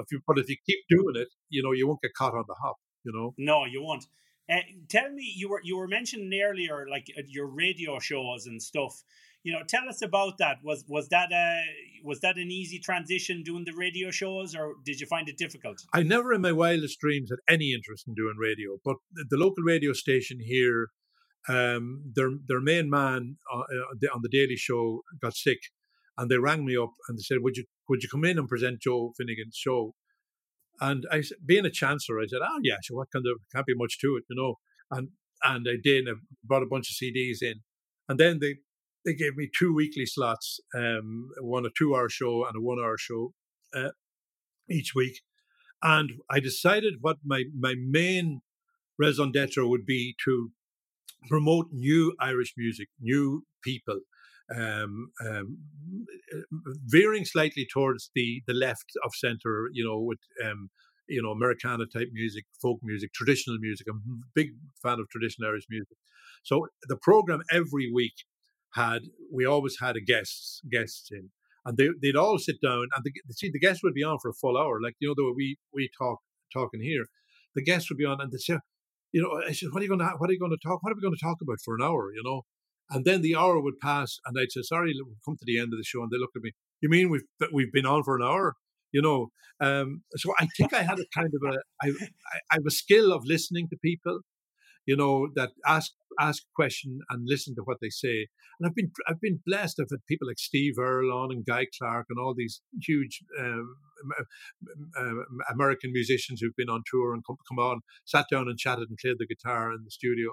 [0.00, 2.44] if you but if you keep doing it, you know, you won't get caught on
[2.46, 2.76] the hop.
[3.04, 4.04] You know, no, you won't.
[4.50, 4.56] Uh,
[4.88, 9.02] tell me, you were you were mentioning earlier, like uh, your radio shows and stuff
[9.44, 10.58] you know, tell us about that.
[10.62, 11.62] Was was that a
[12.04, 15.78] was that an easy transition doing the radio shows, or did you find it difficult?
[15.92, 18.78] I never, in my wildest dreams, had any interest in doing radio.
[18.84, 18.96] But
[19.30, 20.88] the local radio station here,
[21.48, 25.58] um, their their main man uh, uh on the Daily Show got sick,
[26.16, 28.48] and they rang me up and they said, "Would you would you come in and
[28.48, 29.94] present Joe Finnegan's show?"
[30.80, 33.74] And I, being a chancellor, I said, "Oh yeah, so what kind of can't be
[33.74, 34.58] much to it, you know."
[34.90, 35.08] And
[35.42, 36.08] and I did.
[36.08, 36.12] I
[36.44, 37.62] brought a bunch of CDs in,
[38.08, 38.58] and then they
[39.04, 42.78] they gave me two weekly slots, um, one a two hour show and a one
[42.78, 43.32] hour show
[43.74, 43.90] uh,
[44.70, 45.20] each week.
[45.82, 48.40] And I decided what my, my main
[48.98, 50.50] raison d'etre would be to
[51.28, 54.00] promote new Irish music, new people,
[54.54, 55.58] um, um,
[56.86, 60.70] veering slightly towards the, the left of center, you know, with, um,
[61.08, 63.86] you know, Americana type music, folk music, traditional music.
[63.90, 64.50] I'm a big
[64.82, 65.96] fan of traditional Irish music.
[66.44, 68.14] So the program every week
[68.74, 71.30] had we always had a guests guests in,
[71.64, 74.30] and they they'd all sit down and the, see the guests would be on for
[74.30, 76.18] a full hour, like you know the way we we talk
[76.52, 77.06] talking here.
[77.54, 78.58] The guests would be on and they say,
[79.12, 80.82] you know, I said, what are you going to what are you going to talk?
[80.82, 82.12] What are we going to talk about for an hour?
[82.14, 82.42] You know,
[82.90, 85.72] and then the hour would pass, and I'd say, sorry, we've come to the end
[85.72, 86.52] of the show, and they looked at me.
[86.80, 87.22] You mean we've
[87.52, 88.54] we've been on for an hour?
[88.90, 89.28] You know,
[89.60, 92.70] um, so I think I had a kind of a I, I, I have a
[92.70, 94.20] skill of listening to people
[94.86, 98.28] you know, that ask ask question and listen to what they say.
[98.58, 99.80] And I've been I've been blessed.
[99.80, 103.74] I've had people like Steve Earle on and Guy Clark and all these huge um,
[104.98, 108.88] uh, American musicians who've been on tour and come, come on, sat down and chatted
[108.88, 110.32] and played the guitar in the studio.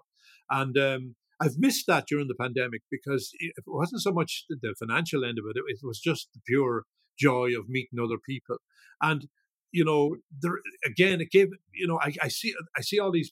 [0.49, 5.23] And um, I've missed that during the pandemic because it wasn't so much the financial
[5.23, 6.83] end of it; it was just the pure
[7.17, 8.57] joy of meeting other people.
[9.01, 9.27] And
[9.71, 13.31] you know, there again, it gave you know, I, I see I see all these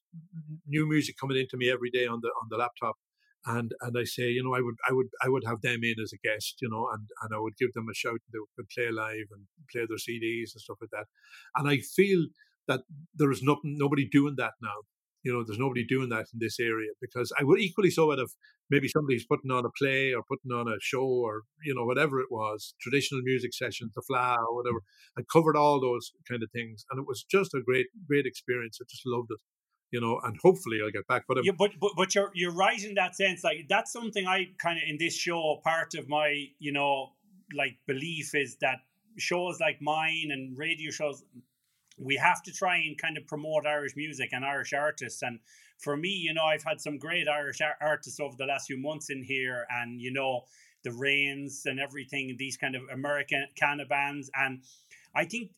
[0.68, 2.96] new music coming into me every day on the on the laptop,
[3.46, 5.96] and and I say, you know, I would I would I would have them in
[6.02, 8.20] as a guest, you know, and and I would give them a shout.
[8.32, 11.06] They would play live and play their CDs and stuff like that.
[11.56, 12.28] And I feel
[12.68, 12.82] that
[13.16, 14.82] there is nothing nobody doing that now.
[15.28, 18.20] You know, there's nobody doing that in this area because I would equally so out
[18.20, 18.32] of
[18.70, 22.22] maybe somebody's putting on a play or putting on a show or you know whatever
[22.22, 24.80] it was, traditional music sessions, the Fleadh or whatever.
[25.18, 28.80] I covered all those kind of things, and it was just a great, great experience.
[28.82, 29.40] I just loved it
[29.92, 31.24] you know, and hopefully I'll get back.
[31.28, 33.44] But yeah, but, but but you're you're right in that sense.
[33.44, 35.62] Like that's something I kind of in this show.
[35.64, 37.14] Part of my you know
[37.56, 38.80] like belief is that
[39.18, 41.24] shows like mine and radio shows
[41.98, 45.22] we have to try and kind of promote Irish music and Irish artists.
[45.22, 45.40] And
[45.78, 49.10] for me, you know, I've had some great Irish artists over the last few months
[49.10, 50.46] in here, and you know,
[50.84, 54.30] the Rains and everything, these kind of American of bands.
[54.36, 54.62] And
[55.16, 55.52] I think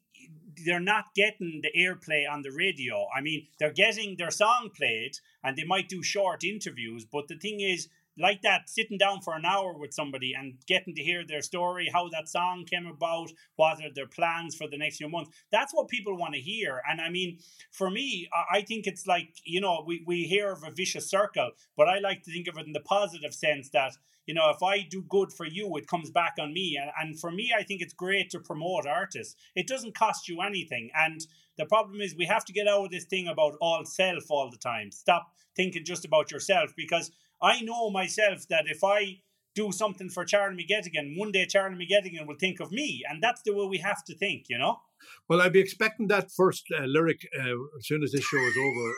[0.65, 3.07] they're not getting the airplay on the radio.
[3.15, 5.13] I mean, they're getting their song played
[5.43, 7.87] and they might do short interviews, but the thing is,
[8.19, 11.89] like that, sitting down for an hour with somebody and getting to hear their story,
[11.93, 15.31] how that song came about, what are their plans for the next few months.
[15.51, 16.81] That's what people want to hear.
[16.89, 17.39] And I mean,
[17.71, 21.51] for me, I think it's like, you know, we, we hear of a vicious circle,
[21.77, 23.93] but I like to think of it in the positive sense that,
[24.25, 26.77] you know, if I do good for you, it comes back on me.
[26.79, 29.35] And, and for me, I think it's great to promote artists.
[29.55, 30.91] It doesn't cost you anything.
[30.95, 31.21] And
[31.57, 34.51] the problem is we have to get out of this thing about all self all
[34.51, 34.91] the time.
[34.91, 39.21] Stop thinking just about yourself because I know myself that if I
[39.55, 43.03] do something for Charlie McGettigan, one day Charlie McGettigan will think of me.
[43.09, 44.79] And that's the way we have to think, you know?
[45.27, 48.55] Well, I'd be expecting that first uh, lyric uh, as soon as this show is
[48.57, 48.93] over.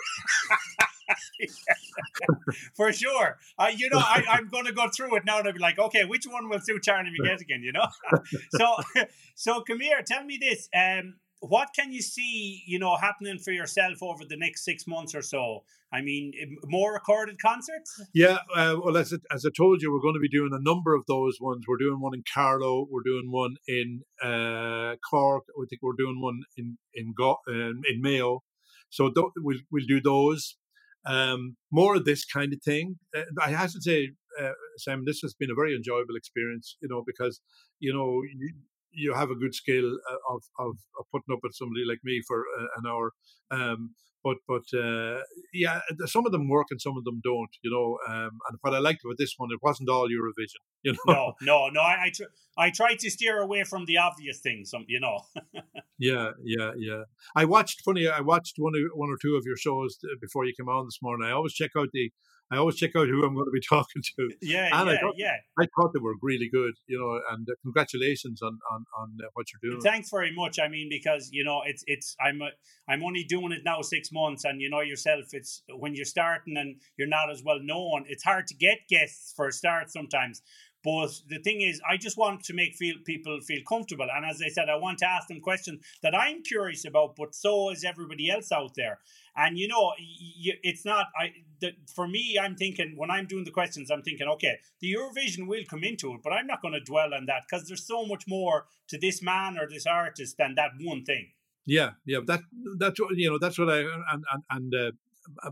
[2.76, 3.38] for sure.
[3.58, 5.80] Uh, you know, I, am going to go through it now and I'll be like,
[5.80, 7.88] okay, which one will suit Charlie McGettigan, you know?
[8.58, 8.76] so,
[9.36, 10.70] so come here, tell me this.
[10.76, 15.16] Um, what can you see, you know, happening for yourself over the next six months
[15.16, 15.64] or so?
[15.92, 16.34] I mean,
[16.66, 18.00] more recorded concerts?
[18.14, 20.94] Yeah, uh, well, as, as I told you, we're going to be doing a number
[20.94, 21.66] of those ones.
[21.68, 26.22] We're doing one in Carlow, we're doing one in uh, Cork, I think we're doing
[26.22, 28.44] one in in Go- um, in Mayo.
[28.90, 30.58] So th- we'll we'll do those.
[31.06, 33.00] Um, more of this kind of thing.
[33.18, 36.78] Uh, I have to say, uh, Simon, this has been a very enjoyable experience.
[36.82, 37.42] You know, because
[37.80, 38.54] you know you,
[38.92, 42.22] you have a good skill uh, of, of, of putting up with somebody like me
[42.28, 43.14] for uh, an hour.
[43.52, 45.20] Um, but but uh,
[45.54, 47.50] yeah, some of them work and some of them don't.
[47.62, 50.62] You know, um, and what I liked about this one, it wasn't all Eurovision.
[50.84, 51.82] You know, no, no, no.
[51.82, 54.72] I I, tr- I try to steer away from the obvious things.
[54.88, 55.20] You know.
[56.00, 57.04] yeah, yeah, yeah.
[57.36, 58.08] I watched funny.
[58.08, 60.98] I watched one one or two of your shows uh, before you came on this
[61.04, 61.28] morning.
[61.28, 62.12] I always check out the
[62.52, 64.30] I always check out who I'm going to be talking to.
[64.42, 65.36] Yeah, and yeah, I thought, yeah.
[65.58, 69.30] I thought they were really good, you know, and uh, congratulations on on, on uh,
[69.34, 69.82] what you're doing.
[69.82, 70.60] Thanks very much.
[70.60, 72.50] I mean, because you know, it's it's I'm a,
[72.90, 76.58] I'm only doing it now six months, and you know yourself, it's when you're starting
[76.58, 80.42] and you're not as well known, it's hard to get guests for a start sometimes.
[80.84, 84.08] But the thing is, I just want to make feel people feel comfortable.
[84.14, 87.36] And as I said, I want to ask them questions that I'm curious about, but
[87.36, 89.00] so is everybody else out there.
[89.36, 91.08] And you know, it's not.
[91.16, 94.94] I the, for me, I'm thinking when I'm doing the questions, I'm thinking, okay, the
[94.94, 97.86] Eurovision will come into it, but I'm not going to dwell on that because there's
[97.86, 101.30] so much more to this man or this artist than that one thing.
[101.66, 102.42] Yeah, yeah, that
[102.80, 103.38] that's what you know.
[103.40, 104.76] That's what I and and and.
[104.76, 104.92] Uh,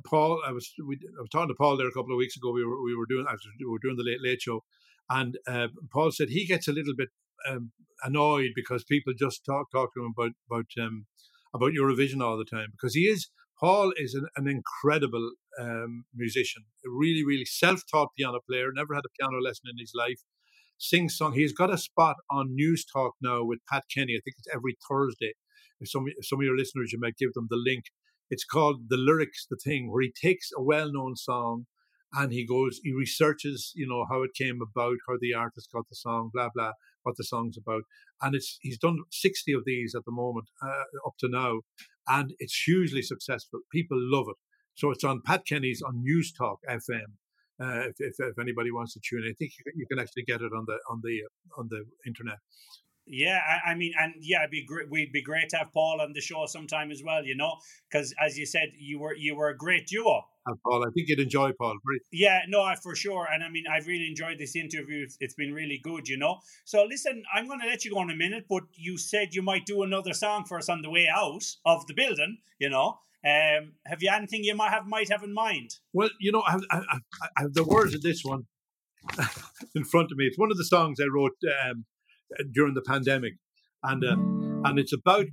[0.06, 2.52] Paul, I was we, I was talking to Paul there a couple of weeks ago.
[2.52, 3.26] We were we were doing
[3.60, 4.64] we were doing the late late show,
[5.10, 7.10] and uh, Paul said he gets a little bit
[7.48, 7.72] um,
[8.03, 11.06] annoyed because people just talk talk to him about about um,
[11.53, 13.30] about Eurovision all the time because he is
[13.60, 18.95] Paul is an, an incredible um, musician, a really really self taught piano player, never
[18.95, 20.22] had a piano lesson in his life.
[20.77, 21.34] Sings song.
[21.34, 24.14] He's got a spot on Newstalk now with Pat Kenny.
[24.14, 25.34] I think it's every Thursday.
[25.80, 27.86] If some if some of your listeners, you might give them the link.
[28.30, 31.66] It's called the lyrics, the thing, where he takes a well known song
[32.14, 35.88] and he goes, he researches, you know, how it came about, how the artist got
[35.90, 36.72] the song, blah blah,
[37.04, 37.84] what the song's about,
[38.22, 41.62] and it's he's done sixty of these at the moment uh, up to now,
[42.08, 43.60] and it's hugely successful.
[43.72, 44.38] People love it.
[44.76, 47.18] So it's on Pat Kenny's on Newstalk FM.
[47.62, 50.24] Uh, if, if, if anybody wants to tune in, I think you you can actually
[50.24, 51.22] get it on the on the
[51.58, 52.38] on the internet.
[53.10, 54.90] Yeah, I, I, mean, and yeah, it'd be great.
[54.90, 57.23] We'd be great to have Paul on the show sometime as well.
[57.26, 57.56] You know,
[57.90, 60.23] because as you said, you were you were a great duo.
[60.45, 61.77] And Paul, I think you'd enjoy Paul.
[62.11, 63.27] Yeah, no, for sure.
[63.31, 65.03] And I mean, I've really enjoyed this interview.
[65.03, 66.07] It's, it's been really good.
[66.07, 66.40] You know.
[66.65, 69.41] So listen, I'm going to let you go in a minute, but you said you
[69.41, 72.38] might do another song for us on the way out of the building.
[72.60, 72.99] You know.
[73.26, 75.76] Um, have you anything you might have might have in mind?
[75.91, 76.81] Well, you know, I have, I,
[77.36, 78.45] I have the words of this one
[79.76, 80.26] in front of me.
[80.26, 81.86] It's one of the songs I wrote um,
[82.54, 83.34] during the pandemic,
[83.84, 84.16] and uh,
[84.70, 85.26] and it's about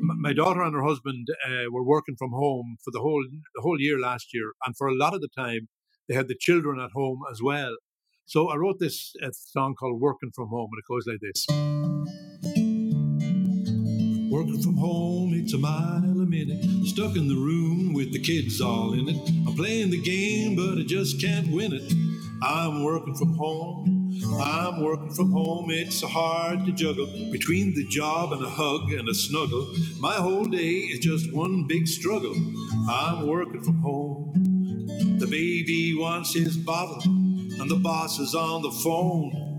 [0.00, 3.24] my daughter and her husband uh, were working from home for the whole
[3.54, 5.68] the whole year last year, and for a lot of the time
[6.08, 7.76] they had the children at home as well.
[8.26, 11.46] So I wrote this uh, song called "Working from Home," and it goes like this.
[14.30, 16.64] Working from home, it's a mile a minute.
[16.86, 19.28] Stuck in the room with the kids all in it.
[19.46, 21.92] I'm playing the game, but I just can't win it.
[22.42, 23.93] I'm working from home.
[24.32, 29.08] I'm working from home, it's hard to juggle between the job and a hug and
[29.08, 29.72] a snuggle.
[30.00, 32.34] My whole day is just one big struggle.
[32.88, 34.46] I'm working from home.
[35.18, 39.54] The baby wants his bottle, and the boss is on the phone.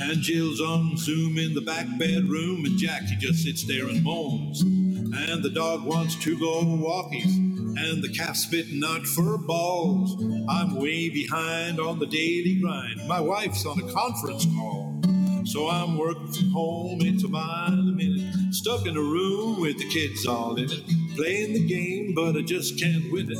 [0.00, 4.62] And Jill's on Zoom in the back bedroom, and Jackie just sits there and moans.
[4.62, 7.45] And the dog wants to go walkies
[7.78, 10.16] and the calf spitting out for balls.
[10.48, 13.06] I'm way behind on the daily grind.
[13.08, 15.00] My wife's on a conference call.
[15.46, 18.54] So I'm working from home, it's a mile a minute.
[18.54, 20.82] Stuck in a room with the kids all in it.
[21.16, 23.38] Playing the game, but I just can't win it.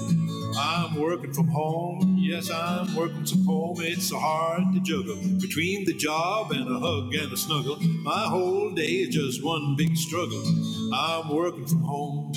[0.58, 3.76] I'm working from home, Yes, I'm working from home.
[3.82, 7.78] It's so hard to juggle between the job and a hug and a snuggle.
[7.80, 10.42] My whole day is just one big struggle.
[10.94, 12.32] I'm working from home.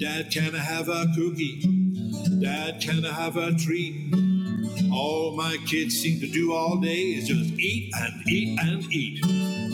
[0.00, 1.84] Dad, can I have a cookie?
[2.40, 4.14] Dad, can I have a treat?
[4.92, 9.22] All my kids seem to do all day is just eat and eat and eat.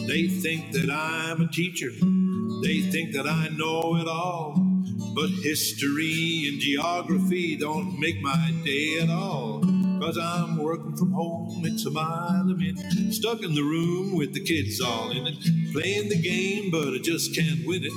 [0.08, 1.90] They think that I'm a teacher.
[2.62, 4.56] They think that I know it all.
[5.14, 9.62] But history and geography don't make my day at all.
[10.00, 13.14] Cause I'm working from home, it's a mile a minute.
[13.14, 15.36] Stuck in the room with the kids all in it.
[15.72, 17.92] Playing the game, but I just can't win it.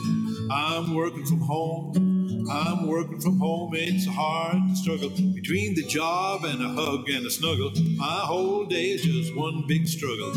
[0.52, 2.15] I'm working from home.
[2.52, 7.32] I'm working from home, it's hard struggle between the job and a hug and a
[7.32, 7.72] snuggle.
[7.98, 10.34] My whole day is just one big struggle.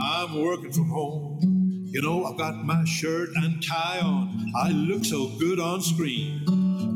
[0.00, 1.38] I'm working from home.
[1.92, 4.52] You know, I've got my shirt and tie on.
[4.56, 6.44] I look so good on screen.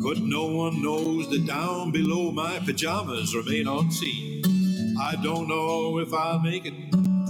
[0.02, 4.42] But no one knows that down below my pajamas remain unseen.
[5.00, 6.74] I don't know if I'll make it.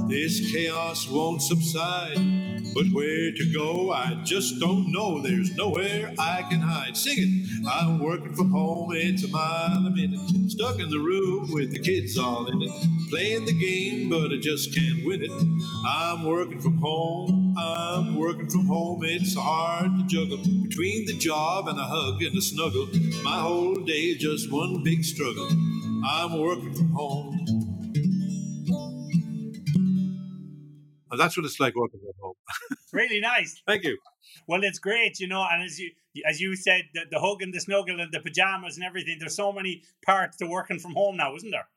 [0.08, 2.33] This chaos won't subside.
[2.74, 5.22] But where to go, I just don't know.
[5.22, 6.96] There's nowhere I can hide.
[6.96, 7.66] Sing it.
[7.68, 8.90] I'm working from home.
[8.94, 10.20] It's a mile a minute.
[10.50, 12.70] Stuck in the room with the kids all in it.
[13.10, 15.32] Playing the game, but I just can't win it.
[15.86, 17.54] I'm working from home.
[17.58, 19.00] I'm working from home.
[19.04, 22.88] It's hard to juggle between the job and a hug and a snuggle.
[23.24, 25.48] My whole day just one big struggle.
[26.06, 27.63] I'm working from home.
[31.16, 32.34] That's what it's like working from home.
[32.92, 33.60] Really nice.
[33.66, 33.98] Thank you.
[34.46, 35.90] Well, it's great, you know, and as you
[36.24, 39.16] as you said, the, the hug and the snuggle and the pajamas and everything.
[39.18, 41.68] There's so many parts to working from home now, isn't there?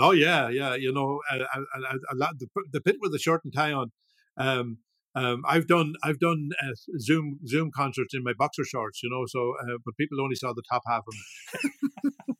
[0.00, 0.74] Oh yeah, yeah.
[0.74, 3.92] You know, uh, uh, a the, the bit with the shirt and tie on.
[4.36, 4.78] Um,
[5.14, 9.24] um, I've done I've done uh, Zoom Zoom concerts in my boxer shorts, you know.
[9.26, 12.12] So, uh, but people only saw the top half of it.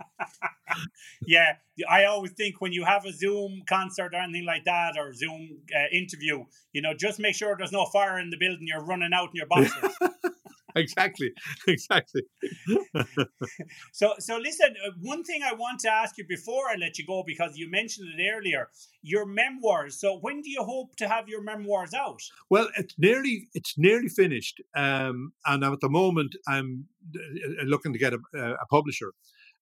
[1.26, 1.56] yeah,
[1.88, 5.58] I always think when you have a Zoom concert or anything like that, or Zoom
[5.74, 8.66] uh, interview, you know, just make sure there's no fire in the building.
[8.66, 9.92] You're running out in your boxers.
[10.76, 11.30] exactly,
[11.68, 12.22] exactly.
[13.92, 14.74] so, so listen.
[14.86, 17.70] uh, One thing I want to ask you before I let you go, because you
[17.70, 18.68] mentioned it earlier,
[19.02, 20.00] your memoirs.
[20.00, 22.20] So, when do you hope to have your memoirs out?
[22.50, 27.98] Well, it's nearly it's nearly finished, um, and at the moment I'm uh, looking to
[27.98, 29.12] get a, a publisher.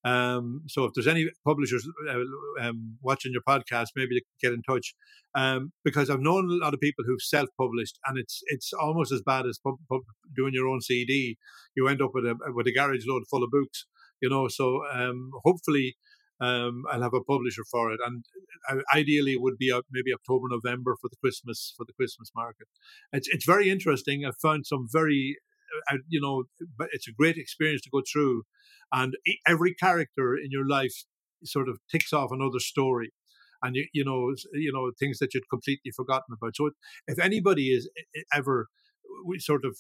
[0.07, 2.21] Um, so if there's any publishers uh,
[2.63, 4.95] um, watching your podcast, maybe get in touch.
[5.35, 9.21] Um, because I've known a lot of people who've self-published, and it's it's almost as
[9.21, 10.03] bad as pub, pub,
[10.35, 11.37] doing your own CD.
[11.77, 13.87] You end up with a with a garage load full of books,
[14.23, 14.49] you know.
[14.49, 15.97] So um, hopefully.
[16.39, 18.23] Um, I'll have a publisher for it, and
[18.71, 22.69] uh, ideally it would be maybe October, November for the Christmas for the Christmas market.
[23.11, 24.23] It's it's very interesting.
[24.23, 25.39] I've found some very,
[25.91, 26.45] uh, you know,
[26.79, 28.43] but it's a great experience to go through
[28.93, 29.17] and
[29.47, 31.05] every character in your life
[31.45, 33.13] sort of ticks off another story
[33.63, 36.71] and you, you know you know things that you'd completely forgotten about so
[37.07, 37.89] if anybody is
[38.35, 38.69] ever
[39.25, 39.77] we sort of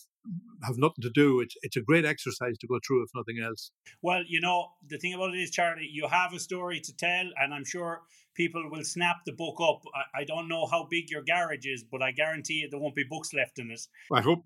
[0.62, 3.70] have nothing to do it's it's a great exercise to go through if nothing else
[4.02, 7.27] Well, you know, the thing about it is, Charlie, you have a story to tell,
[7.40, 8.02] and I'm sure
[8.35, 9.82] people will snap the book up.
[9.94, 12.94] I, I don't know how big your garage is, but I guarantee you there won't
[12.94, 13.81] be books left in it.
[14.12, 14.43] i hope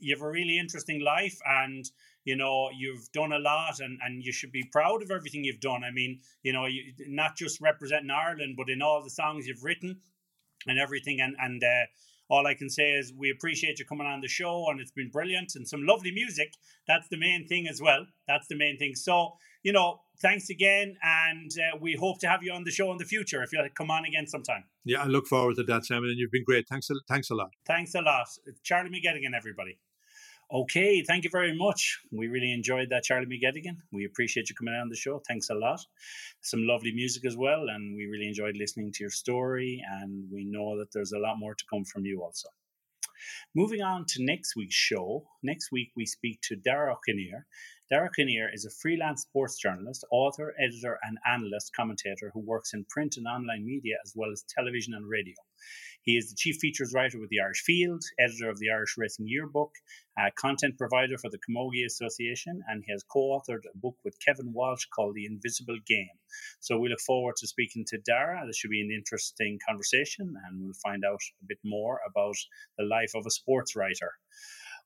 [0.00, 1.84] You have a really interesting life, and
[2.24, 5.60] you know you've done a lot, and, and you should be proud of everything you've
[5.60, 5.82] done.
[5.84, 9.64] I mean, you know, you, not just representing Ireland, but in all the songs you've
[9.64, 10.00] written
[10.66, 11.20] and everything.
[11.20, 11.86] And and uh,
[12.28, 15.10] all I can say is we appreciate you coming on the show, and it's been
[15.10, 16.54] brilliant and some lovely music.
[16.86, 18.06] That's the main thing as well.
[18.26, 18.94] That's the main thing.
[18.94, 22.90] So you know, thanks again, and uh, we hope to have you on the show
[22.92, 24.64] in the future if you'll come on again sometime.
[24.84, 27.34] yeah i look forward to that simon and you've been great thanks a, thanks a
[27.34, 28.26] lot Thanks a lot,
[28.62, 29.78] Charlie McGettigan, everybody.
[30.52, 32.00] Okay, thank you very much.
[32.10, 33.76] We really enjoyed that, Charlie McGettigan.
[33.92, 35.22] We appreciate you coming on the show.
[35.28, 35.78] Thanks a lot.
[36.40, 39.80] Some lovely music as well, and we really enjoyed listening to your story.
[39.88, 42.48] And we know that there's a lot more to come from you also.
[43.54, 45.24] Moving on to next week's show.
[45.44, 47.46] Next week, we speak to Dara Kinnear.
[47.88, 52.84] Dara Kinnear is a freelance sports journalist, author, editor, and analyst commentator who works in
[52.88, 55.34] print and online media as well as television and radio.
[56.02, 59.26] He is the chief features writer with the Irish Field, editor of the Irish Racing
[59.28, 59.72] Yearbook,
[60.36, 64.52] content provider for the Camogie Association, and he has co authored a book with Kevin
[64.52, 66.18] Walsh called The Invisible Game.
[66.60, 68.46] So we look forward to speaking to Dara.
[68.46, 72.36] This should be an interesting conversation, and we'll find out a bit more about
[72.78, 74.12] the life of a sports writer.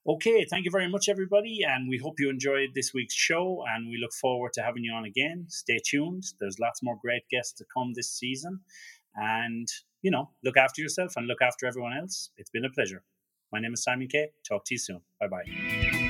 [0.06, 3.64] Okay, thank you very much, everybody, and we hope you enjoyed this week's show.
[3.74, 5.46] And we look forward to having you on again.
[5.48, 6.24] Stay tuned.
[6.38, 8.60] There's lots more great guests to come this season,
[9.14, 9.66] and
[10.04, 12.30] you know, look after yourself and look after everyone else.
[12.36, 13.02] It's been a pleasure.
[13.50, 14.28] My name is Simon Kay.
[14.46, 15.00] Talk to you soon.
[15.18, 16.03] Bye bye.